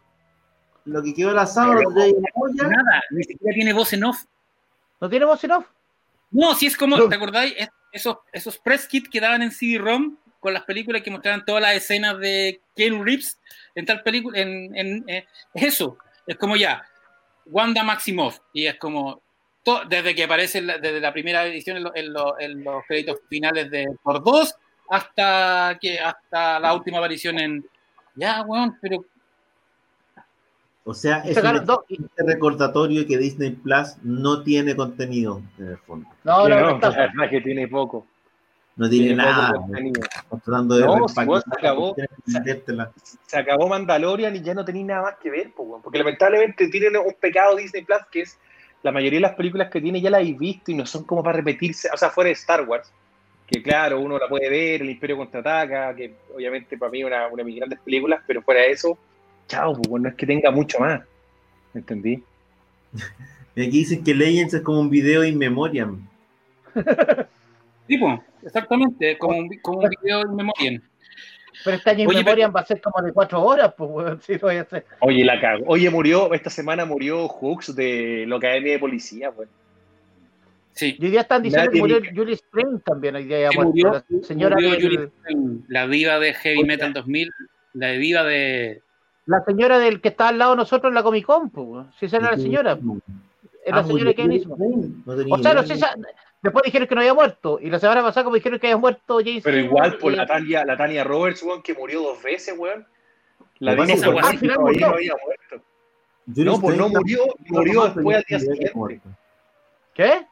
[0.85, 2.13] Lo que quedó el asado lo de
[2.53, 4.25] Nada, ni siquiera tiene voz en off.
[5.01, 5.65] ¿No tiene voz en off?
[6.29, 7.53] No, si es como, ¿te acordáis?
[7.91, 11.75] Esos, esos press kits que daban en CD-ROM con las películas que mostraban todas las
[11.75, 13.37] escenas de Ken Reeves
[13.75, 15.97] en tal película, en, en, eh, eso.
[16.25, 16.87] Es como ya,
[17.47, 18.39] Wanda Maximoff.
[18.53, 19.21] Y es como,
[19.89, 24.55] desde que aparece desde la primera edición en, los créditos finales de por dos
[24.89, 27.65] hasta que hasta la última aparición en
[28.15, 29.05] ya weón pero
[30.83, 36.09] o sea es un recordatorio que Disney Plus no tiene contenido en el fondo.
[36.23, 38.07] No no, no, no que tiene poco.
[38.77, 39.53] No tiene, nada
[40.43, 41.93] tratando de no, se, acabó,
[43.27, 47.13] se, acabó Mandalorian y ya no tenía nada más que ver porque lamentablemente tiene un
[47.19, 48.39] pecado Disney Plus que es
[48.83, 51.23] la mayoría de las películas que tiene ya las habéis visto y no son como
[51.23, 52.91] para repetirse, o sea, fuera de Star Wars,
[53.45, 57.27] que claro, uno la puede ver, El Imperio Contraataca, que obviamente para mí es una,
[57.27, 58.97] una de mis grandes películas, pero fuera de eso,
[59.51, 61.01] chao, pues no es que tenga mucho más,
[61.73, 62.23] ¿entendí?
[63.53, 66.07] Y aquí dicen que Legends es como un video in memoriam.
[67.87, 70.81] Sí, pues, exactamente, como un, como un video in memoriam.
[71.65, 74.55] Pero este año Oye, Memoriam va a ser como de cuatro horas, pues, sí, voy
[74.55, 74.85] a hacer.
[74.99, 75.65] Oye, la cago.
[75.67, 79.49] Oye, murió, esta semana murió Hooks de la Academia de Policía, pues.
[80.71, 80.95] Sí.
[80.97, 83.15] Y hoy día están diciendo que murió Julie Strain también.
[83.15, 85.11] Hoy día ya murió, la señora del...
[85.67, 87.29] la viva de Heavy Metal 2000,
[87.73, 88.81] la viva de...
[89.31, 91.87] La señora del que está al lado de nosotros en la Comic Con, pues.
[91.97, 92.77] Si esa era la señora.
[93.63, 94.57] Es la ah, señora que mismo.
[95.29, 95.79] o sea, no sé,
[96.41, 97.57] Después dijeron que no había muerto.
[97.61, 99.41] Y la semana pasada como dijeron que había muerto Jason.
[99.43, 102.85] Pero igual, por la Tania, la Tania Roberts, weón, que murió dos veces, weón.
[103.59, 105.65] La de esa weón, no había muerto.
[106.25, 109.01] no, pues no murió, murió después al día siguiente.
[109.93, 110.27] ¿Qué?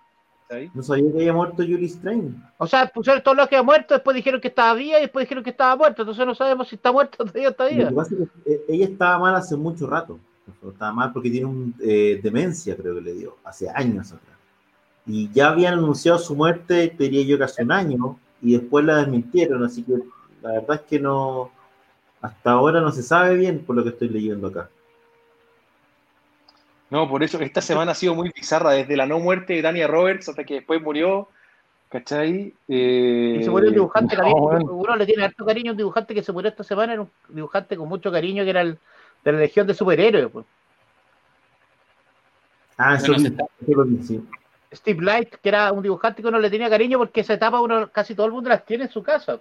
[0.74, 2.44] No sabía que había muerto Julie Strain.
[2.58, 5.26] O sea, pusieron todos los que había muerto, después dijeron que estaba viva y después
[5.26, 6.02] dijeron que estaba muerto.
[6.02, 8.06] Entonces no sabemos si está muerto todavía está viva.
[8.46, 10.20] Eh, ella estaba mal hace mucho rato.
[10.68, 14.40] Estaba mal porque tiene un, eh, demencia, creo que le dio, hace años atrás
[15.10, 18.98] y ya habían anunciado su muerte, diría yo que hace un año, y después la
[18.98, 19.94] desmintieron, así que
[20.42, 21.50] la verdad es que no,
[22.22, 24.70] hasta ahora no se sabe bien por lo que estoy leyendo acá.
[26.90, 29.88] No, por eso esta semana ha sido muy bizarra, desde la no muerte de Dania
[29.88, 31.30] Roberts hasta que después murió,
[31.90, 32.54] ¿cachai?
[32.68, 33.38] Eh...
[33.40, 36.32] Y se murió un dibujante que uno le tiene harto cariño, un dibujante que se
[36.32, 38.80] murió esta semana, era un dibujante con mucho cariño que era el
[39.24, 40.30] de la Legión de Superhéroes.
[40.32, 40.46] Pues.
[42.78, 43.30] Ah, eso, eso
[43.68, 44.24] lo sí.
[44.74, 47.90] Steve Light, que era un dibujante que uno le tenía cariño porque esa etapa uno,
[47.92, 49.40] casi todo el mundo las tiene en su casa.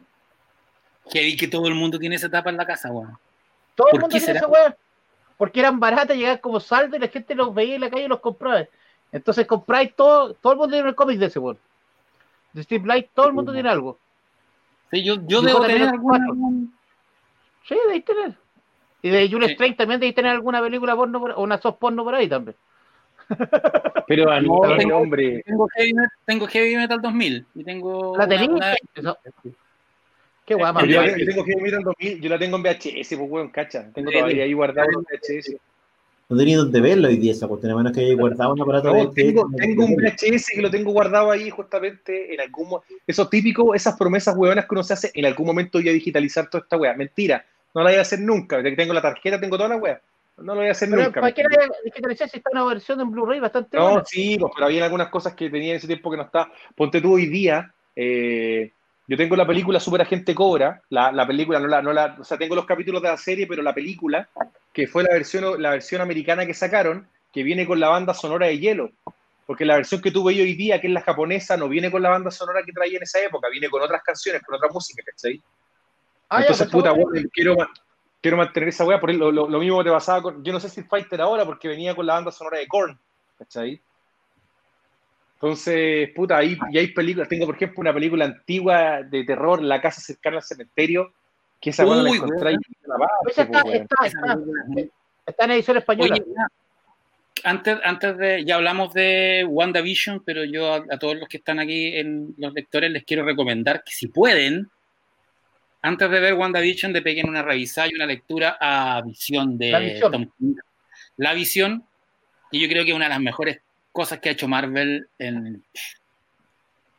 [1.11, 3.17] Que que todo el mundo tiene esa etapa en la casa, weón.
[3.75, 4.75] Todo el mundo tiene esa weón.
[5.39, 8.09] Porque eran baratas, llegaban como saldo y la gente los veía en la calle y
[8.09, 8.67] los compraba.
[9.11, 11.59] Entonces compráis todo, todo el mundo tiene el cómic de ese weón.
[12.53, 13.99] De Steve Light, todo el mundo tiene algo.
[14.91, 16.27] Sí, yo, yo debo tener alguna.
[17.67, 18.35] Sí, debéis tener.
[19.01, 19.75] Y de Jules sí.
[19.75, 22.57] también debéis tener alguna película porno o una soft porno por ahí también.
[24.09, 25.43] Pero no, tengo, hombre.
[25.45, 28.17] Tengo heavy, metal, tengo heavy Metal 2000 y tengo.
[28.17, 28.51] ¿La tenéis?
[30.49, 30.83] Qué guapa.
[30.87, 33.93] Yo, yo, tengo Heavy Metal 2000, yo la tengo en VHS, pues weón, cacha.
[33.93, 35.57] Tengo todavía ahí guardado en VHS.
[36.31, 38.91] No tenía dónde verlo hoy día esa cuestión, a menos que haya guardado un aparato
[38.91, 43.75] no, tengo, tengo un VHS que lo tengo guardado ahí justamente en algún Eso típico,
[43.75, 46.79] esas promesas hueonas que uno se hace, en algún momento voy a digitalizar toda esta
[46.79, 46.95] weá.
[46.95, 47.45] Mentira,
[47.75, 48.63] no la voy a hacer nunca.
[48.63, 50.01] Tengo la tarjeta, tengo toda la weá.
[50.39, 51.21] No lo voy a hacer pero nunca.
[51.21, 51.43] ¿Para qué
[51.85, 54.05] digitalizar si está una versión en Blu-ray bastante No, buena?
[54.07, 56.51] sí, pues, pero había algunas cosas que tenía en ese tiempo que no está.
[56.75, 58.73] Ponte tú hoy día, eh,
[59.09, 62.25] yo tengo la película Super Agente Cobra, la, la película, no la, no la, o
[62.25, 64.29] sea, tengo los capítulos de la serie, pero la película,
[64.71, 68.47] que fue la versión, la versión americana que sacaron, que viene con la banda sonora
[68.47, 68.91] de hielo.
[69.47, 72.11] Porque la versión que tuve hoy día, que es la japonesa, no viene con la
[72.11, 75.43] banda sonora que traía en esa época, viene con otras canciones, con otra música, ¿cachai?
[76.29, 76.93] Ah, Entonces, puta,
[77.33, 77.57] quiero,
[78.21, 80.61] quiero mantener esa weá, por lo, lo, lo, mismo que te pasaba con, yo no
[80.61, 83.01] sé si Fighter ahora, porque venía con la banda sonora de Korn,
[83.39, 83.81] ¿cachai?
[85.41, 87.29] Entonces, puta, ahí y hay películas.
[87.29, 91.13] Tengo, por ejemplo, una película antigua de terror, La casa cercana al cementerio,
[91.61, 92.57] que esa buena la encontré
[93.23, 93.97] pues está, está,
[95.27, 96.17] está, en edición española.
[97.45, 101.97] antes, antes de, ya hablamos de WandaVision, pero yo a, todos los que están aquí
[101.97, 104.69] en los lectores les quiero recomendar que si pueden,
[105.83, 109.79] antes de ver WandaVision, de peguen una revisada y una lectura a Visión de La
[109.79, 110.11] Visión.
[110.11, 110.55] Tom King.
[111.17, 111.85] La Visión,
[112.51, 113.61] y yo creo que es una de las mejores
[113.93, 115.63] cosas que ha hecho Marvel en...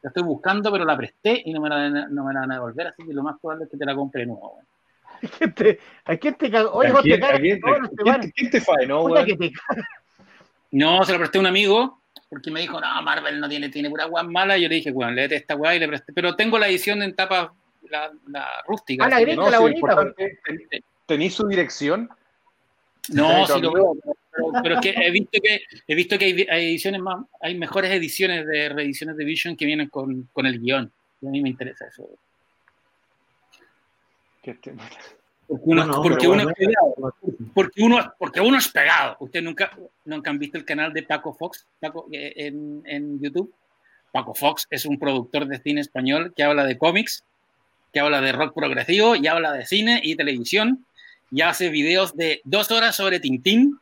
[0.02, 2.56] La estoy buscando, pero la presté y no me la, no me la van a
[2.56, 4.62] devolver, así que lo más probable es que te la compre de nuevo.
[5.42, 6.72] ¿A te, ¿A quién te cagó?
[6.72, 9.06] Oye, ¿A quién, te, ¿quién te fue, no,
[10.72, 12.00] No, se lo presté a un amigo
[12.30, 14.58] porque me dijo, no, Marvel no tiene, tiene pura guan mala.
[14.58, 16.14] Y yo le dije, bueno, léete esta guay y le presté.
[16.14, 17.54] Pero tengo la edición en tapa,
[17.90, 19.06] la, la rústica.
[19.06, 20.14] Ah, la gringa, la bonita.
[21.08, 22.08] ¿Tenéis su dirección?
[23.12, 23.98] No, sí lo veo,
[24.64, 28.46] pero, es que he visto que he visto que hay, ediciones más, hay mejores ediciones
[28.46, 30.92] de reediciones de Vision que vienen con, con el guion.
[31.22, 32.08] Y a mí me interesa eso.
[34.42, 34.72] Porque
[35.48, 37.14] uno, porque, uno es pegado,
[37.54, 39.18] porque, uno, porque uno es pegado.
[39.20, 43.54] Ustedes nunca, nunca han visto el canal de Paco Fox Paco, eh, en, en, YouTube.
[44.12, 47.24] Paco Fox es un productor de cine español que habla de cómics,
[47.92, 50.86] que habla de rock progresivo y habla de cine y televisión
[51.32, 53.80] y hace videos de dos horas sobre Tintín.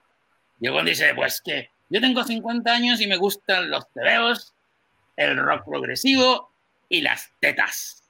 [0.59, 4.53] Y cuando dice, pues que yo tengo 50 años y me gustan los tebeos,
[5.15, 6.51] el rock progresivo
[6.89, 8.03] y las tetas.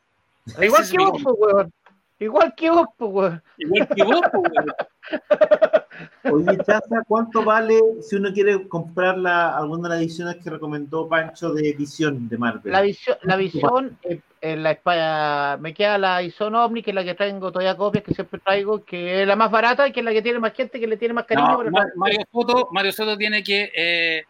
[0.61, 1.73] Igual que vos, weón.
[2.19, 3.41] Igual que vos, weón.
[3.57, 4.65] Igual que vos, weón.
[6.31, 11.07] Oye, Chaza, ¿cuánto vale si uno quiere comprar la, alguna de las ediciones que recomendó
[11.07, 12.72] Pancho de edición de Marvel?
[12.72, 16.95] La visión, la visión eh, en la España, me queda la edición Omni, que es
[16.95, 20.02] la que tengo todavía copias, que siempre traigo, que es la más barata y que
[20.02, 21.57] es la que tiene más gente, que le tiene más cariño.
[21.95, 24.23] Mario, Soto, Mario Soto tiene que eh,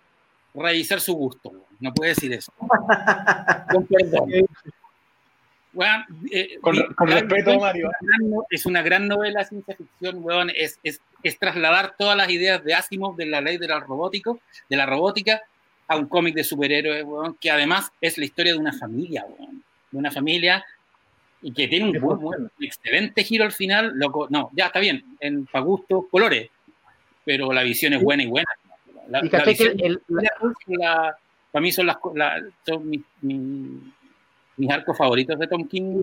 [0.54, 2.52] revisar su gusto, no puede decir eso.
[3.72, 4.30] Con perdón.
[6.32, 6.76] Eh, con,
[7.08, 7.92] respeto, Mario.
[8.50, 10.52] Es una gran novela ciencia ficción, weón.
[10.56, 14.32] Es, es, es, trasladar todas las ideas de Asimov de la ley de la robótica,
[14.70, 15.42] de la robótica
[15.88, 19.64] a un cómic de superhéroes, weón, que además es la historia de una familia, weón.
[19.92, 20.66] De una familia
[21.42, 23.94] y que tiene un, excelente giro al final.
[23.96, 26.50] Loco, no, ya está bien, en pa gusto, colores,
[27.24, 28.50] pero la visión es buena y buena.
[29.10, 31.16] La, la visión, el, la,
[31.52, 31.98] para mí son las
[32.66, 33.06] son
[34.58, 36.02] mis arcos favoritos de Tom King.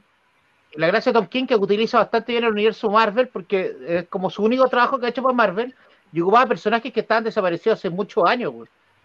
[0.75, 4.31] La gracia de Tom King que utiliza bastante bien el universo Marvel, porque es como
[4.31, 5.75] su único trabajo que ha hecho para Marvel,
[6.13, 8.55] y ocupaba personajes que estaban desaparecidos hace muchos años,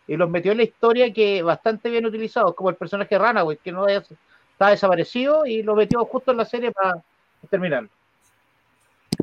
[0.07, 3.71] y los metió en la historia que bastante bien utilizados, como el personaje Rana, que
[3.71, 7.01] no estaba desaparecido y lo metió justo en la serie para
[7.49, 7.87] terminar.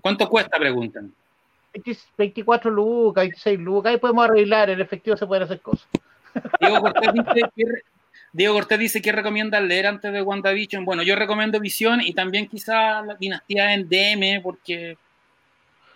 [0.01, 0.59] ¿Cuánto cuesta?
[0.59, 1.13] Preguntan.
[2.17, 5.87] 24 lucas, 26 lucas, ahí podemos arreglar, en efectivo se pueden hacer cosas.
[6.61, 7.51] Diego Cortés dice
[8.33, 10.85] Diego Cortés dice que recomienda leer antes de WandaVision.
[10.85, 14.99] Bueno, yo recomiendo Visión y también quizá la dinastía en DM, porque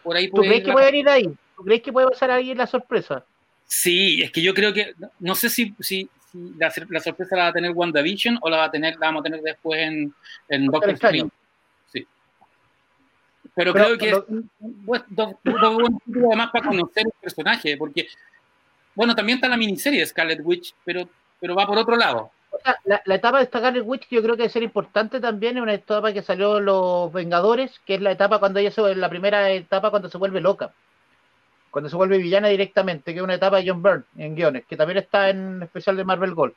[0.02, 0.44] por ahí puede.
[0.44, 1.24] ¿Tú crees que puede venir ahí?
[1.56, 3.24] ¿Tú crees que puede pasar ahí la sorpresa?
[3.66, 4.94] Sí, es que yo creo que.
[5.18, 6.08] No sé si, si,
[6.56, 9.24] la, sorpresa la va a tener WandaVision o la, va a tener, la vamos a
[9.24, 10.14] tener después en,
[10.48, 11.28] en Doctor Strange.
[11.92, 12.06] Sí.
[13.54, 15.34] Pero, creo que es dos, dos,
[16.26, 18.08] además para conocer el personaje, porque.
[18.92, 21.08] Bueno, también está la miniserie de Scarlet Witch, pero
[21.40, 22.30] pero va por otro lado.
[22.84, 25.74] La, etapa de destacar el Witch yo creo que debe ser importante también, es una
[25.74, 29.90] etapa que salió Los Vengadores, que es la etapa cuando ella se la primera etapa
[29.90, 30.72] cuando se vuelve loca,
[31.70, 34.76] cuando se vuelve villana directamente, que es una etapa de John Byrne en guiones, que
[34.76, 36.54] también está en especial de Marvel Gold.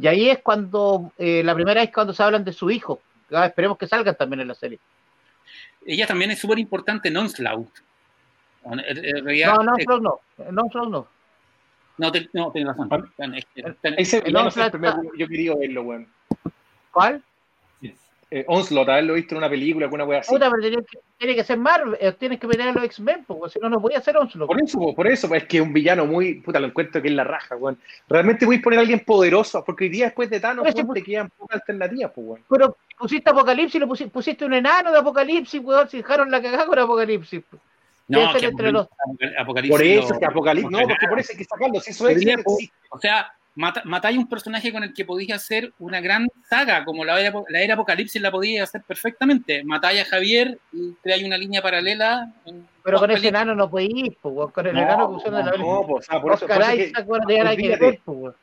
[0.00, 3.00] Y ahí es cuando, eh, la primera es cuando se hablan de su hijo,
[3.32, 4.80] ah, esperemos que salgan también en la serie.
[5.86, 7.70] Ella también es súper importante en Onslaught.
[8.64, 10.10] no, no, no,
[10.50, 10.88] no, no.
[10.90, 11.08] No,
[12.12, 13.12] te, no tenés razón.
[13.96, 16.08] Ese villano siempre me, yo quería verlo, weón.
[16.90, 17.22] ¿Cuál?
[18.28, 20.32] Eh, Onslaught, haberlo visto en una película, alguna wea así.
[20.32, 23.24] Puta, pero tiene que, tiene que ser Marvel, eh, tienes que meter a los X-Men,
[23.24, 24.48] porque si no, no voy a hacer Onslaught.
[24.48, 27.14] Por eso, por eso, es que es un villano muy, puta, lo encuentro que es
[27.14, 27.78] la raja, weón.
[28.08, 31.04] Realmente voy a poner a alguien poderoso, porque hoy día después de Thanos, weón, te
[31.04, 32.42] quedan pocas alternativas, pues, weón.
[32.50, 36.66] Pero pusiste Apocalipsis, lo pusiste, pusiste, un enano de Apocalipsis, weón, se dejaron la cagada
[36.66, 37.44] con Apocalipsis.
[38.08, 38.88] No, que entre los...
[39.38, 42.08] Apocalipsis por eso, es que Apocalipsis, no, porque por eso hay que sacarlo, si eso
[42.08, 42.24] es,
[42.90, 47.18] o sea, matáis un personaje con el que podías hacer una gran saga, como la
[47.20, 49.64] era, la era Apocalipsis la podías hacer perfectamente.
[49.64, 52.32] Matáis a Javier y creáis una línea paralela.
[52.84, 55.86] Pero con ese enano no podéis ir, pues, con el enano que de la No,
[55.88, 57.02] pues, por eso, eso que,
[58.04, 58.34] pues,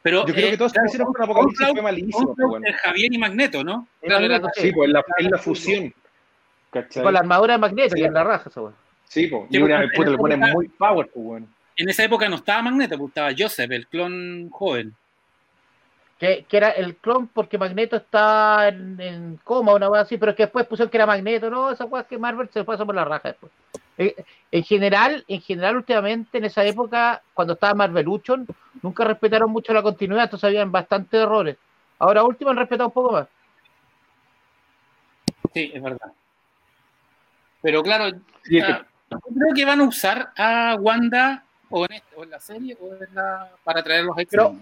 [0.00, 2.34] pero yo creo que todos se hicieron con Apocalipsis fue malísimo.
[2.34, 3.88] Pues, Javier y Magneto, ¿no?
[4.02, 5.92] Claro, sí, pues la, es la fusión.
[6.70, 8.72] Con la armadura de Magneto, y en la raja, eso,
[9.08, 11.48] Sí, pues, y una, puta, le ponen muy power, pues, bueno
[11.78, 14.94] en esa época no estaba Magneto, pues estaba Joseph, el clon joven.
[16.18, 20.66] Que, era el clon porque Magneto está en, coma, una cosa así, pero que después
[20.66, 21.70] pusieron que era Magneto, ¿no?
[21.70, 23.52] Esa cosa que Marvel se pasó por la raja después.
[23.96, 24.16] Eh,
[24.50, 28.44] en general, en general, últimamente, en esa época, cuando estaba Marveluchon,
[28.82, 31.56] nunca respetaron mucho la continuidad, entonces habían bastantes errores.
[32.00, 33.28] Ahora último han respetado un poco más.
[35.54, 36.12] Sí, es verdad.
[37.62, 38.18] Pero claro,
[39.08, 43.50] creo que van a usar a Wanda este, o en, la serie o en la,
[43.64, 44.56] para traer los Pero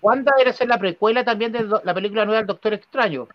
[0.00, 3.28] Wanda debe ser la precuela también de la película nueva del Doctor Extraño.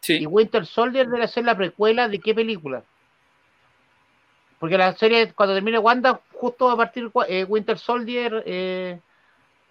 [0.00, 0.18] Sí.
[0.18, 2.82] Y Winter Soldier debe ser la precuela de qué película.
[4.58, 8.98] Porque la serie, cuando termine Wanda, justo a partir eh, Winter Soldier, eh,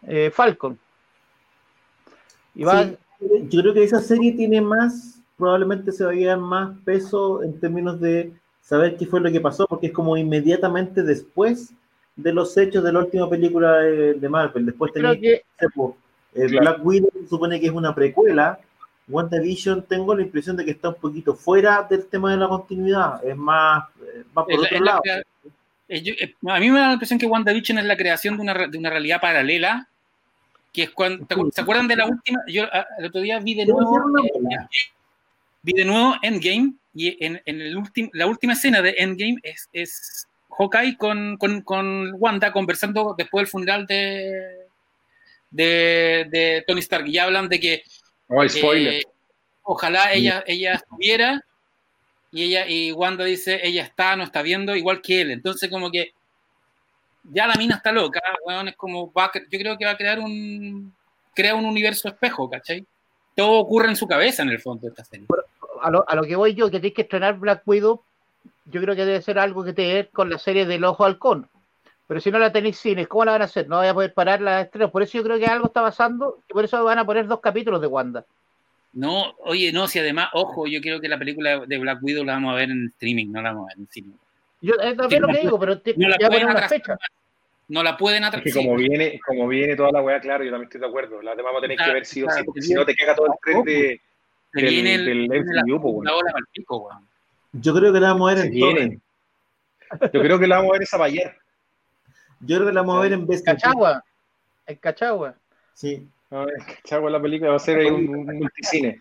[0.03, 0.77] eh, Falcon.
[2.55, 2.85] Y va...
[2.85, 7.59] yo creo que esa serie tiene más, probablemente se va a llevar más peso en
[7.59, 11.73] términos de saber qué fue lo que pasó, porque es como inmediatamente después
[12.15, 14.65] de los hechos de la última película de, Marvel.
[14.65, 15.43] Después tenéis que,
[16.33, 18.59] eh, Black Widow se supone que es una precuela.
[19.07, 23.25] WandaVision tengo la impresión de que está un poquito fuera del tema de la continuidad.
[23.25, 25.01] Es más, eh, va por otro lado.
[25.89, 28.77] Eh, a mí me da la impresión que WandaVision es la creación de una, de
[28.77, 29.87] una realidad paralela.
[30.71, 32.39] Que es cuando, ¿Se acuerdan de la última?
[32.47, 33.99] Yo ah, el otro día vi de nuevo.
[35.63, 39.69] vi de nuevo Endgame y en, en el último, la última escena de Endgame es,
[39.71, 44.67] es Hawkeye con, con, Wanda conversando después del funeral de,
[45.49, 47.07] de, Tony Stark.
[47.07, 47.83] Y ya hablan de que
[48.27, 48.93] oh, spoiler.
[48.95, 49.03] Eh,
[49.63, 51.45] ojalá ella, ella estuviera
[52.31, 55.31] y ella y Wanda dice ella está, no está viendo igual que él.
[55.31, 56.13] Entonces como que
[57.23, 58.21] ya la mina está loca,
[58.65, 60.93] es como yo creo que va a crear un
[61.33, 62.85] crea un universo espejo, ¿cachai?
[63.35, 65.27] Todo ocurre en su cabeza en el fondo de esta serie.
[65.81, 68.01] A lo, a lo que voy yo, que tienes que estrenar Black Widow
[68.65, 71.47] yo creo que debe ser algo que te con la serie del Ojo Halcón.
[72.07, 73.67] Pero si no la tenéis cines, ¿cómo la van a hacer?
[73.67, 74.91] No voy a poder parar la estrella.
[74.91, 77.39] Por eso yo creo que algo está pasando y por eso van a poner dos
[77.39, 78.25] capítulos de Wanda.
[78.93, 82.33] No, oye, no, si además, ojo, yo creo que la película de Black Widow la
[82.33, 84.13] vamos a ver en streaming, no la vamos a ver en cine.
[84.59, 86.97] Yo es también lo que digo, pero no la pueden una fecha.
[87.69, 88.45] No la pueden atrasar.
[88.45, 91.21] Es que como viene, como viene toda la weá, claro, yo también estoy de acuerdo.
[91.21, 93.27] La vamos a tener que ver sí o sí, porque si no te queda todo
[93.27, 94.01] el tren de,
[94.53, 97.01] del, del, MCU, la, la,
[97.53, 98.99] yo creo que la vamos a ver en viene.
[100.13, 101.35] Yo creo que la vamos a ver esa ayer.
[102.39, 104.03] Yo creo que la vamos a ver en vez Cachagua.
[104.65, 105.35] En Cachagua.
[105.73, 106.07] Sí.
[106.29, 108.99] No, en Cachagua la película va a ser un, un multicine.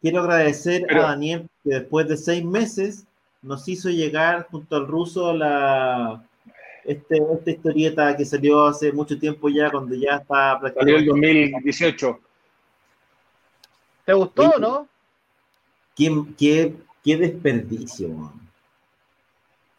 [0.00, 3.06] Quiero agradecer a Daniel que después de seis meses
[3.42, 6.22] nos hizo llegar junto al ruso la
[6.88, 12.20] este, esta historieta que salió hace mucho tiempo ya, cuando ya está Salió el 2018.
[14.08, 14.88] ¿Te gustó, no?
[15.94, 16.74] ¿Quién, qué
[17.04, 18.32] qué desperdicio,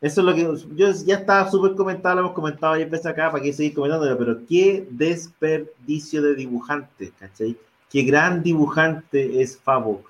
[0.02, 3.32] Eso es lo que yo ya estaba súper comentado, lo hemos comentado ya veces acá,
[3.32, 7.58] para que seguir comentándolo, pero qué desperdicio de dibujante, ¿cachai?
[7.90, 10.04] Qué gran dibujante es Fabo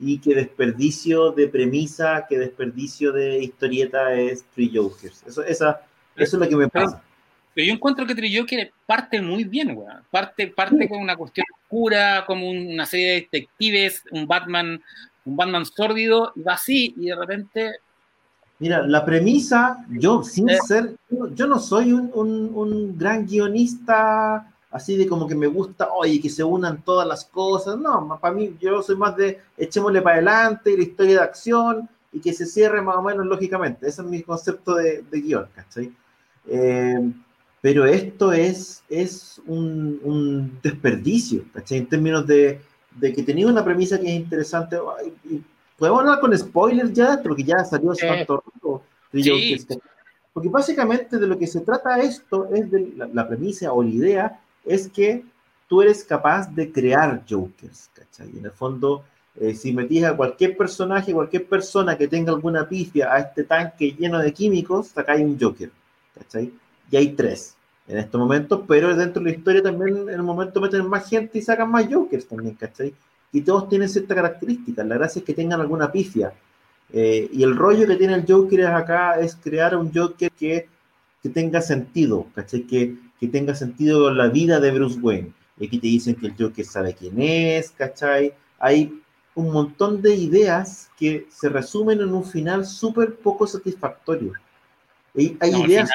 [0.00, 5.22] y qué desperdicio de premisa, qué desperdicio de historieta es Three Jokers.
[5.28, 5.82] Eso, esa,
[6.16, 7.00] eso es lo que me pasa.
[7.54, 10.02] Pero yo encuentro que Three Jokers parte muy bien, weón.
[10.10, 14.80] Parte, parte con una cuestión oscura, como una serie de detectives, un Batman
[15.24, 17.72] un Batman sórdido y va así, y de repente.
[18.58, 20.58] Mira, la premisa, yo sin eh.
[20.66, 20.96] ser,
[21.34, 26.44] yo no soy un, gran guionista así de como que me gusta, oye, que se
[26.44, 27.78] unan todas las cosas.
[27.78, 32.20] No, para mí, yo soy más de echémosle para adelante, la historia de acción y
[32.20, 33.88] que se cierre más o menos lógicamente.
[33.88, 35.92] Ese es mi concepto de, de guion, ¿cachai?
[36.46, 37.10] Eh,
[37.60, 41.78] pero esto es, es un, un, desperdicio, ¿cachai?
[41.78, 42.60] En términos de,
[42.96, 44.78] de que tenía una premisa que es interesante.
[45.78, 48.42] Podemos hablar con spoilers ya, porque ya salió hace tanto
[49.12, 49.66] Sí.
[50.32, 54.40] porque básicamente de lo que se trata esto es de la, premisa o la idea
[54.64, 55.24] es que
[55.68, 58.28] tú eres capaz de crear Jokers, ¿cachai?
[58.28, 59.04] en el fondo,
[59.34, 63.96] eh, si metías a cualquier personaje, cualquier persona que tenga alguna pifia a este tanque
[63.98, 65.70] lleno de químicos, sacáis un Joker,
[66.14, 66.52] ¿cachai?
[66.90, 67.56] Y hay tres
[67.86, 71.38] en estos momentos, pero dentro de la historia también en el momento meten más gente
[71.38, 72.94] y sacan más Jokers también, ¿cachai?
[73.32, 76.32] Y todos tienen ciertas características, la gracia es que tengan alguna pifia.
[76.92, 80.68] Eh, y el rollo que tiene el Joker acá es crear un Joker que,
[81.22, 82.62] que tenga sentido, ¿cachai?
[82.62, 85.32] Que, que tenga sentido la vida de Bruce Wayne.
[85.58, 88.34] Y aquí te dicen que el Joker sabe quién es, ¿cachai?
[88.58, 89.00] Hay
[89.34, 94.32] un montón de ideas que se resumen en un final súper poco satisfactorio.
[95.14, 95.90] Hay ideas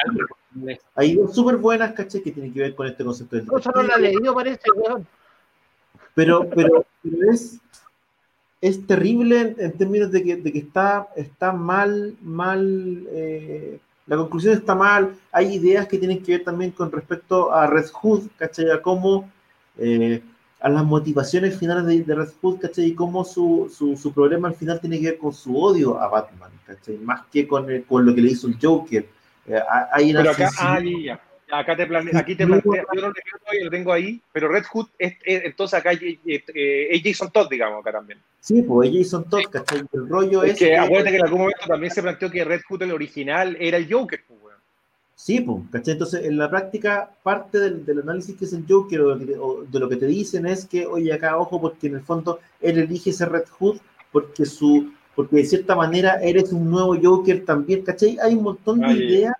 [0.94, 2.22] hay ideas súper buenas, ¿cachai?
[2.22, 3.46] Que tienen que ver con este concepto del...
[3.46, 5.06] No la leído, parece, weón.
[6.14, 7.60] Pero, pero, pero es,
[8.60, 14.54] es terrible en, términos de que, de que, está, está mal, mal, eh, la conclusión
[14.54, 15.14] está mal.
[15.30, 18.70] Hay ideas que tienen que ver también con respecto a Red Hood, ¿cachai?
[18.70, 19.30] A cómo,
[19.78, 20.22] eh,
[20.60, 22.86] a las motivaciones finales de, Red Hood, ¿cachai?
[22.86, 26.08] Y cómo su, su, su, problema al final tiene que ver con su odio a
[26.08, 26.96] Batman, ¿cachai?
[26.98, 29.06] Más que con, con lo que le hizo el Joker.
[29.46, 29.60] Eh,
[29.92, 30.80] hay Pero acá, ah,
[31.48, 35.14] Acá te plane, aquí te plantea, yo no lo tengo ahí, pero Red Hood, es,
[35.24, 38.18] entonces acá es Jason Todd, digamos, acá también.
[38.40, 39.82] Sí, pues es Jason Todd, ¿cachai?
[39.92, 40.54] El rollo es.
[40.54, 43.56] es que, acuérdate que en algún momento también se planteó que Red Hood, el original,
[43.60, 44.35] era el Joker, pues,
[45.16, 45.94] Sí, pues, ¿cachai?
[45.94, 49.88] Entonces, en la práctica, parte del, del análisis que es el Joker o de, lo
[49.88, 53.26] que te dicen es que, oye, acá, ojo, porque en el fondo él elige ese
[53.26, 53.78] Red Hood
[54.12, 58.18] porque su porque de cierta manera eres un nuevo Joker también, ¿cachai?
[58.22, 59.34] Hay un montón de ideas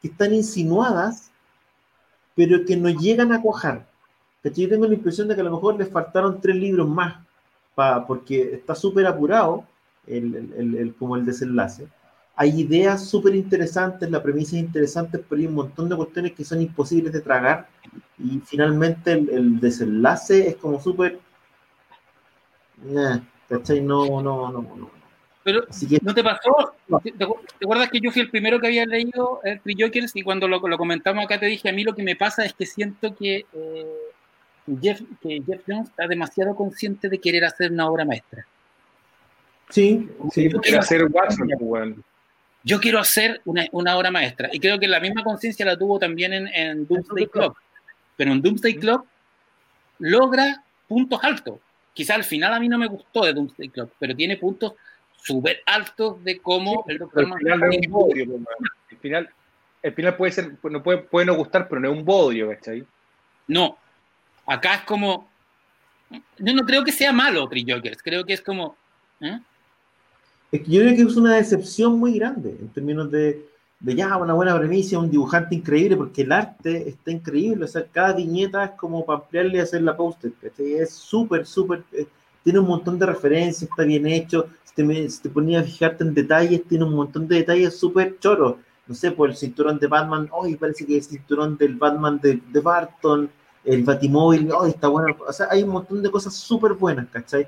[0.00, 1.32] que están insinuadas
[2.34, 3.86] pero que no llegan a cuajar.
[4.42, 7.24] Yo tengo la impresión de que a lo mejor les faltaron tres libros más,
[8.06, 9.64] porque está súper apurado
[10.06, 11.86] el, como el desenlace.
[12.42, 16.42] Hay ideas súper interesantes, la premisa es interesante, pero hay un montón de cuestiones que
[16.42, 17.68] son imposibles de tragar
[18.18, 21.20] y finalmente el, desenlace es como súper...
[23.48, 23.80] ¿Cachai?
[23.80, 24.90] No, no, no, no.
[25.44, 25.60] Pero,
[26.02, 26.74] ¿no te pasó?
[27.04, 27.24] ¿Te,
[27.62, 30.58] acuerdas que yo fui el primero que había leído el Three Jokers y cuando lo,
[30.66, 33.46] lo, comentamos acá te dije, a mí lo que me pasa es que siento que,
[33.52, 33.86] eh,
[34.80, 38.44] Jeff, que Jeff Jones está demasiado consciente de querer hacer una obra maestra.
[39.68, 40.50] Sí, sí.
[40.50, 41.48] Yo quiero hacer Watson,
[42.64, 45.98] Yo quiero hacer una, una, obra maestra y creo que la misma conciencia la tuvo
[45.98, 47.58] también en, en Doomsday Clock.
[48.16, 49.06] Pero en Doomsday Clock
[49.98, 51.58] logra puntos altos.
[51.94, 54.74] Quizá al final a mí no me gustó de Doomsday Clock, pero tiene puntos
[55.22, 58.40] súper altos de cómo el doctor al final no es un bodio,
[58.90, 59.30] el final,
[59.82, 62.84] el final puede ser, no puede, puede no gustar, pero no es un bodio, ¿cachai?
[63.46, 63.78] No,
[64.46, 65.28] acá es como,
[66.10, 68.76] yo no creo que sea malo Three Jokers, creo que es como,
[69.20, 69.38] ¿eh?
[70.52, 73.46] Es que yo creo que es una decepción muy grande en términos de,
[73.80, 77.84] de ya una buena premisa, un dibujante increíble, porque el arte está increíble, o sea,
[77.90, 82.06] cada viñeta es como para ampliarle y hacer la poster, Es súper, súper, eh,
[82.44, 86.64] tiene un montón de referencias, está bien hecho, si te, ponía a fijarte en detalles,
[86.68, 88.56] tiene un montón de detalles súper choros.
[88.86, 92.18] No sé, por el cinturón de Batman, hoy parece que es el cinturón del Batman
[92.20, 93.30] de, de Barton,
[93.64, 95.16] el Batimóvil, hoy está bueno.
[95.26, 97.46] O sea, hay un montón de cosas súper buenas, ¿cachai?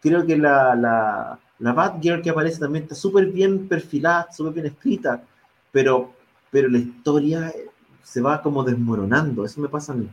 [0.00, 4.66] Creo que la, la, la Batgirl que aparece también está súper bien perfilada, súper bien
[4.66, 5.22] escrita,
[5.72, 6.12] pero,
[6.50, 7.52] pero la historia
[8.02, 10.08] se va como desmoronando, eso me pasa a mí.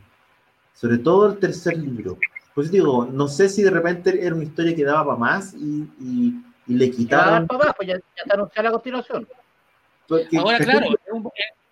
[0.74, 2.18] Sobre todo el tercer libro.
[2.54, 6.34] Pues digo, no sé si de repente era una historia que daba para más y
[6.66, 7.46] y le quitaron.
[7.46, 9.28] pues ya, está anunciada la continuación.
[10.38, 10.86] Ahora, claro,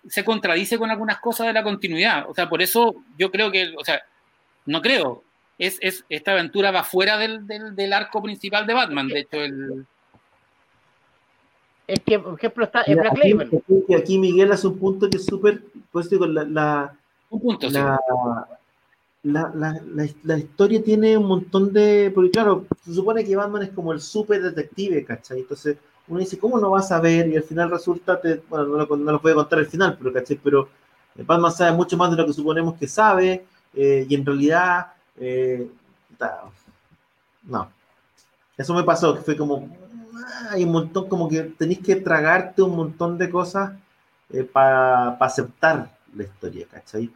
[0.09, 2.29] se contradice con algunas cosas de la continuidad.
[2.29, 4.03] O sea, por eso yo creo que, o sea,
[4.67, 5.25] no creo.
[5.59, 9.09] Es, es esta aventura va fuera del, del, arco principal de Batman.
[9.09, 9.87] De hecho, el.
[11.87, 13.63] Es que, por ejemplo, está en Black Label.
[13.97, 15.63] Aquí, Miguel hace un punto que es súper.
[15.91, 16.97] Pues digo, la, la,
[17.31, 17.99] un punto, la,
[19.23, 22.11] la, la, la, historia tiene un montón de.
[22.15, 25.41] Porque, claro, se supone que Batman es como el super detective, ¿cachai?
[25.41, 25.77] Entonces,
[26.09, 27.29] uno dice, ¿cómo no vas a ver?
[27.29, 30.13] Y al final resulta, te, bueno, no lo, no lo puede contar al final, pero,
[30.13, 30.39] ¿cachai?
[30.43, 30.69] Pero
[31.17, 34.87] eh, Batman sabe mucho más de lo que suponemos que sabe, eh, y en realidad.
[35.17, 35.71] Eh,
[37.45, 37.71] no.
[38.57, 39.69] Eso me pasó, que fue como.
[40.51, 43.73] Hay un montón, como que tenéis que tragarte un montón de cosas
[44.53, 47.13] para aceptar la historia, ¿cachai?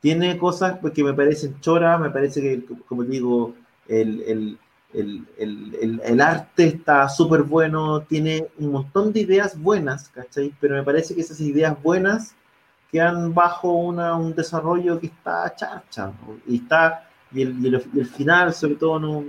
[0.00, 3.54] tiene cosas que me parecen choras, me parece que, como digo,
[3.88, 4.58] el,
[6.20, 10.54] arte está súper bueno, tiene un montón de ideas buenas, ¿cachai?
[10.60, 12.34] Pero me parece que esas ideas buenas
[12.92, 16.12] quedan bajo una, un desarrollo que está charcha,
[16.46, 19.24] y está, y el, final sobre todo no,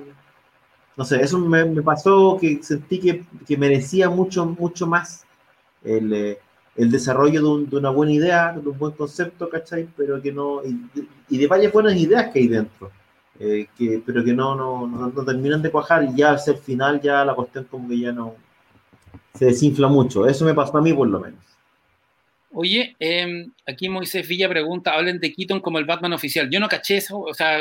[0.96, 5.26] no sé, eso me, pasó que sentí que, merecía mucho, mucho más
[5.84, 6.38] el,
[6.80, 9.88] el desarrollo de, una buena idea, de un buen concepto, ¿cachai?
[9.98, 12.90] Pero que no, y, de varias buenas ideas que hay dentro,
[13.38, 17.02] eh, que, pero que no, no, no, terminan de cuajar y ya al ser final
[17.02, 18.36] ya la cuestión como que ya no
[19.34, 20.26] se desinfla mucho.
[20.26, 21.40] Eso me pasó a mí por lo menos.
[22.52, 26.50] Oye, em, aquí Moisés Villa pregunta, hablen de Keaton como el Batman oficial.
[26.50, 27.60] Yo no caché eso, o sea,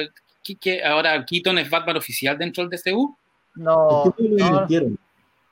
[0.57, 3.17] ¿qué, ahora Keaton es Batman oficial dentro del DCU?
[3.55, 4.67] No, no.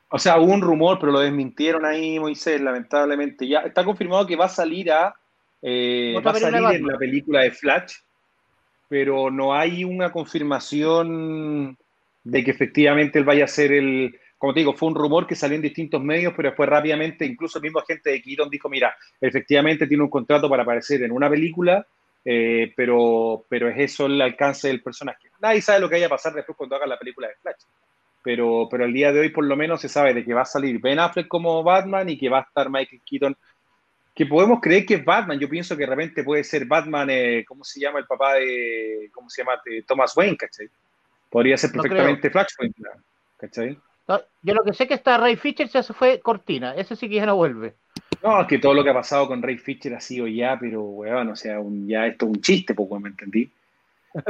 [0.08, 3.46] O sea, hubo un rumor, pero lo desmintieron ahí, Moisés, lamentablemente.
[3.46, 5.14] Ya está confirmado que va a salir a
[5.62, 7.94] eh, va a salir en la película de Flash,
[8.88, 11.76] pero no hay una confirmación
[12.22, 14.18] de que efectivamente él vaya a ser el.
[14.38, 17.58] Como te digo, fue un rumor que salió en distintos medios, pero después rápidamente, incluso
[17.58, 21.28] el mismo agente de Kiron dijo: Mira, efectivamente tiene un contrato para aparecer en una
[21.28, 21.86] película,
[22.28, 25.30] eh, pero, pero es eso el alcance del personaje.
[25.40, 27.62] Nadie sabe lo que vaya a pasar después cuando haga la película de Flash
[28.26, 30.46] pero, pero el día de hoy por lo menos se sabe de que va a
[30.46, 33.36] salir Ben Affleck como Batman y que va a estar Michael Keaton,
[34.12, 35.38] que podemos creer que es Batman.
[35.38, 39.10] Yo pienso que de repente puede ser Batman, eh, ¿cómo se llama el papá de,
[39.14, 39.62] ¿cómo se llama?
[39.86, 40.68] Thomas Wayne, ¿cachai?
[41.30, 42.76] Podría ser perfectamente Flashpoint,
[43.36, 43.78] ¿cachai?
[44.42, 47.26] yo lo que sé que está Ray Fisher se fue cortina, ese sí que ya
[47.26, 47.76] no vuelve.
[48.22, 50.82] No, es que todo lo que ha pasado con Ray Fisher ha sido ya, pero
[50.82, 53.50] weón, o sea, ya esto es un chiste, poco me entendí.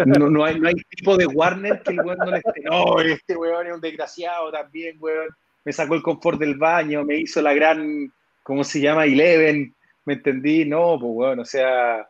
[0.04, 2.60] No, no, hay, no hay tipo de Warner que el weón no le esté.
[2.62, 5.28] No, este weón es un desgraciado también, weón.
[5.64, 8.12] Me sacó el confort del baño, me hizo la gran,
[8.42, 9.04] ¿cómo se llama?
[9.04, 9.74] Eleven.
[10.04, 10.64] ¿Me entendí?
[10.64, 12.06] No, pues weón, o sea,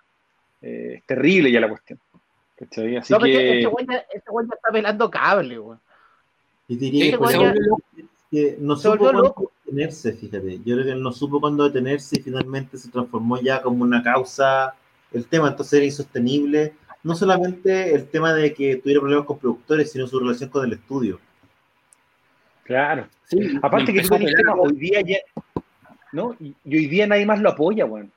[0.63, 1.99] eh, es terrible ya la cuestión.
[2.99, 3.59] Así no, que.
[3.59, 5.81] Este weón, este weón está pelando cable, weón.
[6.69, 7.99] Y diría que,
[8.31, 9.35] que no supo cuándo
[9.67, 10.59] detenerse, fíjate.
[10.65, 14.03] Yo creo que él no supo cuándo detenerse y finalmente se transformó ya como una
[14.03, 14.75] causa
[15.13, 16.75] el tema, entonces era insostenible
[17.07, 20.73] no solamente el tema de que tuviera problemas con productores, sino su relación con el
[20.73, 21.21] estudio.
[22.65, 23.07] Claro.
[23.27, 25.19] Sí, Aparte que tú tenés hoy día ya,
[26.11, 26.35] ¿no?
[26.41, 28.11] Y, hoy día nadie más lo apoya, weón.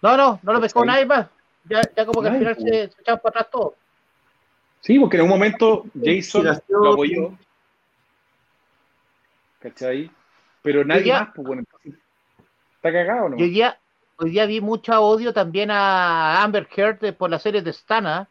[0.00, 1.26] No, no, no lo pescó nadie más.
[1.64, 3.74] Ya, ya como que al final se, se echaron para atrás todo.
[4.80, 7.32] Sí, porque en un momento Jason lo apoyó.
[9.58, 10.10] ¿Cachai?
[10.66, 11.62] Pero nadie más, pues bueno,
[12.74, 13.36] está cagado, ¿no?
[13.36, 13.78] Yo ya,
[14.16, 18.28] hoy día vi mucho odio también a Amber Heard por la serie de Stana.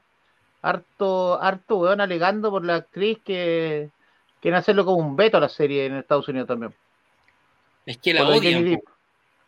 [0.61, 3.89] Harto, harto weón alegando por la actriz que
[4.41, 6.75] quiere hacerlo como un veto a la serie en Estados Unidos también.
[7.85, 8.81] Es que la odian.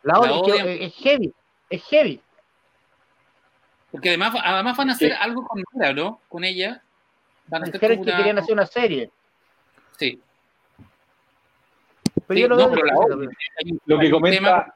[0.02, 0.66] La, odian.
[0.66, 1.30] Es, heavy,
[1.68, 2.22] es heavy.
[3.90, 6.22] Porque además, además van a hacer algo con ella, ¿no?
[6.30, 6.82] Con ella.
[7.48, 9.10] Van a hacer que querían hacer una serie.
[9.98, 10.22] Sí.
[12.28, 12.94] Pero yo lo, no, pero la
[13.86, 14.74] lo que comenta,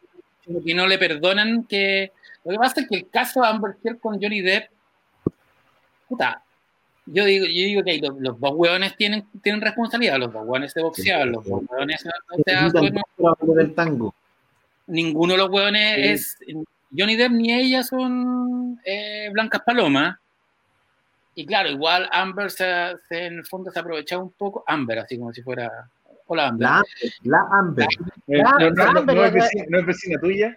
[0.65, 2.11] que no le perdonan que.
[2.45, 4.71] Lo que pasa es que el caso de Amber Heard con Johnny Depp,
[6.09, 6.43] puta,
[7.07, 10.75] yo digo, yo digo que los, los, dos hueones tienen, tienen responsabilidad, los dos hueones
[10.75, 12.05] de boxear, los dos hueones
[13.55, 14.15] del tango.
[14.87, 16.57] Ninguno de los hueones es.
[16.97, 20.19] Johnny Depp ni ella son eh, blancas palomas.
[21.35, 22.67] Y claro, igual Amber se,
[23.11, 25.89] en el fondo se ha aprovechado un poco, Amber, así como si fuera
[26.37, 26.69] la Amber.
[27.23, 27.89] La, Amber.
[28.27, 30.57] no, es vecina, tuya?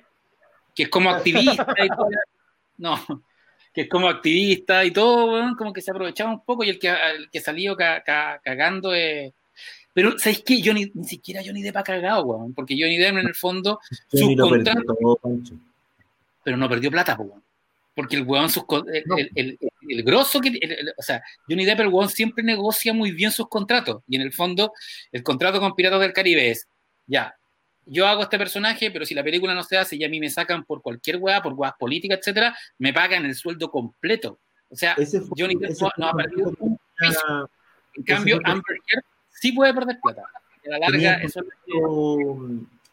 [0.73, 2.10] Que es como activista y todo.
[2.77, 2.99] No,
[3.73, 6.89] que es como activista y todo, como que se aprovechaba un poco y el que,
[6.89, 9.34] el que salió cagando es...
[9.93, 10.61] Pero, ¿sabéis qué?
[10.61, 13.80] Yo ni, ni, siquiera Johnny Depp ha cagado, weón, porque Johnny Depp en el fondo...
[14.10, 15.19] Su contrato,
[16.43, 17.44] pero no perdió plata, weón.
[17.95, 19.57] Porque el weón, sus, el, el,
[19.89, 20.59] el, grosso que.
[20.97, 24.03] o sea, Johnny Depp, el weón siempre negocia muy bien sus contratos.
[24.07, 24.73] Y en el fondo,
[25.13, 26.67] el contrato con Piratas del Caribe es:
[27.07, 27.34] ya,
[27.85, 30.30] yo hago este personaje, pero si la película no se hace y a mí me
[30.30, 34.39] sacan por cualquier weá, por weas políticas, etcétera, me pagan el sueldo completo.
[34.69, 34.95] O sea,
[35.38, 37.49] Johnny Depp no, ha perdido un peso.
[37.93, 40.23] En cambio, Amber Heard sí puede perder plata.
[40.65, 41.45] A la larga, eso es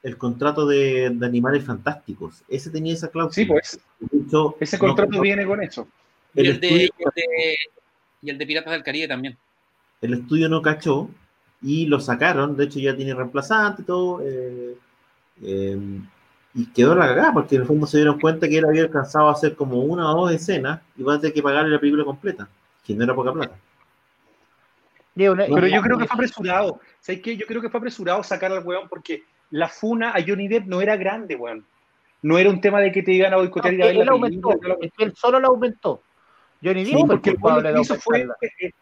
[0.02, 2.42] el contrato de, Animales Fantásticos.
[2.48, 3.34] Ese tenía esa cláusula.
[3.34, 3.80] Sí, pues.
[4.60, 5.86] ese contrato viene con eso.
[6.34, 6.90] y, el de,
[8.20, 9.36] y el de Piratas del Caribe también.
[10.00, 11.08] El estudio no cachó
[11.62, 12.56] y lo sacaron.
[12.56, 14.20] De hecho, ya tiene reemplazante y todo.
[14.22, 14.76] Eh,
[15.42, 15.78] eh,
[16.54, 19.28] y quedó la cagada porque en el fondo se dieron cuenta que él había alcanzado
[19.28, 22.04] a hacer como una o dos escenas y va a tener que pagarle la película
[22.04, 22.48] completa,
[22.84, 23.56] que no era poca plata.
[25.14, 26.80] Pero yo creo que fue apresurado.
[27.00, 27.36] ¿Sabes qué?
[27.36, 30.80] Yo creo que fue apresurado sacar al weón porque la funa a Johnny Depp no
[30.80, 31.64] era grande, weón.
[32.22, 34.50] No era un tema de que te iban a boicotear y a él, la aumentó,
[34.98, 36.02] él solo lo aumentó.
[36.62, 38.72] Johnny Depp porque el lo que hizo fue, eh,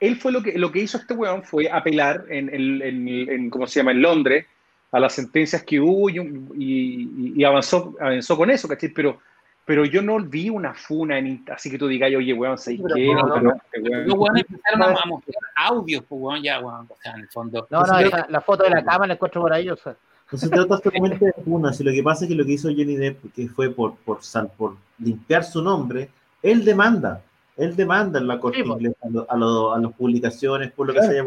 [0.00, 3.66] él fue lo que, lo que hizo este weón fue apelar en, en, en, ¿cómo
[3.66, 3.92] se llama?
[3.92, 4.46] En Londres
[4.92, 8.90] a las sentencias que hubo y, y, avanzó, avanzó con eso, ¿cachai?
[8.90, 9.18] Pero
[9.64, 13.14] pero yo no vi una funa en, así que tú digas, oye, weón, ¿sabes qué?
[13.14, 17.12] No, no, no, Los weones empezaron a, mostrar audios, pues weón, ya, weón, o sea,
[17.12, 17.66] en el fondo.
[17.70, 17.94] No, no,
[18.28, 19.96] la foto de la cama la encuentro maravillosa.
[20.30, 22.68] No se trata solamente de una, si lo que pasa es que lo que hizo
[22.68, 24.20] Johnny Depp, que fue por, por,
[24.56, 26.10] por limpiar su nombre,
[26.42, 27.22] él demanda,
[27.56, 28.96] él demanda en la corte inglesa
[29.28, 29.38] a,
[29.78, 31.24] las publicaciones, por lo que sea.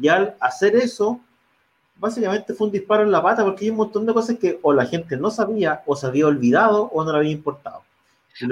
[0.00, 1.20] y al hacer eso,
[1.98, 4.72] básicamente fue un disparo en la pata, porque hay un montón de cosas que o
[4.72, 7.82] la gente no sabía, o se había olvidado, o no le había importado.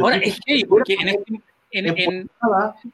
[0.01, 1.09] Ahora, es que, porque en,
[1.87, 2.31] este, en,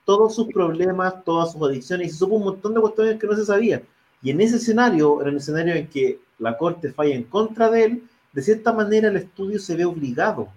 [0.04, 3.36] todos sus problemas, todas sus adicciones, y se supo un montón de cuestiones que no
[3.36, 3.82] se sabía.
[4.22, 7.84] Y en ese escenario, en el escenario en que la corte falla en contra de
[7.84, 8.02] él,
[8.32, 10.48] de cierta manera el estudio se ve obligado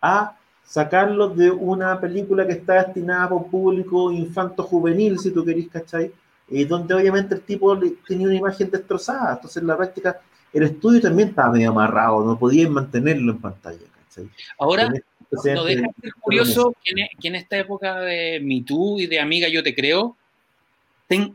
[0.00, 5.68] a sacarlo de una película que está destinada para un público infanto-juvenil, si tú querés,
[5.68, 6.12] ¿cachai?
[6.48, 9.34] Y donde obviamente el tipo tenía una imagen destrozada.
[9.34, 10.20] Entonces, en la práctica,
[10.52, 14.30] el estudio también estaba medio amarrado, no podían mantenerlo en pantalla, ¿cachai?
[14.58, 14.88] Ahora,
[15.30, 19.20] no deja de ser curioso e, que en, esta época de Me Too y de
[19.20, 20.16] Amiga Yo Te Creo,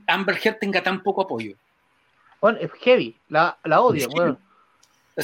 [0.08, 1.56] Amber Heard tenga tan poco apoyo.
[2.40, 4.08] Bueno, es heavy, la, la odio.
[4.10, 4.38] Bueno.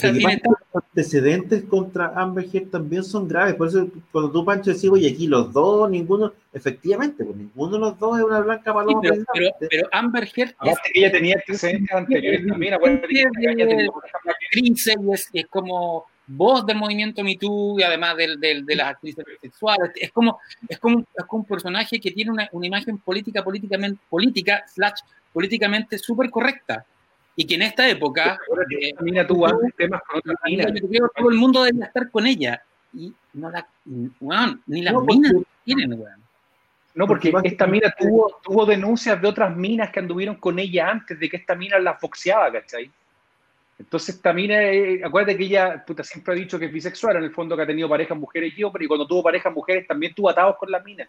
[0.04, 3.56] Los antecedentes contra Amber Heard también son graves.
[3.56, 7.80] Por eso, cuando tú, Pancho, decís, oye, aquí los dos, ninguno, efectivamente, pues ninguno de
[7.80, 9.02] los dos es una blanca paloma.
[9.02, 10.56] pero, pero, Amber Heard.
[10.60, 12.74] Aparte que ella tenía antecedentes anteriores también.
[12.74, 13.22] Acuérdate que
[15.14, 19.26] es, es como voz del movimiento Me Too y además del, del, de las actrices
[19.42, 19.92] sexuales.
[19.96, 24.00] Es como, es como, es como un personaje que tiene una, una imagen política, políticamente,
[24.10, 25.00] política, slash,
[25.34, 26.86] políticamente súper correcta.
[27.40, 28.40] Y que en esta época.
[28.82, 29.46] Eh, mira tú,
[29.78, 30.74] temas con otras minas.
[31.16, 32.62] todo el mundo debería estar con ella.
[32.94, 33.66] Y no la.
[33.86, 35.34] ni las minas
[35.64, 36.28] tienen, weón.
[36.96, 41.20] No, porque esta mina tuvo, tuvo denuncias de otras minas que anduvieron con ella antes
[41.20, 42.90] de que esta mina la foxeaba, ¿cachai?
[43.78, 47.32] Entonces también, eh, acuérdate que ella puta, siempre ha dicho que es bisexual, en el
[47.32, 50.32] fondo que ha tenido parejas mujeres y hombres, y cuando tuvo parejas mujeres también tuvo
[50.32, 51.08] atados con las minas.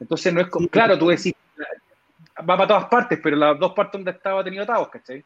[0.00, 1.34] Entonces no es como, claro, tú decís,
[2.38, 5.22] va para todas partes, pero las dos partes donde estaba ha tenido atados, ¿cachai?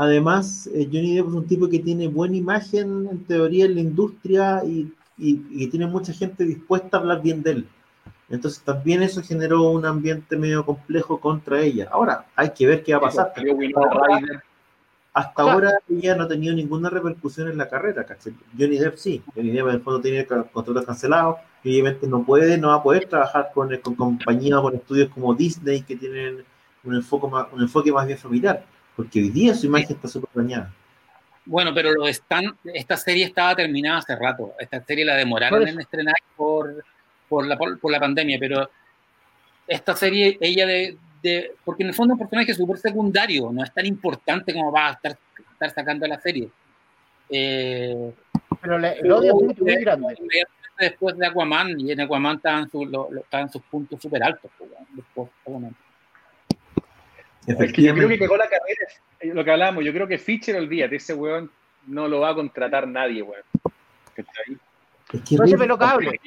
[0.00, 3.82] Además, eh, Johnny Depp es un tipo que tiene buena imagen en teoría en la
[3.82, 7.68] industria y, y, tiene mucha gente dispuesta a hablar bien de él.
[8.30, 11.90] Entonces también eso generó un ambiente medio complejo contra ella.
[11.92, 13.34] Ahora, hay que ver qué va a pasar.
[15.12, 18.06] Hasta ahora ella no ha tenido ninguna repercusión en la carrera,
[18.58, 22.56] Johnny Depp sí, Johnny Depp en el fondo tiene contratos cancelados y obviamente no puede,
[22.56, 26.42] no va a poder trabajar con, con compañías o con estudios como Disney que tienen
[26.84, 28.64] un enfoque más, un enfoque más bien familiar,
[29.00, 30.70] porque hoy día su imagen está súper dañada.
[31.46, 35.80] Bueno, pero lo están, esta serie estaba terminada hace rato, esta serie la demoraron en
[35.80, 36.84] estrenar por,
[37.26, 38.70] por, la, por la pandemia, pero
[39.66, 40.98] esta serie, ella de,
[41.64, 44.88] porque en el fondo es un personaje súper secundario, no es tan importante como va
[44.88, 45.16] a estar,
[45.52, 46.50] estar sacando la serie.
[47.30, 48.12] Eh,
[48.60, 50.14] pero el odio es muy grande.
[50.78, 54.50] Después de Aquaman, y en Aquaman estaban, su, lo, estaban sus puntos súper altos.
[54.58, 55.30] Pues, después,
[57.46, 58.86] es que yo creo que pegó la carrera,
[59.20, 61.50] eh, lo que hablamos, yo creo que Fischer, olvídate, ese weón
[61.86, 63.42] no lo va a contratar nadie, weón.
[65.12, 66.20] Es que no se cable.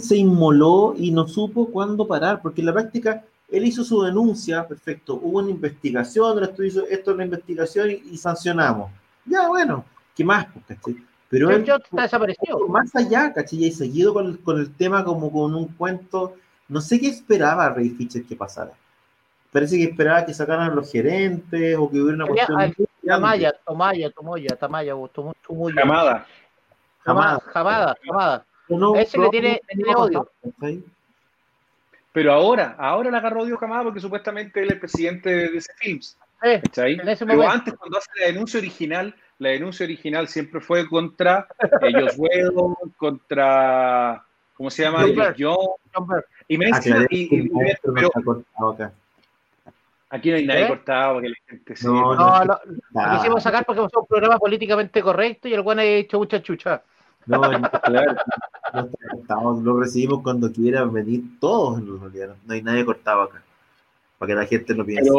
[0.00, 4.66] Se inmoló y no supo cuándo parar, porque en la práctica él hizo su denuncia,
[4.66, 8.90] perfecto, hubo una investigación, esto, hizo, esto es una investigación y, sancionamos.
[9.26, 9.84] Ya, bueno,
[10.14, 10.46] ¿qué más?
[10.82, 10.96] Pues,
[11.28, 12.66] Pero él está desaparecido.
[12.68, 13.64] Más allá, ¿cachai?
[13.64, 16.34] Y seguido con el, con el tema como con un cuento,
[16.68, 18.72] no sé qué esperaba Ray Fisher que pasara.
[19.54, 22.74] Parece que esperaba que sacaran a los gerentes o que hubiera una cuestión.
[23.06, 25.80] Tamaya, Tomaya, Tomoya, Tamaya, Tomoya.
[25.80, 26.26] Jamada.
[27.04, 28.44] Jamada, jamada, jamada.
[28.96, 30.28] Ese le tiene, tiene odio.
[32.10, 35.72] Pero ahora, ahora le agarró Dios Camada porque supuestamente él es el presidente de DC
[35.78, 36.18] Films.
[36.40, 41.46] Pero antes, cuando hace la denuncia original, la denuncia original siempre fue contra
[41.80, 42.42] ellos eh,
[42.96, 44.24] contra.
[44.56, 45.04] ¿Cómo se llama?
[45.38, 45.56] John.
[46.48, 48.10] Y me dice, y, pero,
[50.14, 50.68] Aquí no hay nadie ¿Eh?
[50.68, 51.88] cortado porque la gente se.
[51.88, 55.80] No, no, no, lo quisimos sacar porque es un programa políticamente correcto y el guano
[55.80, 56.84] ha hecho mucha chucha.
[57.26, 58.14] No, claro,
[59.28, 62.36] no lo recibimos cuando quiera venir todos en realidad.
[62.46, 63.42] No hay nadie cortado acá.
[64.16, 65.10] Para que la gente lo piense.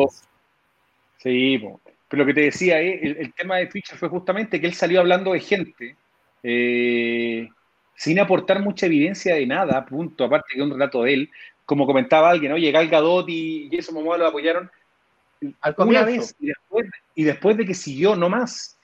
[1.18, 1.62] sí,
[2.08, 5.02] pero lo que te decía, eh, el, tema de Fischer fue justamente que él salió
[5.02, 5.98] hablando de gente
[6.42, 7.50] eh,
[7.96, 11.30] sin aportar mucha evidencia de nada, punto, aparte de un relato de él.
[11.66, 14.72] Como comentaba alguien, oye, Gal Gadot y Jason Momoa lo apoyaron
[15.62, 18.76] Al una vez y después, y después de que siguió no más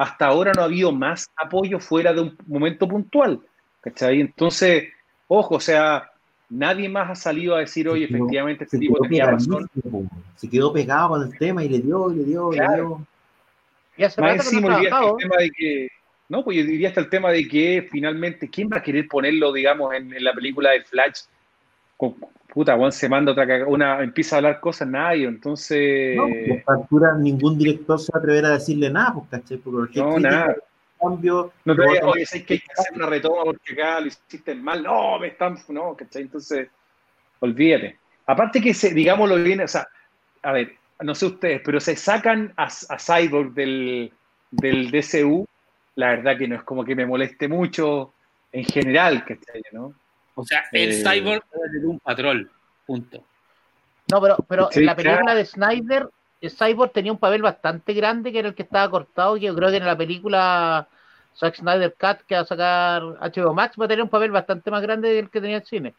[0.00, 3.40] hasta ahora no ha habido más apoyo fuera de un momento puntual.
[3.82, 4.20] ¿Cachai?
[4.20, 4.88] Entonces,
[5.28, 6.10] ojo, o sea,
[6.48, 9.68] nadie más ha salido a decir, oye, efectivamente este tipo tenía razón.
[10.36, 13.06] Se quedó pegado con el tema y le dio, y le dio, y le dio.
[13.98, 15.88] Y hace más encima el tema de que,
[16.30, 19.52] no, pues yo diría hasta el tema de que finalmente, ¿quién va a querer ponerlo,
[19.52, 21.24] digamos, en, la película de Flash?
[22.52, 26.16] Puta, Juan se manda otra una, empieza a hablar cosas nadie, entonces.
[26.16, 29.58] No, a esta altura ningún director se va a atrever a decirle nada, pues, ¿cachai?
[29.58, 30.56] Porque no, nada.
[31.00, 34.54] Cambio, no te vayas, oye, que hay que hacer una retoma porque acá lo hiciste
[34.54, 36.22] mal, no, me están, no, ¿cachai?
[36.22, 36.68] Entonces,
[37.40, 37.96] olvídate.
[38.26, 39.88] Aparte que, se, digámoslo bien, o sea,
[40.42, 44.12] a ver, no sé ustedes, pero se sacan a, a Cyborg del,
[44.50, 45.46] del DCU,
[45.94, 48.12] la verdad que no es como que me moleste mucho
[48.52, 49.62] en general, ¿cachai?
[49.72, 49.94] ¿no?
[50.40, 51.44] O sea, el eh, cyborg
[51.76, 52.50] es un patrón,
[52.86, 53.24] punto.
[54.10, 56.08] No, pero, pero en la película de Snyder,
[56.40, 59.54] el cyborg tenía un papel bastante grande que era el que estaba cortado, que yo
[59.54, 60.88] creo que en la película
[61.36, 64.70] Zack Snyder Cut que va a sacar HBO Max va a tener un papel bastante
[64.70, 65.94] más grande del que tenía el cine.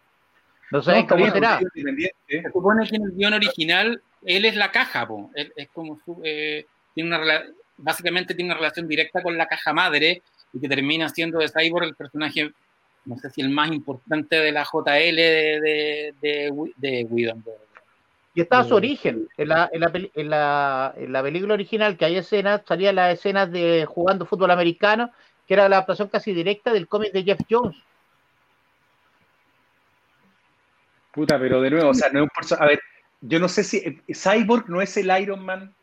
[0.72, 1.60] No sé cómo será.
[1.60, 5.32] Se supone que en el guion original él es la caja, po.
[5.36, 7.44] es como eh, tiene una
[7.78, 10.22] básicamente tiene una relación directa con la caja madre
[10.54, 12.52] y que termina siendo de Cyborg el personaje
[13.06, 17.34] no sé si el más importante de la JL de, de, de, de
[18.36, 19.28] Y está su origen.
[19.38, 23.14] En la, en, la, en, la, en la, película original, que hay escenas, salía las
[23.14, 25.12] escenas de jugando fútbol americano,
[25.48, 27.78] que era la adaptación casi directa del cómic de Jeff Jones.
[31.12, 32.64] Puta, pero de nuevo, o sea, no es un personaje.
[32.64, 32.80] A ver,
[33.22, 34.02] yo no sé si.
[34.14, 35.74] Cyborg no es el Iron Man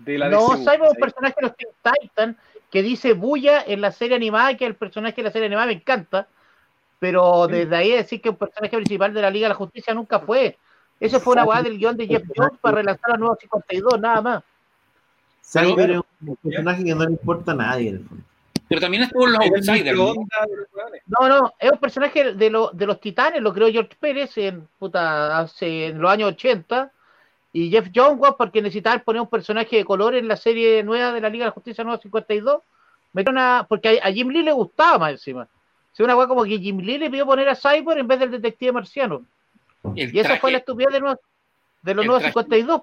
[0.00, 2.36] de la No, Cyborg es un personaje de los Titan
[2.70, 5.72] que dice Bulla en la serie animada, que el personaje de la serie animada me
[5.74, 6.28] encanta
[7.00, 10.20] pero desde ahí decir que un personaje principal de la Liga de la Justicia nunca
[10.20, 10.56] fue.
[11.00, 14.20] Eso fue una guada del guion de Jeff Jones para relanzar la nueva 52, nada
[14.20, 14.44] más.
[15.42, 18.00] Cyber es un personaje que no le importa a nadie.
[18.68, 19.98] Pero también estuvo en los Outsiders.
[19.98, 21.28] ¿no?
[21.28, 25.86] no, es un personaje de, de los titanes, lo creó George Pérez en, puta, hace,
[25.86, 26.92] en los años 80.
[27.52, 31.20] Y Jeff Jones, porque necesitaba poner un personaje de color en la serie nueva de
[31.22, 32.60] la Liga de la Justicia Nueva 52.
[33.12, 35.48] Una, porque a Jim Lee le gustaba más encima.
[36.00, 38.30] Es una weá como que Jim Lee le pidió poner a Cyborg en vez del
[38.30, 39.26] detective marciano.
[39.94, 41.16] y esa fue la estupidez de,
[41.82, 42.82] de los nuevos 52.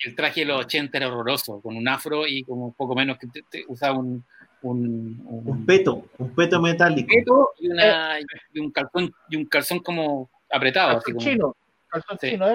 [0.00, 3.28] El traje de los 80 era horroroso, con un afro y como poco menos que
[3.68, 4.24] usaba un,
[4.62, 7.08] un, un, peto, un peto metálico.
[7.08, 8.18] Peto y, una,
[8.52, 11.00] y, un calzón, y un calzón como apretado.
[11.00, 11.56] Calzón así como, chino.
[11.86, 12.30] Calzón sí.
[12.30, 12.46] chino,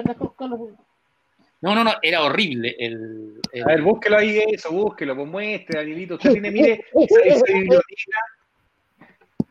[1.62, 2.76] no, no, no, era horrible.
[2.78, 6.16] El, A ver, búsquelo ahí, eso, búsquelo, pues muestre, Danielito.
[6.16, 8.18] Usted tiene, mire, esa biblioteca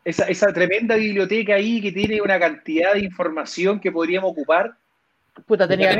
[0.04, 4.76] esa, esa tremenda biblioteca ahí que tiene una cantidad de información que podríamos ocupar.
[5.46, 5.90] Puta, tenía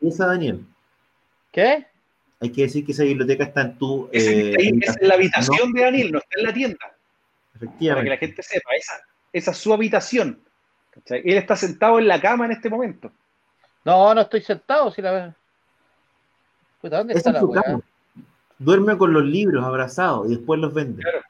[0.00, 0.64] Esa, Daniel.
[1.50, 1.86] ¿Qué?
[2.40, 4.08] Hay que decir que esa biblioteca está en tu.
[4.12, 6.92] Eh, es en la habitación de Daniel, no está en la tienda.
[7.54, 7.94] Efectivamente.
[7.94, 8.94] Para que la gente sepa, esa,
[9.32, 10.38] esa es su habitación.
[11.06, 13.10] Él está sentado en la cama en este momento.
[13.84, 15.34] No, no estoy sentado, si la
[16.80, 17.80] Puta, ¿dónde está la weá?
[18.58, 21.02] Duerme con los libros abrazados y después los vende.
[21.02, 21.22] Claro.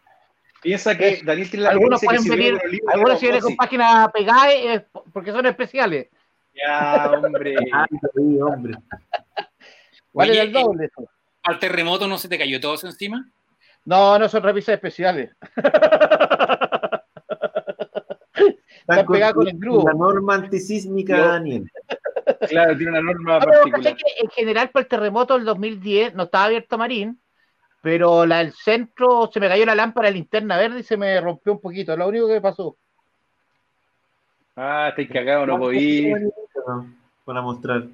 [0.63, 2.57] Piensa que Daniel tiene la Algunos pueden venir,
[2.93, 6.09] algunos si vienen con páginas pegadas eh, porque son especiales.
[6.55, 7.57] Ya, hombre.
[8.41, 8.75] hombre.
[10.13, 11.09] ¿Cuál el doble eso?
[11.43, 13.29] ¿Al terremoto no se te cayó todo eso encima?
[13.85, 15.31] No, no son revistas especiales.
[18.81, 19.89] Están pegadas con el grupo.
[19.89, 21.69] La norma antisísmica, Daniel.
[22.49, 23.97] Claro, tiene una norma no, particular.
[23.97, 27.21] Que en general, por el terremoto del 2010 no estaba abierto Marín
[27.83, 31.21] pero la del centro se me cayó la lámpara de linterna verde y se me
[31.21, 32.77] rompió un poquito, es lo único que pasó.
[34.57, 36.13] Ah, estoy cagado, no podí.
[37.25, 37.85] Para mostrar.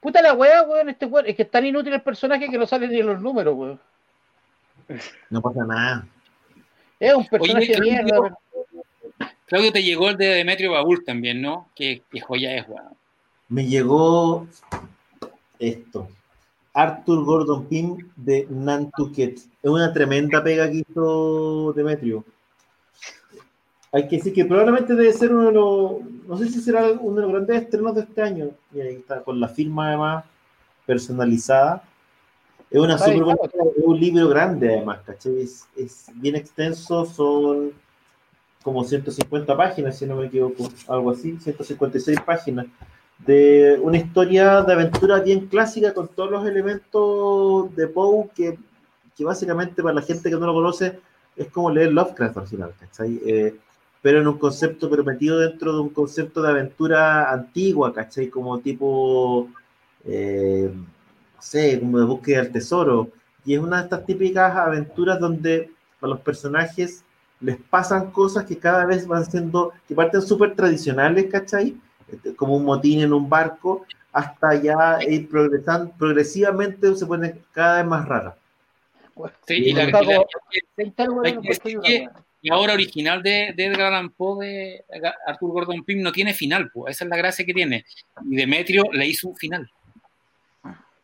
[0.00, 1.26] Puta la weá, weón, este weón.
[1.26, 3.80] Es que es tan inútil el personaje que no sale ni en los números, weón.
[5.28, 6.06] No pasa nada.
[6.98, 8.38] Es un personaje de mierda.
[9.46, 11.68] Claudio, te llegó el de Demetrio Baúl también, ¿no?
[11.76, 12.96] Qué, qué joya es, weón.
[13.48, 14.48] Me llegó
[15.58, 16.08] esto.
[16.72, 19.38] Arthur Gordon Pym de Nantucket.
[19.38, 22.24] Es una tremenda pega que hizo Demetrio.
[23.92, 27.16] Hay que decir que probablemente debe ser uno de los, no sé si será uno
[27.16, 28.50] de los grandes estrenos de este año.
[28.72, 30.24] Y ahí está, con la firma además
[30.86, 31.82] personalizada.
[32.70, 35.40] Es una super buena, es un libro grande además, ¿cachai?
[35.40, 37.72] Es, es, bien extenso, son
[38.62, 42.66] como 150 páginas, si no me equivoco, algo así, 156 páginas
[43.26, 48.58] de una historia de aventura bien clásica con todos los elementos de Poe que,
[49.16, 50.98] que, básicamente para la gente que no lo conoce
[51.36, 53.20] es como leer Lovecraft al final, ¿cachai?
[53.24, 53.56] Eh,
[54.02, 58.28] pero en un concepto permitido dentro de un concepto de aventura antigua, ¿cachai?
[58.28, 59.48] Como tipo,
[60.04, 63.10] eh, no sé, como de búsqueda del tesoro.
[63.44, 65.70] Y es una de estas típicas aventuras donde
[66.00, 67.04] a los personajes
[67.40, 71.76] les pasan cosas que cada vez van siendo, que parten súper tradicionales, ¿cachai?
[72.36, 77.86] Como un motín en un barco, hasta ya ir progresando, progresivamente se pone cada vez
[77.86, 78.36] más rara.
[79.46, 79.86] Sí, y la,
[82.42, 84.84] la obra original de, de Edgar Allan Poe, de
[85.26, 86.96] Arthur Gordon Pym, no tiene final, pues.
[86.96, 87.84] esa es la gracia que tiene.
[88.28, 89.70] Y Demetrio le hizo un final.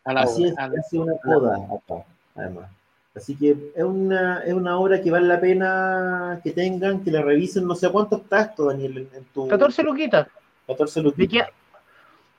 [0.04, 2.06] A la Así obra, es, una coda acá,
[2.36, 2.70] además.
[3.14, 7.22] Así que es una, es una obra que vale la pena que tengan, que la
[7.22, 7.66] revisen.
[7.66, 9.48] No sé cuánto está esto, Daniel, en, tu...
[9.48, 10.28] 14 luquitas.
[10.66, 11.48] 14 luquitas.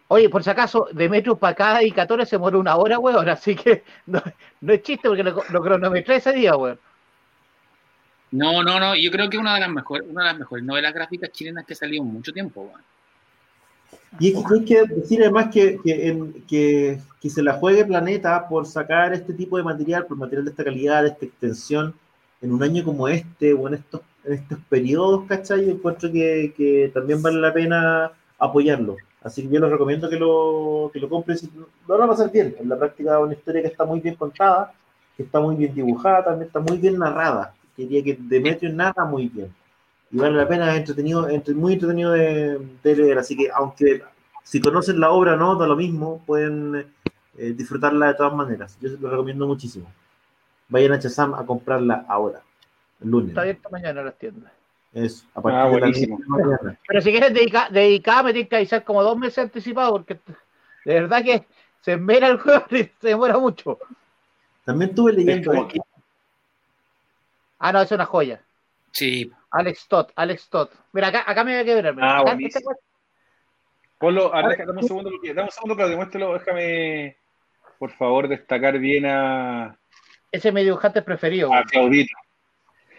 [0.10, 3.28] Oye, por si acaso, Demetrio para cada dedicatoria se muere una hora, weón.
[3.30, 4.22] Así que no,
[4.68, 6.80] es chiste porque lo, lo cronometré ese día, weón.
[8.32, 8.96] No, no, no.
[8.96, 11.74] Yo creo que una de las mejores, una de las mejores novelas gráficas chilenas que
[11.74, 12.82] ha salido en mucho tiempo, weón.
[14.20, 19.34] Y hay que decir además que, que, que, se la juegue Planeta por sacar este
[19.34, 21.94] tipo de material, por material de esta calidad, de esta extensión,
[22.42, 25.66] en un año como este o en estos, en estos periodos, ¿cachai?
[25.66, 28.98] Yo encuentro que, también vale la pena apoyarlo.
[29.24, 31.38] Así que yo les recomiendo que lo, que lo compren.
[31.88, 32.56] Lo van a pasar bien.
[32.60, 34.74] En la práctica, una historia que está muy bien contada,
[35.16, 37.56] que está muy bien dibujada, también está muy bien narrada.
[37.76, 39.52] Quería que Demetrio narra muy bien
[40.12, 44.04] y vale la pena, es entretenido, muy entretenido de, leer, así que aunque
[44.44, 46.86] si conocen la obra no, da lo mismo, pueden
[47.38, 48.78] eh, disfrutarla de todas maneras.
[48.80, 49.92] Yo lo recomiendo muchísimo.
[50.70, 52.42] Vayan a Chazam a comprarla ahora,
[53.02, 53.30] el lunes.
[53.30, 54.52] Está abierto mañana las tiendas.
[54.94, 56.18] Eso, a partir ah, buenísimo.
[56.18, 60.20] De Pero si quieres dedicar, dedicar, me tienes que avisar como dos meses anticipado, porque
[60.86, 61.46] de verdad que
[61.82, 63.80] se esmera el juego y se demora mucho.
[64.66, 65.80] También tuve leyendo aquí.
[67.60, 68.42] Ah, no, es una joya.
[68.92, 69.32] Sí.
[69.52, 70.70] Alex Todd, Alex Todd.
[70.94, 71.96] Mira, acá, acá me voy a quebrar.
[72.02, 72.72] Ah, buenísimo.
[73.98, 77.18] Ponlo, a ver, dame un segundo, dame un segundo, Claudio, muéstralo, déjame,
[77.80, 79.76] por favor, destacar bien a...
[80.32, 81.52] Ese es mi dibujante preferido.
[81.52, 82.14] A Claudito.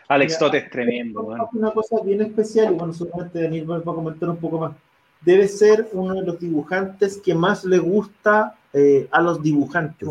[0.08, 1.34] Alex Todd es tremendo.
[1.52, 4.72] Una cosa bien especial, y bueno, solamente Daniel va a comentar un poco más.
[5.20, 10.08] Debe ser uno de los dibujantes que más le gusta eh, a los dibujantes.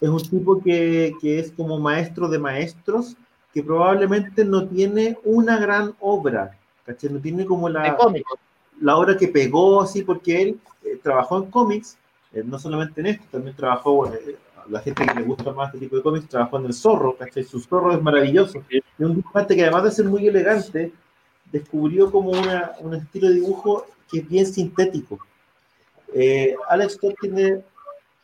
[0.00, 3.16] Es un tipo que, que es como maestro de maestros
[3.52, 7.10] que probablemente no tiene una gran obra, ¿cachai?
[7.10, 7.96] No tiene como la,
[8.80, 11.96] la obra que pegó así, porque él eh, trabajó en cómics,
[12.32, 14.36] eh, no solamente en esto, también trabajó, eh,
[14.70, 17.44] la gente que le gusta más este tipo de cómics, trabajó en El Zorro, ¿cachai?
[17.44, 18.62] Su Zorro es maravilloso.
[18.70, 20.92] Y un dibujante que además de ser muy elegante,
[21.50, 25.18] descubrió como una, un estilo de dibujo que es bien sintético.
[26.68, 27.62] Alex Todd tiene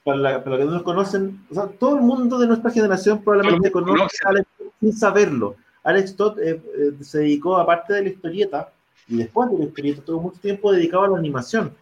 [0.04, 3.70] para, los que no nos conocen, o sea, todo el mundo de nuestra generación probablemente
[3.70, 4.46] conoce a Alex
[4.80, 5.56] sin saberlo.
[5.82, 8.68] Alex Todd eh, eh, se dedicó, aparte de la historieta,
[9.08, 11.74] y después de la historieta, tuvo mucho tiempo dedicado a la animación.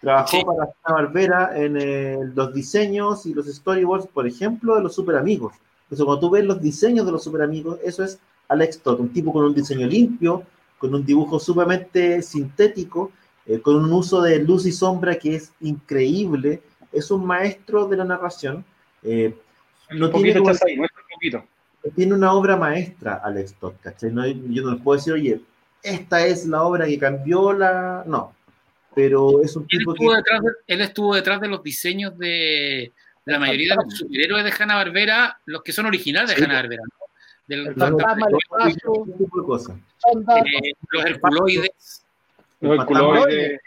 [0.00, 4.94] Trabajó para Hanna Barbera en eh, los diseños y los storyboards, por ejemplo, de los
[4.94, 5.54] super amigos.
[5.84, 8.18] Entonces, cuando tú ves los diseños de los super amigos, eso es
[8.48, 10.44] Alex Todd, un tipo con un diseño limpio,
[10.78, 13.12] con un dibujo sumamente sintético,
[13.62, 16.62] con un uso de luz y sombra que es increíble.
[16.92, 18.64] Es un maestro de la narración.
[19.90, 21.44] no tiene poquito
[21.94, 24.12] tiene una obra maestra, Alex Todd, ¿cachai?
[24.12, 25.40] No, yo no les puedo decir, oye,
[25.82, 28.04] esta es la obra que cambió la.
[28.06, 28.34] No.
[28.94, 30.06] Pero es un tipo que.
[30.66, 32.92] él estuvo detrás de los diseños de,
[33.24, 36.54] de la mayoría de los superhéroes de Hanna Barbera, los que son originales de Hanna
[36.54, 37.06] Barbera, ¿no?
[37.46, 38.26] Del, el fantasma,
[38.66, 39.76] el tipo de cosas.
[39.76, 42.04] Eh, los herculoides.
[42.60, 43.60] Los herculoides.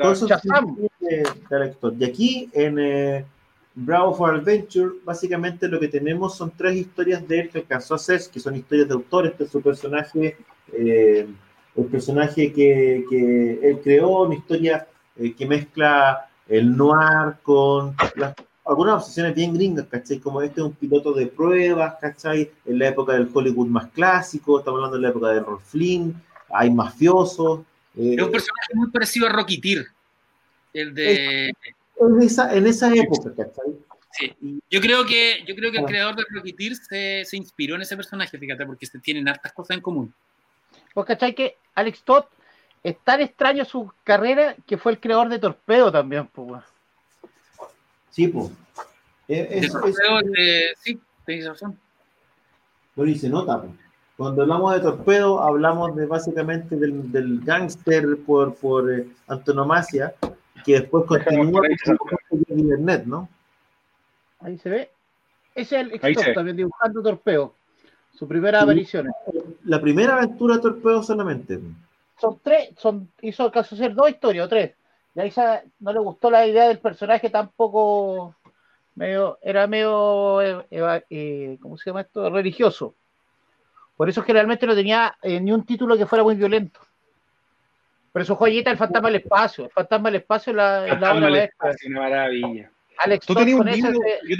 [0.00, 0.42] Todos esos
[1.00, 1.94] de, de Alex Todd.
[1.98, 2.78] Y aquí en.
[2.78, 3.24] Eh,
[3.80, 7.96] Bravo for Adventure, básicamente lo que tenemos son tres historias de él que alcanzó a
[7.96, 10.36] hacer, que son historias de autores, este es su personaje,
[10.72, 11.28] eh,
[11.78, 14.86] el personaje que, que, él creó, una historia
[15.16, 17.94] eh, que mezcla el noir con
[18.64, 20.18] algunas obsesiones bien gringas, ¿cachai?
[20.18, 22.50] Como este es un piloto de pruebas, ¿cachai?
[22.66, 26.20] En la época del Hollywood más clásico, estamos hablando de la época de Rolf Flynn,
[26.50, 27.60] hay mafiosos.
[27.96, 29.86] Eh, es un personaje muy parecido a Rocky Tyr,
[30.72, 31.52] el de
[32.00, 33.74] en esa, en esa época, ¿cachai?
[34.10, 34.34] Sí.
[34.70, 35.88] Yo creo que, yo creo que el ah.
[35.88, 39.76] creador de Rocketeer se, se inspiró en ese personaje, fíjate, porque se tienen hartas cosas
[39.76, 40.12] en común.
[40.98, 41.32] Pues, ¿cachai?
[41.32, 42.24] Que Alex Todd
[42.82, 46.64] es tan extraño su carrera que fue el creador de Torpedo también, pues.
[48.10, 48.50] Sí, pues.
[49.28, 49.94] Es, torpedo,
[50.80, 51.78] sí, tenéis razón.
[52.96, 53.74] Bueno, y se nota, pues.
[54.16, 60.14] Cuando hablamos de torpedo, hablamos de básicamente del, del gángster por, por eh, antonomasia,
[60.64, 61.62] que después continúa
[62.28, 63.28] con internet, ¿no?
[64.40, 64.90] Ahí se ve.
[65.54, 67.54] Ese es el Extop también dibujando Torpeo.
[68.18, 69.06] Su primera aparición.
[69.68, 71.60] La primera aventura de Torpeo solamente.
[72.18, 74.72] Son tres, son, hizo caso ser dos historias o tres.
[75.14, 75.32] Y ahí
[75.80, 78.34] no le gustó la idea del personaje tampoco
[78.94, 82.30] medio, era medio eh, eh, ¿cómo se llama esto?
[82.30, 82.94] religioso.
[83.94, 86.80] Por eso generalmente no tenía eh, ni un título que fuera muy violento.
[88.10, 89.66] Pero su joyita, el fantasma del espacio.
[89.66, 91.74] El fantasma del espacio la, la obra maestra.
[91.88, 92.70] Una maravilla.
[92.96, 93.92] Alex, ¿Tú tenías un libro?
[94.26, 94.36] yo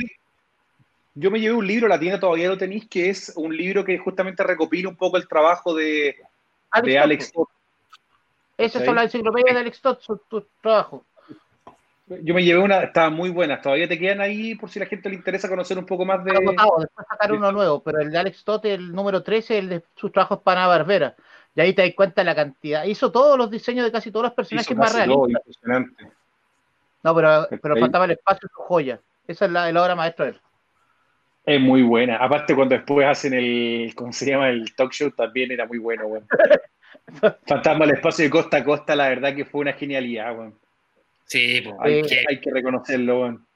[1.31, 4.45] me llevé un libro, la tienda todavía lo tenéis, que es un libro que justamente
[4.45, 6.17] recopila un poco el trabajo de
[6.71, 7.47] Alex, de Alex Todd.
[8.57, 11.05] Esas son las enciclopedias de Alex Todd, su, trabajo.
[12.07, 13.61] Yo me llevé una, estaban muy buenas.
[13.61, 16.33] Todavía te quedan ahí por si la gente le interesa conocer un poco más de.
[16.33, 20.13] después sacar uno nuevo, pero el de Alex Todd, el número 13, el de sus
[20.13, 21.17] trabajos para Barbera.
[21.55, 22.85] Y ahí te das cuenta la cantidad.
[22.85, 25.43] Hizo todos los diseños de casi todos los personajes más realistas.
[27.03, 29.01] No, pero, pero faltaba el espacio de su joya.
[29.27, 30.41] Esa es la, la obra maestra de él.
[31.49, 32.19] Es muy buena.
[32.19, 34.51] Aparte, cuando después hacen el, ¿cómo se llama?
[34.51, 36.27] El talk show también era muy bueno, weón.
[37.47, 40.59] Fantasma al espacio de costa a costa, la verdad que fue una genialidad, weón.
[41.25, 43.47] Sí, pues, hay, que, hay, que, reconocerlo, weón.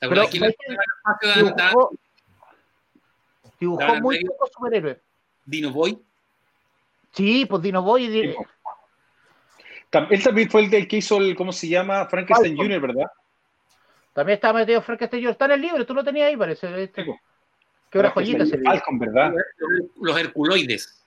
[0.00, 1.90] Pero, dibujó,
[3.58, 4.98] dibujó muy pocos superhéroes.
[5.46, 5.98] ¿Dino Boy?
[7.12, 8.04] Sí, pues Dino Boy.
[8.04, 8.20] Y...
[10.10, 12.04] Él también fue el del que hizo el, ¿cómo se llama?
[12.04, 13.06] Frankenstein Jr., ¿verdad?
[14.12, 15.32] También estaba metido Frankenstein Jr.
[15.32, 16.82] Está en el libro, tú lo tenías ahí, parece.
[16.82, 17.04] Este.
[17.90, 19.32] Qué hora joyita ese Falcon, ¿verdad?
[20.00, 21.04] Los Herculoides.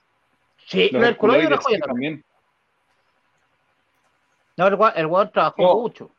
[0.66, 2.24] Sí, los, Herculoides, los joyita también.
[4.56, 6.10] No, el, el trabajó mucho.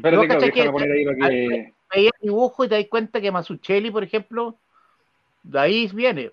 [0.00, 1.74] Pero déjame poner ahí para que...
[1.94, 4.58] Veía el dibujo y te das cuenta que Masuchelli, por ejemplo,
[5.42, 6.30] de ahí viene.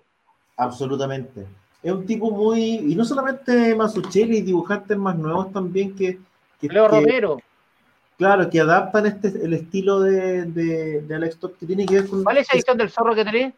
[0.58, 1.46] Absolutamente
[1.86, 2.60] es un tipo muy.
[2.60, 6.18] Y no solamente Masuchelli, dibujantes más nuevos también que.
[6.60, 7.40] que Leo Romero.
[8.18, 12.24] Claro, que adaptan este, el estilo de, de, Alex Todd que tiene que ver con.
[12.24, 13.54] ¿Cuál es esa edición del zorro que tenés?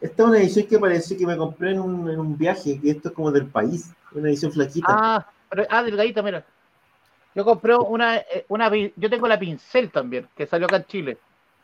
[0.00, 2.90] Esta es una edición que parece que me compré en un, en un viaje, que
[2.90, 4.86] esto es como del país, una edición flaquita.
[4.88, 6.44] Ah, pero, ah delgadita, mira.
[7.34, 11.18] Yo compré una, eh, una, yo tengo la pincel también, que salió acá en Chile.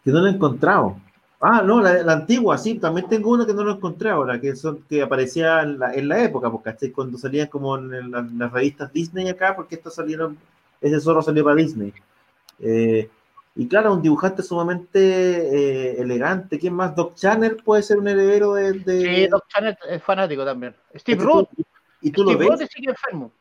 [0.05, 0.97] Que no la he encontrado.
[1.41, 4.83] Ah, no, la, antigua, sí, también tengo una que no lo encontré ahora, que son
[4.89, 9.29] que aparecía en la, en la época, porque cuando salían como en, las revistas Disney
[9.29, 10.39] acá, porque estas salieron,
[10.81, 11.93] ese zorro salió para Disney.
[12.61, 13.09] Eh,
[13.55, 16.59] y claro, un dibujante sumamente eh, elegante.
[16.59, 16.95] ¿Quién más?
[16.95, 18.85] Doc Channer puede ser un heredero de.
[18.85, 20.75] Sí, Doc Channer es fanático también.
[20.95, 21.49] Steve Root.
[22.03, 22.69] Y tú lo ves.
[22.73, 23.33] sigue enfermo.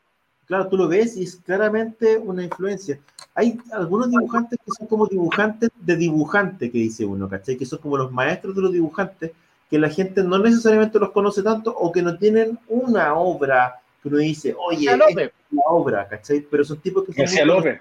[0.45, 2.99] Claro, tú lo ves y es claramente una influencia.
[3.33, 7.57] Hay algunos dibujantes que son como dibujantes de dibujante, que dice uno, ¿cachai?
[7.57, 9.31] Que son como los maestros de los dibujantes,
[9.69, 14.15] que la gente no necesariamente los conoce tanto o que no tienen una obra que
[14.15, 16.41] uno dice, oye, es la obra, ¿cachai?
[16.41, 17.25] Pero son tipos que son.
[17.25, 17.79] García López.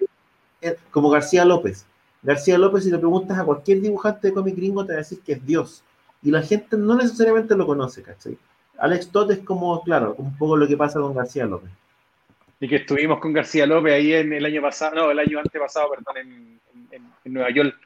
[0.63, 1.87] Eh, como García López.
[2.23, 5.21] García López, si le preguntas a cualquier dibujante de cómic gringo, te va a decir
[5.21, 5.85] que es Dios.
[6.23, 8.39] Y la gente no necesariamente lo conoce, ¿cachai?
[8.79, 11.71] Alex Todd es como, claro, un poco lo que pasa con García López.
[12.61, 15.91] Y que estuvimos con García López ahí en el año pasado, no, el año antepasado,
[15.91, 16.61] perdón, en,
[16.91, 17.77] en, Nueva York.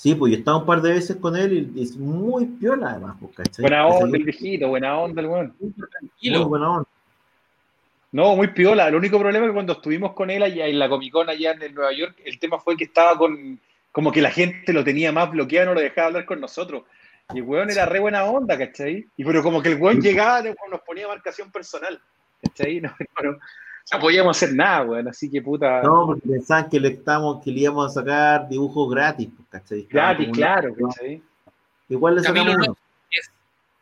[0.00, 2.92] Sí, pues yo he estado un par de veces con él y es muy piola
[2.92, 5.54] además, pues, Buena onda el viejito, buena onda el weón.
[5.60, 6.88] Muy buena onda.
[8.10, 8.88] No, muy piola.
[8.88, 11.52] El único problema es que cuando estuvimos con él allá en la Comic Con allá
[11.52, 13.60] en Nueva York, el tema fue que estaba con,
[13.92, 16.84] como que la gente lo tenía más bloqueado, no lo dejaba hablar con nosotros.
[17.34, 19.06] Y el weón era re buena onda, ¿cachai?
[19.18, 22.00] Y pero como que el weón llegaba, nos ponía marcación personal.
[22.42, 22.80] ¿cachai?
[22.80, 22.90] No,
[23.98, 25.82] podíamos hacer nada, weón, así que puta.
[25.82, 29.86] No, porque pensaban que le, estamos, que le íbamos a sacar dibujos gratis, pues, ¿cachai?
[29.90, 31.22] Gratis, claro, ¿cachai?
[31.88, 32.76] Igual le sacamos uno.
[33.10, 33.30] Es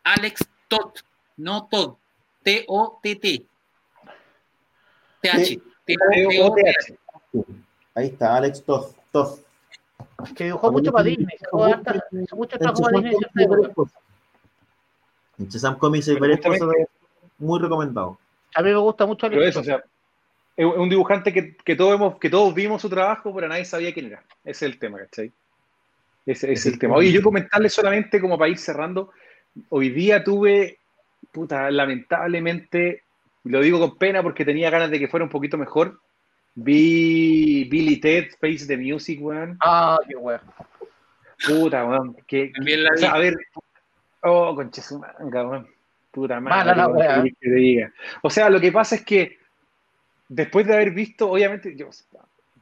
[0.04, 0.92] Alex Todd,
[1.36, 1.94] no Todd,
[2.42, 3.46] T-O-T-T.
[5.20, 5.62] T-H.
[5.84, 6.98] T-O-T-H.
[7.94, 8.86] Ahí está, Alex Todd.
[9.12, 9.38] Todd.
[10.34, 11.26] Que dibujó mucho para Disney,
[12.32, 13.46] mucho trabajo para Disney.
[15.38, 16.68] En Chesam Comics hay varias cosas
[17.38, 18.18] muy recomendado.
[18.54, 19.28] A mí me gusta mucho.
[19.28, 19.82] Pero eso, o sea,
[20.58, 23.94] es un dibujante que, que, todos hemos, que todos vimos su trabajo, pero nadie sabía
[23.94, 24.24] quién era.
[24.42, 25.30] Ese es el tema, ¿cachai?
[26.26, 26.96] Ese, es el tema.
[26.96, 29.12] Oye, yo comentarle solamente como para ir cerrando,
[29.68, 30.80] hoy día tuve,
[31.30, 33.04] puta, lamentablemente,
[33.44, 36.00] lo digo con pena porque tenía ganas de que fuera un poquito mejor.
[36.56, 39.56] Vi Billy Ted, Face the Music, weón.
[39.60, 40.40] Ah, qué weón.
[41.46, 42.16] Puta, weón.
[42.26, 42.50] Que,
[43.08, 43.36] a ver,
[44.22, 45.68] oh, conche su manga, weón.
[46.10, 46.42] Puta
[48.22, 49.37] O sea, lo que pasa es que
[50.28, 51.88] después de haber visto, obviamente, yo,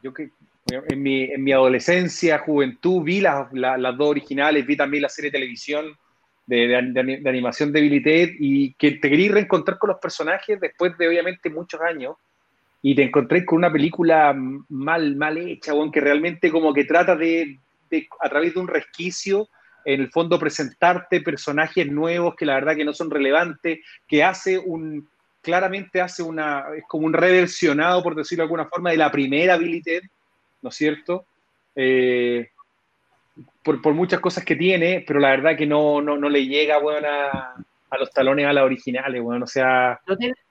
[0.02, 0.30] yo que
[0.66, 5.30] en mi, en mi adolescencia, juventud, vi las, las, dos originales, vi también la serie
[5.30, 5.96] de televisión
[6.46, 10.96] de, de, animación de Billy Ted y que te quería reencontrar con los personajes después
[10.98, 12.16] de obviamente muchos años
[12.82, 17.58] y te encontré con una película mal, mal hecha, que realmente como que trata de,
[18.20, 19.48] a través de un resquicio,
[19.84, 24.58] en el fondo presentarte personajes nuevos que la verdad que no son relevantes, que hace
[24.58, 25.08] un,
[25.46, 29.56] claramente hace una, es como un reversionado, por decirlo de alguna forma, de la primera
[29.56, 30.02] Billy Ted,
[30.60, 31.24] ¿no es cierto?
[31.76, 32.50] Eh,
[33.62, 37.54] por, muchas cosas que tiene, pero la verdad que no, no, le llega, bueno, a,
[37.96, 40.00] los talones a las originales, bueno, o sea,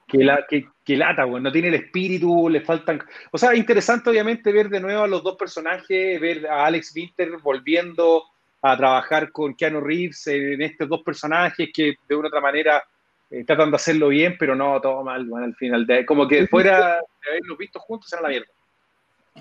[0.08, 3.04] que, la, que, que lata, no tiene el espíritu, le faltan...
[3.32, 7.32] O sea, interesante obviamente ver de nuevo a los dos personajes, ver a Alex Winter
[7.44, 8.24] volviendo
[8.62, 12.82] a trabajar con Keanu Reeves en estos dos personajes que de una u otra manera
[13.30, 15.86] eh, tratan de hacerlo bien, pero no, todo mal, bueno, al final.
[15.86, 18.48] De, como que fuera de haberlos visto juntos era la mierda.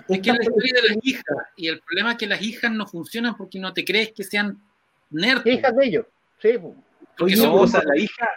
[0.09, 2.71] Es que es la historia de las hijas, y el problema es que las hijas
[2.71, 4.59] no funcionan porque no te crees que sean
[5.09, 5.45] nerds.
[5.45, 6.05] Hijas de ellos,
[6.41, 6.57] sí.
[7.17, 8.27] Porque son, o sea, la hija...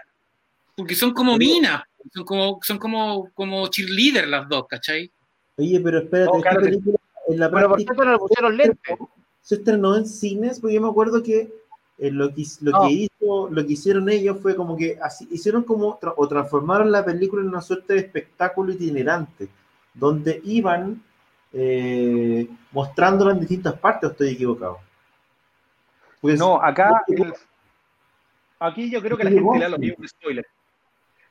[0.76, 1.82] Porque son como minas,
[2.14, 5.10] son como, son como, como cheerleader las dos, ¿cachai?
[5.56, 8.96] Oye, pero espérate, oh, esta película, en la pero práctica, no le pusieron lentes.
[9.40, 11.52] Se estrenó en cines, porque yo me acuerdo que
[11.98, 15.64] eh, lo, que, lo que hizo, lo que hicieron ellos fue como que así, hicieron
[15.64, 19.48] como, o transformaron la película en una suerte de espectáculo itinerante,
[19.94, 21.02] donde iban
[21.52, 24.78] eh, mostrándola en distintas partes, o estoy equivocado.
[26.20, 27.04] Pues, no, acá,
[28.60, 30.46] aquí yo creo que la gente le da lo mismo spoiler.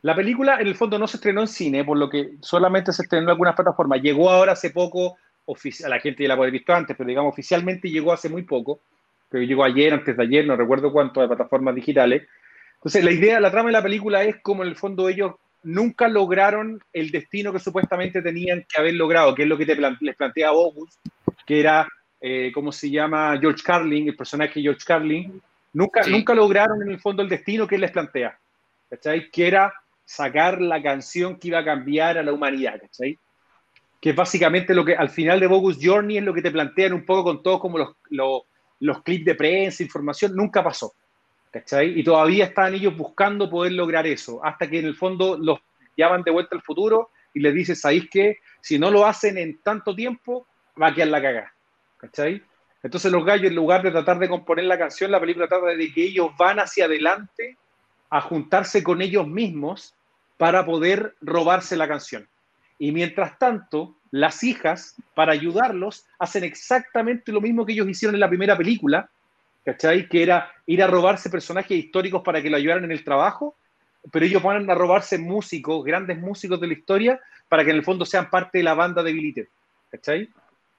[0.01, 3.03] La película en el fondo no se estrenó en cine, por lo que solamente se
[3.03, 4.01] estrenó en algunas plataformas.
[4.01, 5.17] Llegó ahora hace poco,
[5.47, 8.43] a la gente ya la puede haber visto antes, pero digamos oficialmente llegó hace muy
[8.43, 8.79] poco,
[9.29, 12.27] pero llegó ayer, antes de ayer, no recuerdo cuánto, de plataformas digitales.
[12.75, 15.33] Entonces, la idea, la trama de la película es como en el fondo ellos
[15.63, 19.75] nunca lograron el destino que supuestamente tenían que haber logrado, que es lo que te
[19.75, 20.99] les plantea August,
[21.45, 21.87] que era,
[22.21, 23.37] eh, ¿cómo se llama?
[23.39, 25.41] George Carlin, el personaje George Carlin.
[25.73, 28.37] Nunca, nunca lograron en el fondo el destino que él les plantea,
[28.89, 29.29] ¿cachai?
[29.29, 29.73] Que era
[30.05, 33.17] sacar la canción que iba a cambiar a la humanidad, ¿cachai?
[33.99, 36.93] Que es básicamente lo que al final de Bogus Journey es lo que te plantean
[36.93, 38.43] un poco con todos como los, los,
[38.79, 40.93] los clips de prensa, información, nunca pasó.
[41.51, 41.99] ¿cachai?
[41.99, 45.59] Y todavía están ellos buscando poder lograr eso, hasta que en el fondo los
[45.95, 49.59] llaman de vuelta al futuro y les dicen, ¿sabéis que si no lo hacen en
[49.61, 50.47] tanto tiempo,
[50.81, 51.53] va a quedar la cagada?
[51.97, 52.43] ¿Cachai?
[52.83, 55.91] Entonces los gallos, en lugar de tratar de componer la canción, la película trata de
[55.91, 57.57] que ellos van hacia adelante
[58.09, 59.95] a juntarse con ellos mismos
[60.37, 62.27] para poder robarse la canción.
[62.79, 68.21] Y mientras tanto, las hijas, para ayudarlos, hacen exactamente lo mismo que ellos hicieron en
[68.21, 69.09] la primera película,
[69.65, 70.07] ¿cachai?
[70.07, 73.55] Que era ir a robarse personajes históricos para que lo ayudaran en el trabajo,
[74.11, 77.83] pero ellos van a robarse músicos, grandes músicos de la historia, para que en el
[77.83, 79.33] fondo sean parte de la banda de Billy
[79.89, 80.29] ¿cachai?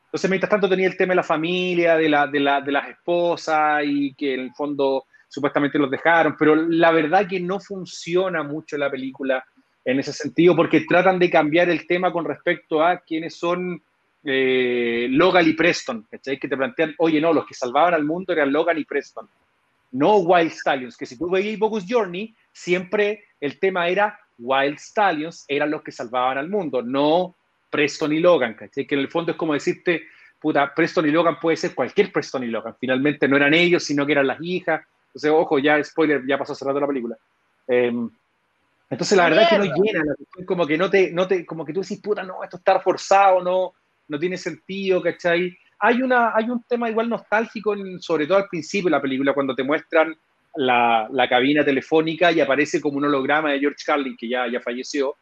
[0.05, 2.89] Entonces, mientras tanto tenía el tema de la familia, de, la, de, la, de las
[2.89, 8.43] esposas y que en el fondo supuestamente los dejaron, pero la verdad que no funciona
[8.43, 9.45] mucho la película
[9.85, 13.83] en ese sentido porque tratan de cambiar el tema con respecto a quiénes son
[14.25, 16.39] eh, Logan y Preston, ¿cachai?
[16.39, 19.29] Que te plantean, oye, no, los que salvaban al mundo eran Logan y Preston,
[19.93, 25.45] no Wild Stallions, que si tú veías Bogus Journey, siempre el tema era Wild Stallions
[25.49, 27.35] eran los que salvaban al mundo, no
[27.71, 28.87] Preston y Logan, ¿cachai?
[28.87, 30.03] Que en el fondo es como decirte,
[30.41, 34.05] puta, Preston y Logan puede ser cualquier Preston y Logan, finalmente no eran ellos, sino
[34.05, 37.17] que eran las hijas, entonces, ojo, ya spoiler, ya pasó cerrado la película.
[37.67, 38.09] Em,
[38.91, 40.03] entonces, la verdad es que no llena,
[40.47, 43.43] como que no te, no te, como que tú decís, puta, no, esto está forzado,
[43.43, 43.75] no,
[44.09, 45.57] no tiene sentido, ¿cachai?
[45.81, 49.55] Hay, una, hay un tema igual nostálgico, sobre todo al principio de la película, cuando
[49.55, 50.17] te muestran
[50.55, 54.61] la, la, cabina telefónica y aparece como un holograma de George Carlin, que ya, ya
[54.61, 55.15] falleció,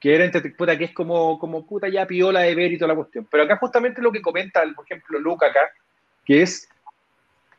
[0.00, 2.88] que era entre puta, que es como, como puta ya piola de ver y toda
[2.88, 3.28] la cuestión.
[3.30, 5.60] Pero acá justamente lo que comenta, por ejemplo, Luca acá,
[6.24, 6.68] que es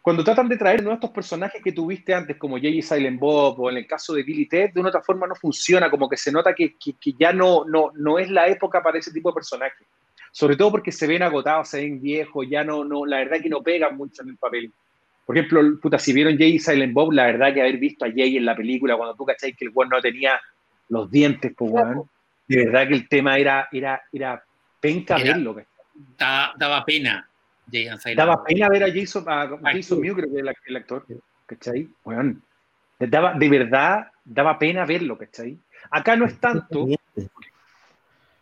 [0.03, 2.81] cuando tratan de traer nuevos estos personajes que tuviste antes, como J.J.
[2.81, 5.89] Silent Bob o en el caso de Billy Ted, de una otra forma no funciona,
[5.89, 9.13] como que se nota que, que, ya no, no, no es la época para ese
[9.13, 9.87] tipo de personajes.
[10.29, 13.47] Sobre todo porque se ven agotados, se ven viejos, ya no, no, la verdad que
[13.47, 14.73] no pegan mucho en el papel.
[15.25, 16.73] Por ejemplo, puta, si vieron J.J.
[16.73, 19.55] Silent Bob, la verdad que haber visto a Jay en la película, cuando tú cacháis
[19.55, 20.37] que el weón no tenía
[20.89, 22.09] los dientes, pues weón,
[22.49, 24.43] de verdad que el tema era, era, era
[24.81, 25.55] penca verlo.
[26.17, 27.25] daba pena
[28.15, 31.05] Daba pena ver a Jason, a Jason Mew, creo que el, el actor,
[31.45, 31.87] ¿cachai?
[32.03, 32.35] Bueno,
[32.99, 35.57] daba, de verdad, daba pena verlo, ¿cachai?
[35.89, 36.87] Acá no es tanto.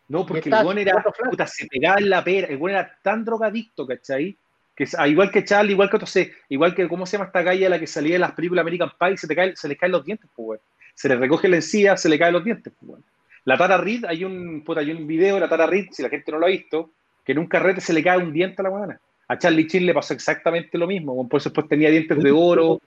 [0.07, 3.23] No, porque el buen era, puta, se pegaba en la pera, el buen era tan
[3.23, 4.35] drogadicto, ¿cachai?
[4.75, 6.17] Que igual que Charlie, igual que otros,
[6.49, 8.91] igual que, ¿cómo se llama esta calle a la que salía de las películas American
[8.99, 9.17] Pie?
[9.17, 10.59] Se, te cae, se le caen los dientes, pues,
[10.95, 13.01] Se le recoge la encía, se le caen los dientes, pues,
[13.45, 16.09] La Tara Reid, hay un, puta, hay un video de la Tara Reid, si la
[16.09, 16.91] gente no lo ha visto,
[17.23, 18.99] que en un carrete se le cae un diente a la buena.
[19.31, 22.81] A Charlie Chin le pasó exactamente lo mismo, por eso después tenía dientes de oro.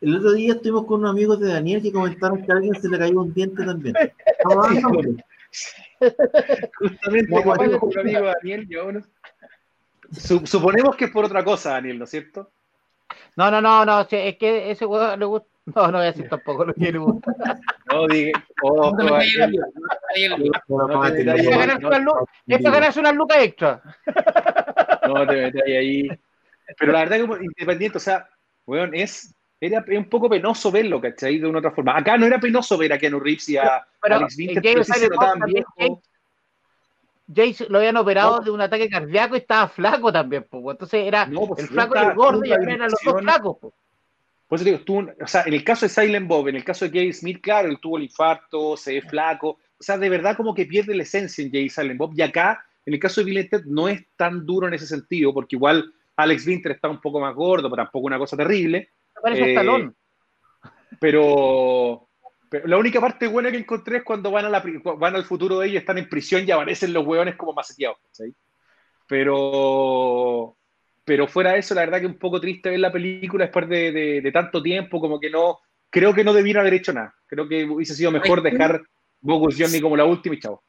[0.00, 2.88] El otro día estuvimos con unos amigos de Daniel que comentaron que a alguien se
[2.88, 3.94] le cayó un diente también.
[6.78, 8.88] Justamente, con un amigo de Daniel, yo,
[10.46, 12.50] suponemos que es por otra cosa, Daniel, ¿no es cierto?
[13.36, 15.50] No, no, no, no, es que ese juego le gusta.
[15.66, 17.30] No, no voy a decir tampoco lo que le gusta.
[17.92, 18.32] No, dije.
[18.62, 18.96] Oh,
[22.46, 23.82] Esto ganas una lucas extra.
[24.06, 24.69] No
[25.14, 26.08] te metas ahí.
[26.78, 28.28] Pero la verdad que independiente, o sea,
[28.66, 31.38] weón, es, era un poco penoso verlo, ¿cachai?
[31.38, 31.96] De una otra forma.
[31.96, 34.92] Acá no era penoso ver a Keanu Reeves y a, pero Alex Winter, pero sí
[34.92, 35.40] se notaban.
[37.32, 40.64] Jace lo habían operado de un ataque cardíaco y estaba flaco también, pues.
[40.72, 43.74] Entonces era pues, el flaco y el gordo y eran los dos flacos, pues.
[44.48, 46.84] Por eso digo, tú, o sea, en el caso de Silent Bob, en el caso
[46.84, 49.50] de Jay Smith, claro, él tuvo el infarto, se ve flaco.
[49.50, 52.14] O sea, de verdad como que pierde la esencia en Jay Silent Bob.
[52.16, 55.56] Y acá, en el caso de Ted, no es tan duro en ese sentido, porque
[55.56, 58.90] igual Alex Winter está un poco más gordo, pero tampoco una cosa terrible.
[59.22, 59.90] Parece eh,
[60.98, 62.08] Pero,
[62.48, 64.64] pero, la única parte buena que encontré es cuando van, a la,
[64.96, 67.98] van al futuro de ellos, están en prisión y aparecen los hueones como maceteados.
[68.12, 68.34] ¿sí?
[69.06, 70.56] Pero,
[71.04, 73.68] pero fuera de eso, la verdad que es un poco triste ver la película después
[73.68, 75.58] de, tanto tiempo, como que no,
[75.90, 77.14] creo que no debieron haber hecho nada.
[77.26, 78.82] Creo que hubiese sido mejor dejar
[79.20, 80.62] Bogus Journey como la última y chao.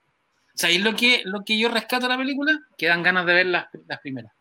[0.53, 2.59] ¿Sabéis lo que, lo que yo rescato de la película?
[2.77, 3.67] Que dan ganas de ver las,
[4.01, 4.31] primeras.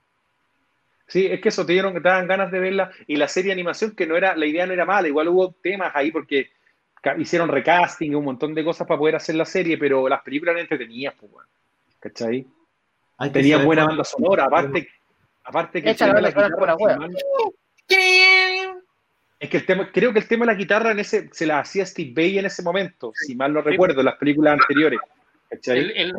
[1.07, 2.91] Sí, es que eso, te dieron, te daban ganas de verla.
[3.07, 5.53] Y la serie de animación, que no era, la idea no era mala, igual hubo
[5.53, 6.51] temas ahí porque
[7.19, 10.53] hicieron recasting y un montón de cosas para poder hacer la serie, pero las películas
[10.53, 11.49] eran entretenidas, pues, bueno,
[11.99, 12.47] ¿cachai?
[13.33, 14.89] Tenían buena banda sonora, aparte
[15.45, 15.99] Aparte que es
[19.49, 21.87] que el tema, creo que el tema de la guitarra en ese, se la hacía
[21.87, 25.01] Steve Bay en ese momento, si mal no recuerdo, en las películas anteriores.
[25.51, 26.13] ¿Cachai?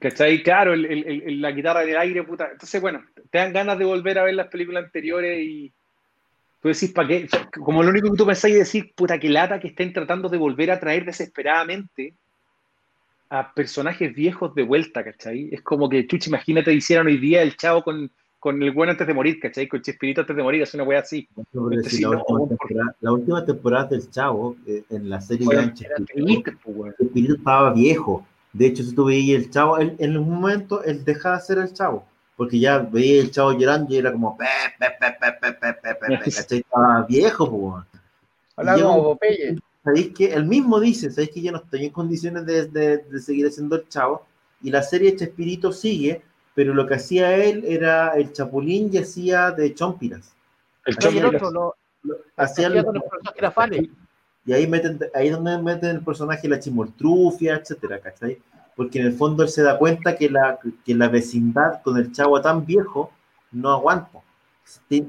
[0.00, 0.42] ¿Cachai?
[0.42, 2.48] Claro, la guitarra en el aire, puta.
[2.52, 5.72] Entonces, bueno, te dan ganas de volver a ver las películas anteriores y
[6.60, 7.28] tú decís, ¿para qué?
[7.64, 10.38] Como lo único que tú pensáis es decir, puta, que lata que estén tratando de
[10.38, 12.14] volver a traer desesperadamente
[13.30, 15.48] a personajes viejos de vuelta, ¿cachai?
[15.52, 18.10] Es como que, chucha, imagínate, hicieran hoy día el chavo con,
[18.42, 19.68] con el bueno antes de morir, ¿cachai?
[19.68, 21.28] Con Chespirito antes de morir, es una wea así.
[21.52, 28.26] la, última temporada, del chavo, eh, en la serie de Chespirito, pues, Chespirito estaba viejo.
[28.52, 31.72] De hecho, si tú veías el chavo, en un momento él dejaba de ser el
[31.72, 32.04] chavo,
[32.36, 34.44] porque ya veía el chavo llorando y era como, pe,
[34.76, 36.58] pe, pe, pe, ¿cachai?
[36.58, 38.02] Estaba viejo, pues.
[38.56, 42.44] Hablaba como Popeye sabéis que él mismo dice, sabéis que ya no estoy en condiciones
[42.44, 44.26] de, seguir haciendo el chavo,
[44.62, 46.22] y la serie de espíritu sigue,
[46.54, 50.34] pero lo que hacía él era el chapulín y hacía de chompiras.
[50.84, 51.42] El chompiras.
[52.36, 53.90] hacía el,
[54.44, 58.38] y ahí meten, ahí es donde meten el personaje la chimoltrufia, etcétera, ¿cachai?
[58.74, 62.12] Porque en el fondo él se da cuenta que la, que la vecindad con el
[62.12, 63.12] chavo tan viejo
[63.52, 64.18] no aguanta.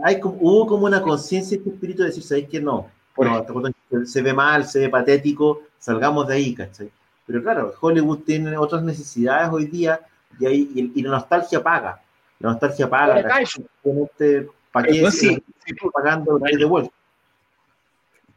[0.04, 2.88] Hay como, hubo como una conciencia este espíritu de decir, ¿sabéis que no?
[4.06, 6.92] se ve mal, se ve patético, salgamos de ahí, ¿cachai?
[7.26, 10.00] Pero claro, Hollywood tiene otras necesidades hoy día
[10.40, 12.02] y, ahí, y, la nostalgia paga.
[12.40, 13.40] La nostalgia paga.
[13.42, 15.44] Este paquete sí,
[15.94, 16.94] pagando de vuelta.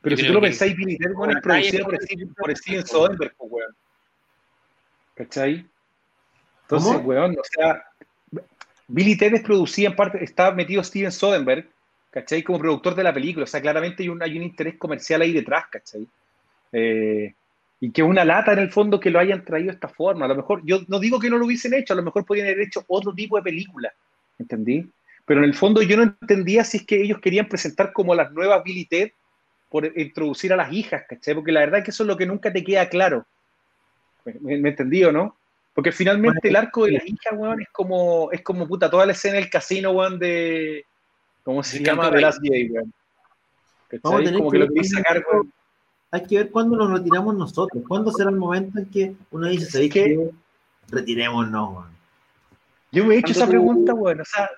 [0.02, 1.98] Pero si tú lo pensáis, Billy Ted, es producida por,
[2.36, 3.74] por Steven Soderbergh, weón.
[5.14, 5.66] ¿Cachai?
[6.62, 7.82] Entonces, weón, o sea,
[8.88, 11.66] Billy Ted es producida en parte, está metido Steven Soderbergh,
[12.10, 12.42] ¿cachai?
[12.42, 15.32] Como productor de la película, o sea, claramente hay un, hay un interés comercial ahí
[15.32, 16.06] detrás, ¿cachai?
[16.70, 17.34] Eh,
[17.80, 20.24] y que una lata en el fondo que lo hayan traído de esta forma.
[20.24, 22.48] A lo mejor, yo no digo que no lo hubiesen hecho, a lo mejor podrían
[22.48, 23.92] haber hecho otro tipo de película,
[24.38, 24.90] ¿entendí?
[25.24, 28.32] Pero en el fondo yo no entendía si es que ellos querían presentar como las
[28.32, 29.10] nuevas Billy Ted
[29.68, 31.34] por introducir a las hijas, ¿cachai?
[31.34, 33.26] Porque la verdad es que eso es lo que nunca te queda claro.
[34.24, 35.36] ¿Me, me entendí o no?
[35.74, 39.12] Porque finalmente el arco de las hijas, weón, es como, es como puta, toda la
[39.12, 40.86] escena del casino, weón, de,
[41.46, 42.10] ¿Cómo se llama?
[42.10, 42.40] De las
[44.02, 45.24] Como que, lo que sacar,
[46.10, 47.82] Hay que ver cuándo nos retiramos nosotros.
[47.86, 50.30] ¿Cuándo será el momento en que uno dice, ¿sabéis que
[50.88, 51.96] retirémonos, weón?
[52.92, 54.20] Yo me he hecho esa pregunta, weón.
[54.20, 54.48] O sea,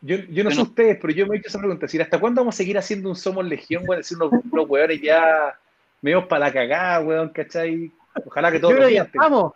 [0.00, 1.86] yo, yo no sé ustedes, pero yo me he hecho esa pregunta.
[1.86, 4.00] decir, ¿hasta cuándo vamos a seguir haciendo un Somos Legión, weón?
[4.00, 5.58] Decir unos, unos weones ya
[6.00, 7.92] medio para la cagada, weón, ¿cachai?
[8.24, 9.52] Ojalá que todos lo ya estamos.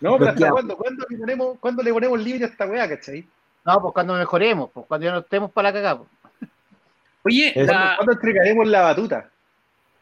[0.00, 0.76] No, pero ¿hasta cuándo?
[0.76, 3.26] ¿Cuándo le, ponemos, ¿Cuándo le ponemos libre a esta weá, cachai?
[3.64, 5.98] No, pues cuando mejoremos, pues cuando ya no estemos para la cagada.
[5.98, 6.21] Pues.
[7.24, 9.30] Oye, ¿cuándo entregaremos la batuta?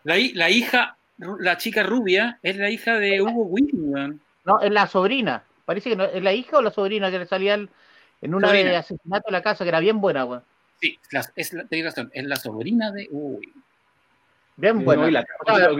[0.04, 4.86] La, la, hija, la chica rubia, es la hija de Hugo Weaving, No, es la
[4.86, 5.44] sobrina.
[5.64, 8.76] Parece que no, es la hija o la sobrina que le salía en una de
[8.76, 10.42] asesinato en la casa, que era bien buena, weón.
[10.80, 10.98] Sí,
[11.36, 13.64] es la, tenés razón, es la sobrina de Hugo Weaving.
[14.56, 15.24] Bien buena.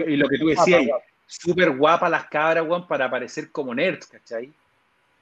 [0.07, 0.83] y, lo que tú decías,
[1.25, 4.51] súper guapa las cabras, weón, para parecer como nerds, ¿cachai?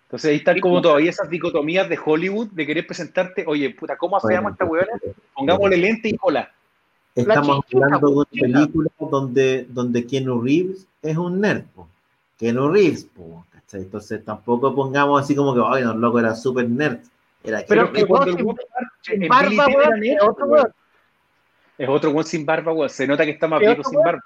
[0.09, 4.17] Entonces ahí están como todavía esas dicotomías de Hollywood de querer presentarte, oye, puta, ¿cómo
[4.17, 4.91] afeamos a esta weona?
[5.35, 6.51] Pongámosle lente y cola.
[7.13, 11.87] Estamos hablando de una película donde, donde Keanu Reeves es un nerd, po.
[12.39, 13.81] Keanu Reeves, po, ¿cachai?
[13.81, 17.01] Entonces tampoco pongamos así como que, ay, no, loco, era súper nerd.
[17.43, 18.57] Era Pero que cuando el
[19.01, 20.73] sin, barba, weón, es otro weón.
[21.77, 22.89] Es otro weón sin barba, weón.
[22.89, 24.23] Se nota que está más viejo sin barba.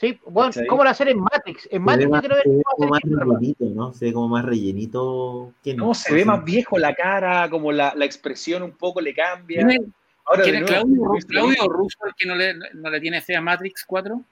[0.00, 1.68] Sí, bueno, ¿cómo lo hacer en Matrix?
[1.72, 3.92] En Matrix yo creo que se ve como más rellenito, ¿no?
[3.92, 5.92] Se ve como más rellenito que no.
[5.92, 9.66] se ve más viejo la cara, como la, la expresión un poco le cambia.
[9.66, 13.84] ¿Quién es Claudio, Claudio Russo el que no le, no le tiene fe a Matrix
[13.86, 14.22] 4?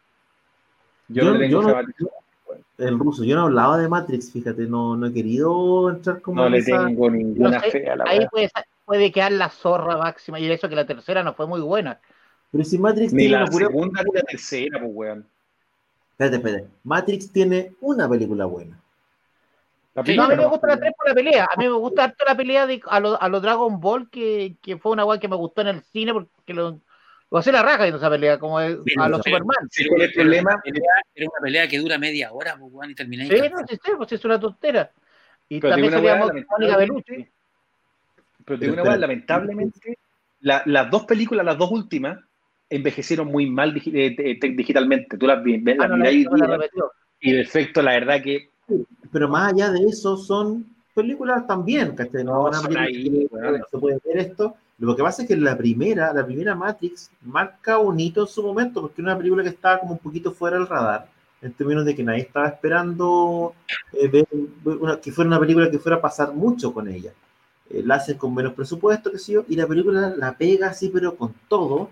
[1.08, 2.26] Yo, no le tengo fe a Matrix 4
[2.78, 3.24] el ruso.
[3.24, 6.42] Yo no hablaba de Matrix, fíjate, no, no he querido entrar como.
[6.42, 8.50] No le tengo ninguna fe a la Ahí puede,
[8.84, 12.00] puede, quedar la zorra máxima y eso que la tercera no fue muy buena.
[12.52, 15.26] Pero si Matrix ni tiene la segunda ni la tercera, pues weón.
[16.18, 16.68] Espérate, espérate.
[16.82, 18.80] Matrix tiene una película buena.
[19.94, 21.44] no, a mí me gusta la 3 por la pelea.
[21.44, 24.78] A mí me gusta harto la pelea de, a los a Dragon Ball, que, que
[24.78, 26.80] fue una weá que me gustó en el cine porque lo,
[27.30, 28.82] lo hace la raja en esa pelea, como a los
[29.22, 29.68] Superman.
[29.98, 30.62] el problema?
[30.64, 33.26] Era una pelea que dura media hora, pues, y terminé.
[33.26, 34.90] Sí, no, sí, sí, pues es una tontera.
[35.50, 37.28] Y pero también seríamos Mónica Bellucci.
[38.42, 39.98] Pero te digo una lamentablemente,
[40.40, 42.20] las dos películas, las dos últimas,
[42.68, 45.16] envejecieron muy mal eh, digitalmente.
[45.16, 46.26] Tú las ves, ah, la, y,
[47.20, 48.50] y el efecto, la verdad que.
[49.12, 52.24] Pero más allá de eso, son películas también, ¿cachai?
[52.24, 56.24] No, no, no se puede ver esto lo que pasa es que la primera, la
[56.24, 59.92] primera Matrix marca un hito en su momento, porque era una película que estaba como
[59.92, 61.08] un poquito fuera del radar,
[61.40, 63.54] en términos de que nadie estaba esperando
[63.92, 64.26] eh, ver
[65.00, 67.12] que fuera una película que fuera a pasar mucho con ella.
[67.70, 70.90] Eh, la hacen con menos presupuesto, que sé yo, y la película la pega así,
[70.90, 71.90] pero con todo,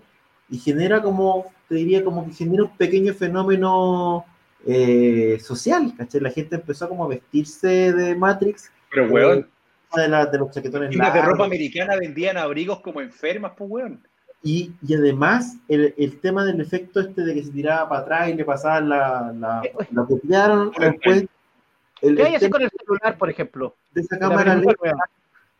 [0.49, 4.25] y genera como, te diría, como que genera un pequeño fenómeno
[4.65, 6.21] eh, social, ¿cachai?
[6.21, 8.71] La gente empezó como a vestirse de Matrix.
[8.91, 9.47] Pero, weón,
[9.95, 14.01] de, la, de los chaquetones y de ropa americana vendían abrigos como enfermas, pues, weón.
[14.43, 18.29] Y, y, además, el, el, tema del efecto este de que se tiraba para atrás
[18.29, 21.25] y le pasaban la, la, la copiaron después.
[22.01, 23.75] El, ¿Qué hay así con el celular, por ejemplo?
[23.93, 24.61] De esa cámara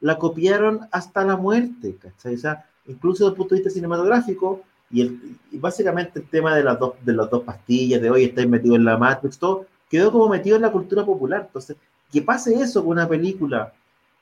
[0.02, 2.36] la, copiaron hasta la muerte, ¿cachai?
[2.36, 5.20] O sea, incluso desde el punto de vista cinematográfico, y, el,
[5.52, 8.76] y básicamente el tema de las dos, de las dos pastillas, de hoy estáis metido
[8.76, 11.44] en la Matrix, todo, quedó como metido en la cultura popular.
[11.48, 11.78] Entonces,
[12.12, 13.74] que pase eso con una película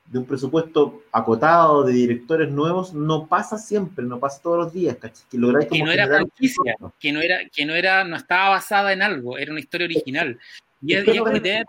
[0.06, 4.98] de un presupuesto acotado de directores nuevos no pasa siempre, no pasa todos los días,
[4.98, 5.52] Que, no
[5.92, 9.62] era franquicia, que no era, que no era, no estaba basada en algo, era una
[9.62, 10.38] historia original.
[10.82, 11.64] Y, debe, ser de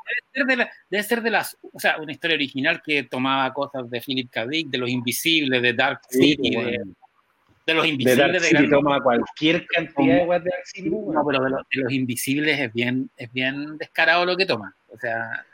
[0.91, 4.47] debe, ser de las, o sea, una historia original que tomaba cosas de Philip K.
[4.49, 6.81] Dick, de los invisibles, de Dark City, de,
[7.67, 8.17] de, los invisibles.
[8.17, 10.91] De Dark City toma cualquier cantidad de Dark City.
[10.91, 14.75] No, pero de, de, los invisibles es bien, es bien descarado lo que toma.
[14.89, 15.45] O sea,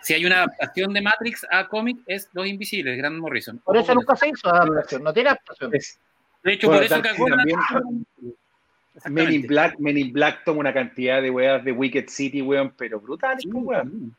[0.00, 3.58] si hay una adaptación de Matrix a cómic, es Los Invisibles, Grant Morrison.
[3.58, 5.70] Por eso nunca se hizo adaptación, no tiene adaptación.
[5.70, 7.26] de hecho, por eso cagó
[9.10, 12.72] Men in, Black, Men in Black toma una cantidad de weas de Wicked City, weón,
[12.78, 14.16] pero brutal, sí, weón.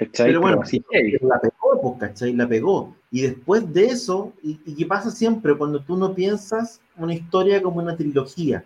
[0.00, 0.28] ¿Cachai?
[0.28, 0.82] Pero bueno, sí,
[1.20, 2.32] la pegó, pues, ¿cachai?
[2.32, 2.96] La pegó.
[3.10, 7.62] Y después de eso, y, y qué pasa siempre, cuando tú no piensas una historia
[7.62, 8.64] como una trilogía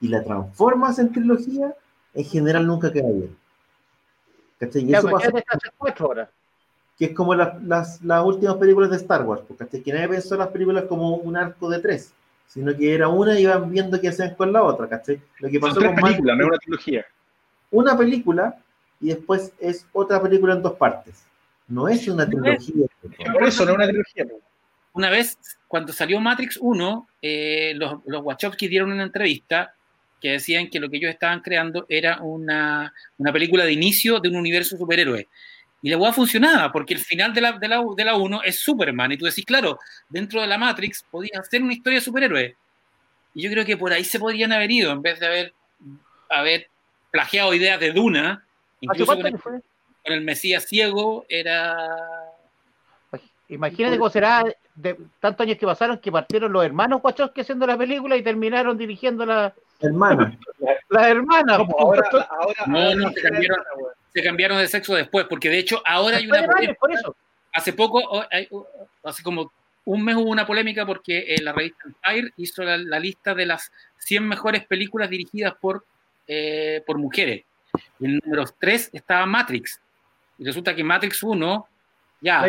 [0.00, 1.74] y la transformas en trilogía,
[2.14, 3.36] en general nunca queda bien.
[4.60, 4.84] ¿Cachai?
[4.84, 5.32] Y eso pasa,
[6.96, 9.82] que es como las, las, las, últimas películas de Star Wars, porque ¿cachai?
[9.82, 12.12] que nadie pensó las películas como un arco de tres,
[12.46, 15.20] sino que era una y iban viendo qué hacían con la otra, ¿cachai?
[15.40, 17.06] Lo que pasó Son tres con películas, no es una trilogía.
[17.72, 18.56] Una película
[19.00, 21.24] y después es otra película en dos partes.
[21.68, 22.86] No es una trilogía.
[23.32, 24.26] Por eso no es una trilogía.
[24.92, 29.74] Una vez, cuando salió Matrix 1, eh, los, los Wachowski dieron una entrevista
[30.20, 34.28] que decían que lo que ellos estaban creando era una, una película de inicio de
[34.28, 35.28] un universo superhéroe.
[35.82, 38.58] Y la hueá funcionaba, porque el final de la, de, la, de la 1 es
[38.60, 39.12] Superman.
[39.12, 39.78] Y tú decís, claro,
[40.08, 42.56] dentro de la Matrix podías hacer una historia de superhéroe.
[43.34, 45.54] Y yo creo que por ahí se podrían haber ido, en vez de haber,
[46.30, 46.70] haber
[47.10, 48.45] plagiado ideas de Duna,
[48.80, 49.62] incluso con el, con
[50.04, 51.76] el, Mesías ciego, era...
[53.48, 54.44] Imagínate cómo será
[54.74, 58.76] de tantos años que pasaron que partieron los hermanos Wachowski haciendo la película y terminaron
[58.76, 60.38] dirigiendo la, Hermana.
[60.88, 61.58] La hermana.
[61.78, 62.08] Ahora,
[62.66, 63.58] no, no, se cambiaron,
[64.14, 66.46] se cambiaron, de sexo después, porque de hecho ahora hay una.
[66.78, 67.16] Por eso.
[67.52, 68.22] Hace poco,
[69.02, 69.50] hace como
[69.86, 73.72] un mes hubo una polémica porque eh, la revista Empire hizo la, lista de las
[73.98, 75.84] 100 mejores películas dirigidas por,
[76.26, 77.44] eh, por mujeres.
[77.98, 79.80] Y en el número 3 estaba Matrix.
[80.38, 81.68] Y resulta que Matrix 1
[82.20, 82.44] ya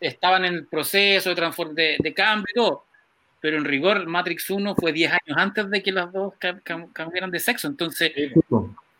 [0.00, 2.84] estaban en el proceso de, de, de cambio y todo
[3.42, 6.34] pero en rigor Matrix 1 fue 10 años antes de que las dos
[6.92, 7.66] cambiaran de sexo.
[7.66, 8.12] Entonces,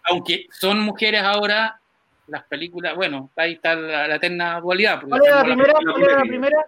[0.02, 1.78] aunque son mujeres ahora,
[2.26, 5.00] las películas, bueno, ahí está la, eterna dualidad.
[5.08, 5.72] ¿Cuál era la primera?
[5.72, 6.66] ¿Cuál era la primera?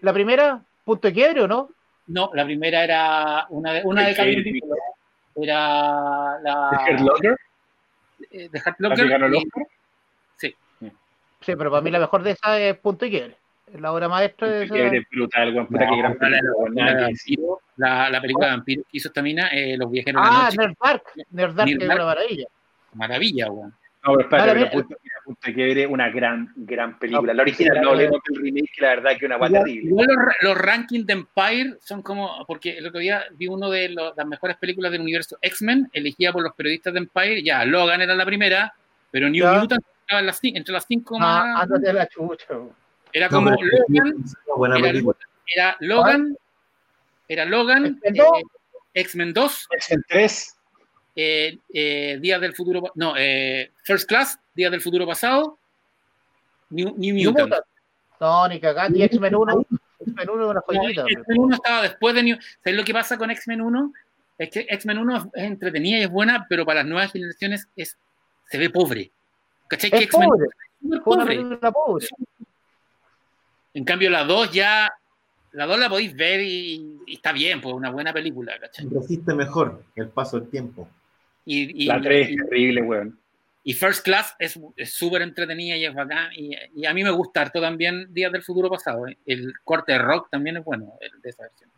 [0.00, 0.62] ¿La primera?
[0.84, 1.70] ¿Punto de quiebre o no?
[2.06, 4.14] No, la primera era una de, una de
[5.40, 6.70] Era la.
[6.70, 7.36] ¿De Hurt Locker?
[8.30, 9.66] ¿De Hurt Locker?
[10.36, 10.54] Sí.
[10.80, 13.36] Sí, pero para mí la mejor de esas es Punto de quiebre
[13.74, 15.06] la obra maestra de esa...
[15.10, 17.58] brutal, no, puta, que gran película.
[17.76, 20.44] La, la, película de vampiros que hizo esta mina, eh, Los viajeros ah, de la
[20.44, 20.56] noche.
[20.56, 22.46] Nerd Dark, Nerd Dark, es una maravilla.
[22.94, 23.74] Maravilla, weón.
[24.04, 24.70] No, pero espérate,
[25.24, 27.34] Punto de una gran, gran película.
[27.34, 29.90] La original, no leemos el remake, que la verdad que es una guay terrible.
[29.90, 34.26] Los, los, rankings de Empire son como, porque el otro día vi uno de las
[34.26, 38.24] mejores películas del universo X-Men, elegida por los periodistas de Empire, ya, Logan era la
[38.24, 38.72] primera,
[39.10, 41.80] pero New Mutant estaba las, entre las cinco ah, más...
[41.82, 42.54] la chucha.
[43.12, 44.24] Era como Logan,
[45.46, 46.36] era, Logan,
[47.26, 48.00] era Logan,
[48.94, 50.57] X-Men 2, X-Men 3,
[51.20, 55.58] eh, eh, Días del Futuro, no, eh, First Class, Días del Futuro Pasado,
[56.70, 57.54] New, New Mutant.
[58.20, 59.66] No, ni y X-Men 1,
[59.98, 61.02] X-Men 1 una joyita.
[61.08, 62.38] X-Men 1 estaba después de New...
[62.62, 63.92] ¿Sabes lo que pasa con X-Men 1?
[64.38, 67.96] Es que X-Men 1 es entretenida y es buena, pero para las nuevas generaciones es,
[68.46, 69.10] se ve pobre.
[69.66, 69.90] ¿Cachai?
[69.90, 70.28] que X-Men
[70.92, 71.58] es pobre.
[71.72, 72.06] pobre.
[73.74, 74.88] En cambio, la 2 ya
[75.50, 78.86] la 2 la podéis ver y, está bien, pues una buena película, ¿cachai?
[78.88, 80.88] Resiste mejor el paso del tiempo.
[81.50, 83.18] Y, la 3 es terrible, weón.
[83.64, 86.30] Y First Class es súper entretenida y es bacán.
[86.34, 89.08] Y, a mí me gusta harto también Días del Futuro Pasado.
[89.08, 89.16] ¿eh?
[89.24, 91.70] El corte de rock también es bueno el, de esa versión.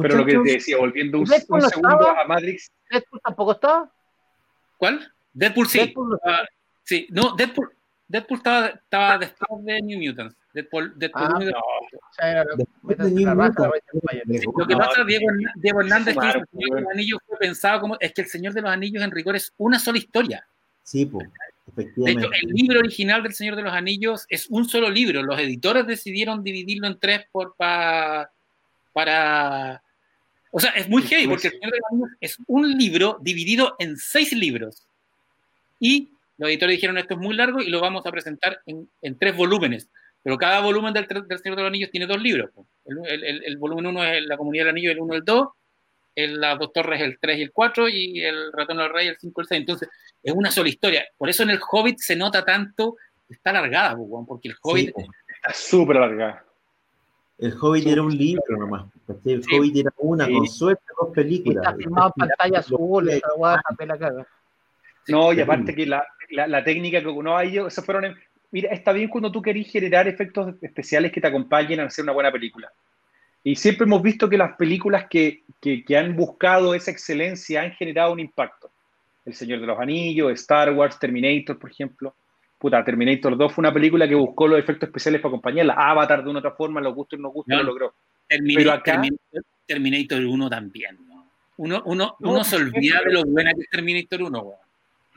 [0.00, 2.70] Pero lo que te decía, volviendo un, segundo a Matrix.
[2.90, 3.90] ¿Deadpool tampoco está?
[4.76, 5.12] ¿Cuál?
[5.32, 5.78] Deadpool sí.
[5.78, 6.18] Deadpool, uh,
[6.84, 7.72] sí, no, Deadpool,
[8.08, 10.34] Deadpool estaba, estaba después de New Mutants.
[10.54, 11.60] Deadpool, Deadpool ah, 1 no.
[14.56, 15.26] Lo que pasa, Diego,
[15.56, 17.96] Diego Hernández, que el Señor de los Anillos fue pensado como.
[18.00, 20.46] Es que el Señor de los Anillos en rigor es una sola historia.
[20.82, 21.28] Sí, pues.
[21.76, 25.22] De hecho, el libro original del Señor de los Anillos es un solo libro.
[25.22, 28.30] Los editores decidieron dividirlo en tres por, pa,
[28.94, 29.82] para.
[30.50, 33.76] O sea, es muy heavy porque el Señor de los Anillos es un libro dividido
[33.78, 34.86] en seis libros.
[35.78, 36.08] Y
[36.38, 39.36] los editores dijeron esto es muy largo y lo vamos a presentar en, en tres
[39.36, 39.90] volúmenes.
[40.22, 42.50] Pero cada volumen del, del, Señor de los Anillos tiene dos libros.
[42.84, 45.48] El, el, el, volumen 1 es la Comunidad del Anillo, el 1 y el 2.
[46.14, 47.88] El, las dos torres el 3 y el 4.
[47.88, 49.60] Y el Ratón del Rey el 5 y el 6.
[49.60, 49.88] Entonces,
[50.22, 51.06] es una sola historia.
[51.16, 52.96] Por eso en el Hobbit se nota tanto,
[53.28, 53.96] está alargada,
[54.26, 54.92] porque el Hobbit...
[54.98, 56.44] está súper alargada.
[57.38, 58.86] El Hobbit era un libro nomás.
[59.24, 61.64] El Hobbit era una, con suerte, dos películas.
[61.64, 64.26] Está filmado en pantalla azul, esa guapa, la caga.
[65.06, 68.16] No, y aparte que la, la, la, técnica que uno ha ellos, esos fueron
[68.50, 72.12] mira, está bien cuando tú querés generar efectos especiales que te acompañen a hacer una
[72.12, 72.70] buena película.
[73.44, 77.72] Y siempre hemos visto que las películas que, que, que, han buscado esa excelencia han
[77.72, 78.70] generado un impacto.
[79.24, 82.14] El Señor de los Anillos, Star Wars, Terminator, por ejemplo.
[82.58, 85.74] Puta, Terminator 2 fue una película que buscó los efectos especiales para acompañarla.
[85.74, 87.94] Avatar de una otra forma, los gustos y no gustos, lo logró.
[88.26, 89.02] Terminator, Pero acá,
[89.66, 90.98] Terminator, 1 también.
[91.06, 91.30] ¿no?
[91.58, 94.67] Uno, uno, uno se olvida de lo buena que es Terminator 1, weón.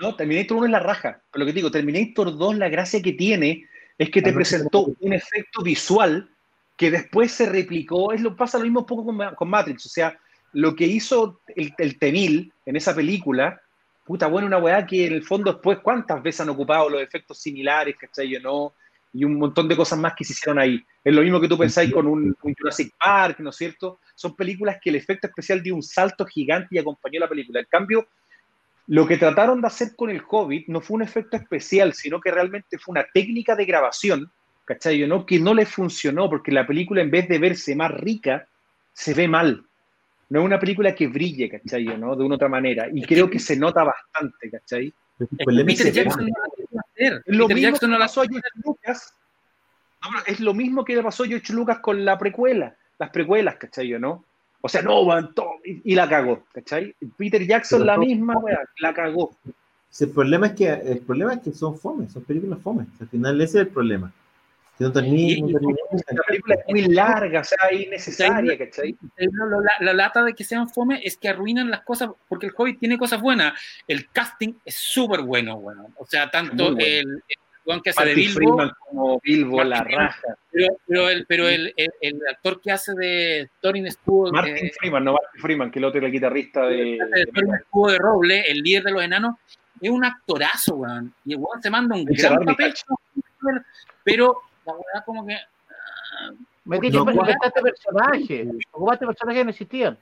[0.02, 1.22] No, Terminator 1 es la raja.
[1.32, 3.68] Pero lo que digo, Terminator 2, la gracia que tiene
[4.00, 6.28] es que te presentó un efecto visual
[6.76, 8.12] que después se replicó.
[8.12, 9.06] Es lo pasa lo mismo un poco
[9.36, 9.86] con, Matrix.
[9.86, 10.18] O sea,
[10.54, 13.62] lo que hizo el, el Tenil en esa película,
[14.04, 17.38] puta, bueno, una weá que en el fondo después, ¿cuántas veces han ocupado los efectos
[17.38, 18.28] similares, ¿cachai?
[18.28, 18.74] Yo no.
[19.14, 20.84] Y un montón de cosas más que se hicieron ahí.
[21.04, 24.00] Es lo mismo que tú pensáis con un, un Jurassic Park, ¿no es cierto?
[24.16, 27.60] Son películas que el efecto especial dio un salto gigante y acompañó la película.
[27.60, 28.08] En cambio,
[28.88, 32.32] lo que trataron de hacer con el Hobbit no fue un efecto especial, sino que
[32.32, 34.32] realmente fue una técnica de grabación,
[34.66, 35.08] ¿cachai?
[35.08, 35.26] ¿no?
[35.26, 38.48] Que no le funcionó, porque la película en vez de verse más rica,
[38.94, 39.66] se ve mal.
[40.30, 41.86] No es una película que brille, ¿cachai?
[41.98, 42.16] ¿no?
[42.16, 42.88] De una otra manera.
[42.92, 44.94] Y creo que se nota bastante, ¿cachai?
[45.66, 49.14] Peter Jackson no Es lo mismo que le pasó a George Lucas.
[50.26, 53.90] es lo mismo que le pasó a George Lucas con la precuela, las precuelas, ¿cachai?
[54.00, 54.26] ¿no?
[54.62, 55.34] O sea, no, van
[55.64, 56.96] y, la cagó, ¿cachai?
[57.18, 59.36] Peter Jackson la misma, weá, la cagó.
[60.00, 62.88] el problema es que el problema es que son fomes, son películas fomes.
[63.00, 64.14] Al final ese es el problema.
[64.78, 68.98] Que no la película es muy larga, o sea, es innecesaria, ¿cachai?
[69.80, 72.98] La, lata de que sean fome es que arruinan las cosas, porque el Hobbit tiene
[72.98, 73.54] cosas buenas.
[73.88, 75.88] El casting es súper bueno, bueno.
[75.98, 77.22] O sea, tanto el,
[77.84, 78.34] que hace de Bilbo.
[78.36, 80.38] Freeman como Bilbo, la raja.
[80.52, 84.32] Pero, pero, el, pero el, el, actor que hace de Thorin Escudo.
[84.32, 86.98] Martin Freeman, no Martin Freeman, que el otro era el guitarrista de.
[87.34, 89.36] Thorin Escudo de Roble, el líder de los enanos,
[89.80, 91.14] es un actorazo, weón.
[91.26, 92.74] Y el weón se manda un gran papel.
[94.04, 95.36] Pero la verdad, como que.
[95.36, 98.48] Uh, Metiste no, este personaje.
[98.72, 99.98] Ocupaste personajes que no existían.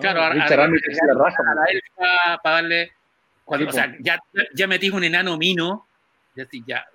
[0.00, 2.92] Claro, a, a, la elfa para darle.
[3.46, 4.18] o sea, ya,
[4.54, 5.87] ya metí un enano mino
[6.42, 6.86] así, ya,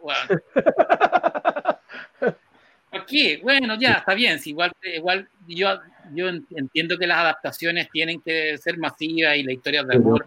[2.92, 4.40] Aquí, bueno, ya, está bien.
[4.40, 5.80] Si igual, igual yo,
[6.14, 10.26] yo entiendo que las adaptaciones tienen que ser masivas y la historia de amor.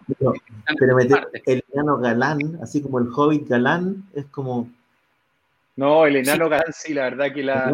[0.77, 4.69] Pero, meter el enano galán, así como el hobbit galán, es como.
[5.75, 7.71] No, el enano galán sí, la verdad que la,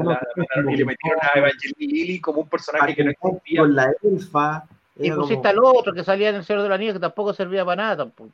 [0.70, 3.62] y le metieron a Evangeline Lilly como un personaje que no existía.
[3.62, 4.66] Con la elfa.
[4.96, 7.66] Y pusiste al otro que salía en el Señor de la Nieve que tampoco servía
[7.66, 8.34] para nada tampoco.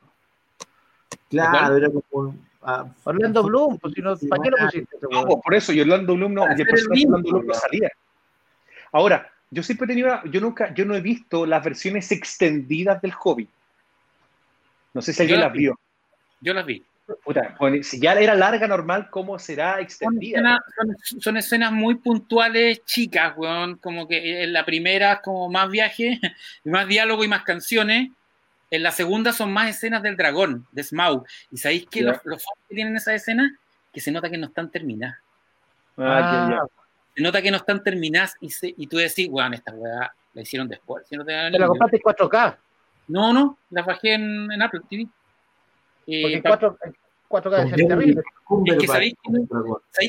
[1.30, 4.96] Claro, era como un, ah, Orlando Bloom, pues si no, ¿para qué lo pusiste?
[5.10, 7.90] No, pues, por eso, y Orlando Bloom no, y el Orlando Bloom no salía.
[8.92, 13.12] Ahora, yo siempre he tenido, yo nunca, yo no he visto las versiones extendidas del
[13.22, 13.50] Hobbit.
[14.94, 15.78] No sé si alguien las vio.
[16.40, 16.84] Yo las vi.
[17.24, 20.60] Puta, si ya era larga normal, ¿cómo será extendida?
[21.18, 23.76] Son escenas, muy puntuales, chicas, weón.
[23.78, 26.20] Como que en la primera es como más viaje,
[26.64, 28.10] más diálogo y más canciones.
[28.70, 31.26] En la segunda son más escenas del dragón, de Smaug.
[31.50, 33.52] ¿Y sabéis que los, los que tienen esas escenas?
[33.92, 35.18] Que se nota que no están terminadas.
[35.96, 36.64] Ah,
[37.14, 40.68] se nota que no están terminadas y, y tú decís, weón, esta weá la hicieron
[40.68, 41.06] después.
[41.08, 42.56] Si no te ¿La compraste 4K?
[43.08, 45.06] No, no, la bajé en, Apple TV.
[46.06, 46.78] Porque 4,
[47.28, 48.22] 4K es terrible.
[48.66, 49.14] Es que ¿sabéis,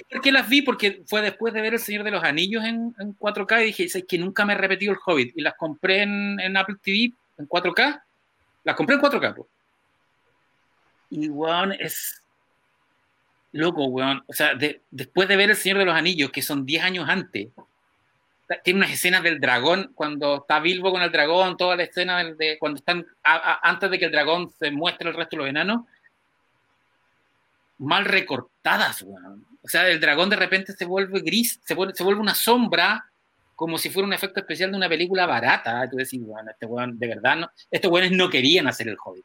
[0.10, 0.62] por qué las vi?
[0.62, 4.06] Porque fue después de ver El Señor de los Anillos en, 4K y dije, ¿sabéis
[4.08, 5.36] que nunca me he repetido el Hobbit?
[5.36, 8.02] Y las compré en, Apple TV en 4K.
[8.64, 9.48] Las compré en 4K, pues.
[11.10, 12.22] Y, weón, es
[13.52, 14.24] loco, weón.
[14.28, 14.54] O sea,
[14.90, 17.50] después de ver El Señor de los Anillos, que son 10 años antes,
[18.64, 22.58] tiene unas escenas del dragón, cuando está Bilbo con el dragón, toda la escena de,
[22.60, 25.86] cuando están antes de que el dragón se muestre el resto de los enanos,
[27.78, 29.46] mal recortadas, weón.
[29.64, 33.11] O sea, el dragón de repente se vuelve gris, se se vuelve una sombra,
[33.62, 35.88] como si fuera un efecto especial de una película barata.
[35.88, 39.24] Tú decís, bueno, este weón, de verdad, no, estos weones no querían hacer el Hobbit.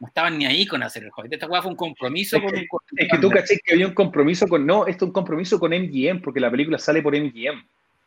[0.00, 1.34] No estaban ni ahí con hacer el Hobbit.
[1.34, 4.48] Esta weá fue un compromiso con un Es que tú caché que había un compromiso
[4.48, 4.64] con.
[4.64, 7.62] No, esto es un compromiso con MGM, porque la película sale por MGM.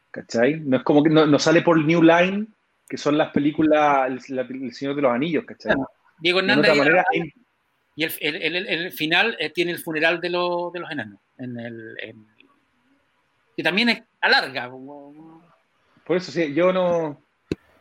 [0.10, 0.62] ¿Cachai?
[0.62, 2.48] No es como que no, sale por New Line,
[2.88, 5.76] que son las películas El, Señor de los Anillos, ¿cachai?
[6.18, 6.74] Diego Hernández.
[7.96, 11.20] y el, final eh, tiene el funeral de, los enanos.
[11.38, 11.96] En el,
[13.60, 14.70] que también es alarga.
[14.70, 17.22] Por eso, sí, yo no.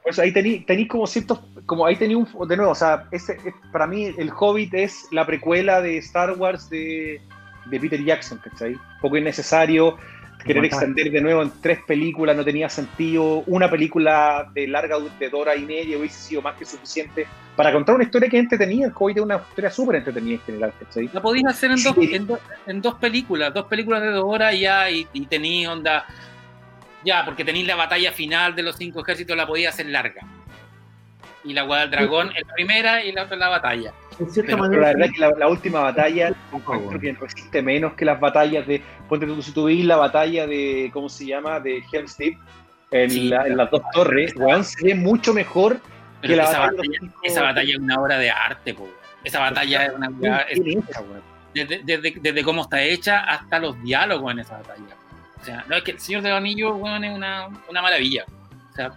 [0.03, 1.39] Por eso ahí tenéis como ciertos.
[1.67, 2.27] Como ahí tenía un.
[2.49, 3.39] De nuevo, o sea, ese,
[3.71, 7.21] para mí el Hobbit es la precuela de Star Wars de,
[7.67, 8.75] de Peter Jackson, ¿cachai?
[9.01, 9.97] Poco innecesario
[10.49, 13.45] querer extender de nuevo en tres películas no tenía sentido.
[13.47, 17.95] Una película de larga de hora y media hubiese sido más que suficiente para contar
[17.95, 18.87] una historia que entretenida.
[18.87, 20.73] El Hobbit es una historia súper entretenida en general.
[21.13, 24.91] La podías hacer en, dos, en, dos películas, dos películas de dos horas y ya,
[24.91, 26.07] y, y onda.
[27.05, 30.23] Ya, porque tenéis la batalla final de los cinco ejércitos, la podías hacer larga.
[31.49, 33.93] Y la Guada del Dragón en la primera y la otra en la batalla
[34.35, 38.67] pero, la verdad es que la, última batalla encuentro que resiste menos que las batallas
[38.67, 38.83] de.
[39.09, 40.91] Ponte tú, si tú la batalla de.
[40.93, 41.61] ¿Cómo se llama?
[41.61, 42.37] De Helm's Deep
[42.91, 45.81] en, las dos torres, se ve mucho mejor
[46.23, 46.99] que la esa batalla.
[47.23, 48.89] esa batalla es una obra de arte, po.
[49.23, 50.11] Esa batalla es una.
[51.55, 54.97] desde, desde, desde, cómo está hecha hasta los diálogos en esa batalla.
[55.41, 58.25] O sea, no es que el Señor de los Anillos, es una, una maravilla.
[58.73, 58.93] O sea.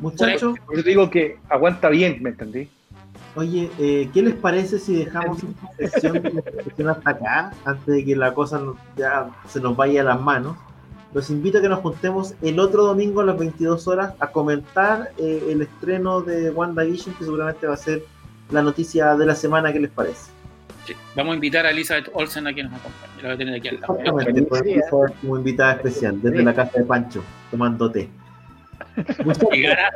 [0.00, 0.58] Muchachos.
[0.66, 2.68] Por eso digo que aguanta bien, ¿me entendí?
[3.36, 5.38] Oye, eh, ¿qué les parece si dejamos
[5.78, 8.60] esta sesión, hasta acá, antes de que la cosa
[8.96, 10.56] ya se nos vaya a las manos?
[11.12, 15.10] Los invito a que nos juntemos el otro domingo a las 22 horas a comentar
[15.18, 18.02] eh, el estreno de WandaVision, que seguramente va a ser
[18.50, 19.72] la noticia de la semana.
[19.72, 20.30] ¿Qué les parece?
[20.86, 20.94] Sí.
[21.16, 23.22] Vamos a invitar a Elizabeth Olsen a quien nos acompañe.
[23.22, 23.98] La voy a tener aquí al lado.
[23.98, 24.82] Exactamente,
[25.20, 28.08] como invitada especial, desde la casa de Pancho, tomando té.
[29.52, 29.90] Llegara,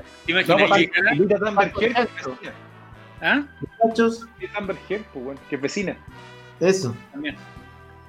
[3.20, 3.42] ¿Ah?
[3.82, 4.26] Muchachos.
[5.12, 5.96] Pues, que vecina.
[6.60, 6.94] Eso.
[7.12, 7.36] También.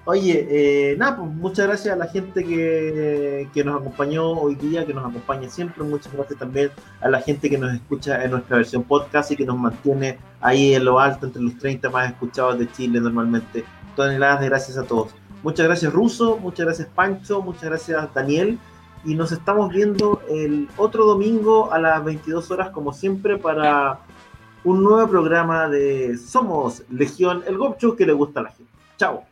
[0.08, 4.86] Oye, eh, nada, pues muchas gracias a la gente que, que, nos acompañó hoy día,
[4.86, 5.84] que nos acompaña siempre.
[5.84, 6.70] Muchas gracias también
[7.02, 10.76] a la gente que nos escucha en nuestra versión podcast y que nos mantiene ahí
[10.76, 13.66] en lo alto, entre los 30 más escuchados de Chile normalmente.
[13.96, 15.16] Toneladas de gracias a todos.
[15.42, 18.60] Muchas gracias Ruso, muchas gracias Pancho, muchas gracias Daniel.
[19.06, 24.00] Y nos estamos viendo el otro domingo a las 22 horas, como siempre, para
[24.64, 28.72] un nuevo programa de Somos Legión, el Gopchu que le gusta a la gente.
[28.98, 29.24] Chao.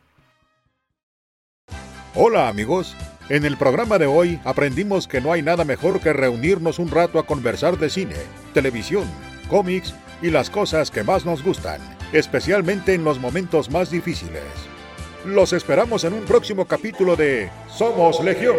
[2.14, 2.96] Hola amigos.
[3.28, 7.18] En el programa de hoy aprendimos que no hay nada mejor que reunirnos un rato
[7.18, 8.16] a conversar de cine,
[8.52, 9.04] televisión,
[9.48, 11.80] cómics y las cosas que más nos gustan,
[12.12, 14.44] especialmente en los momentos más difíciles.
[15.24, 18.58] Los esperamos en un próximo capítulo de Somos Legión,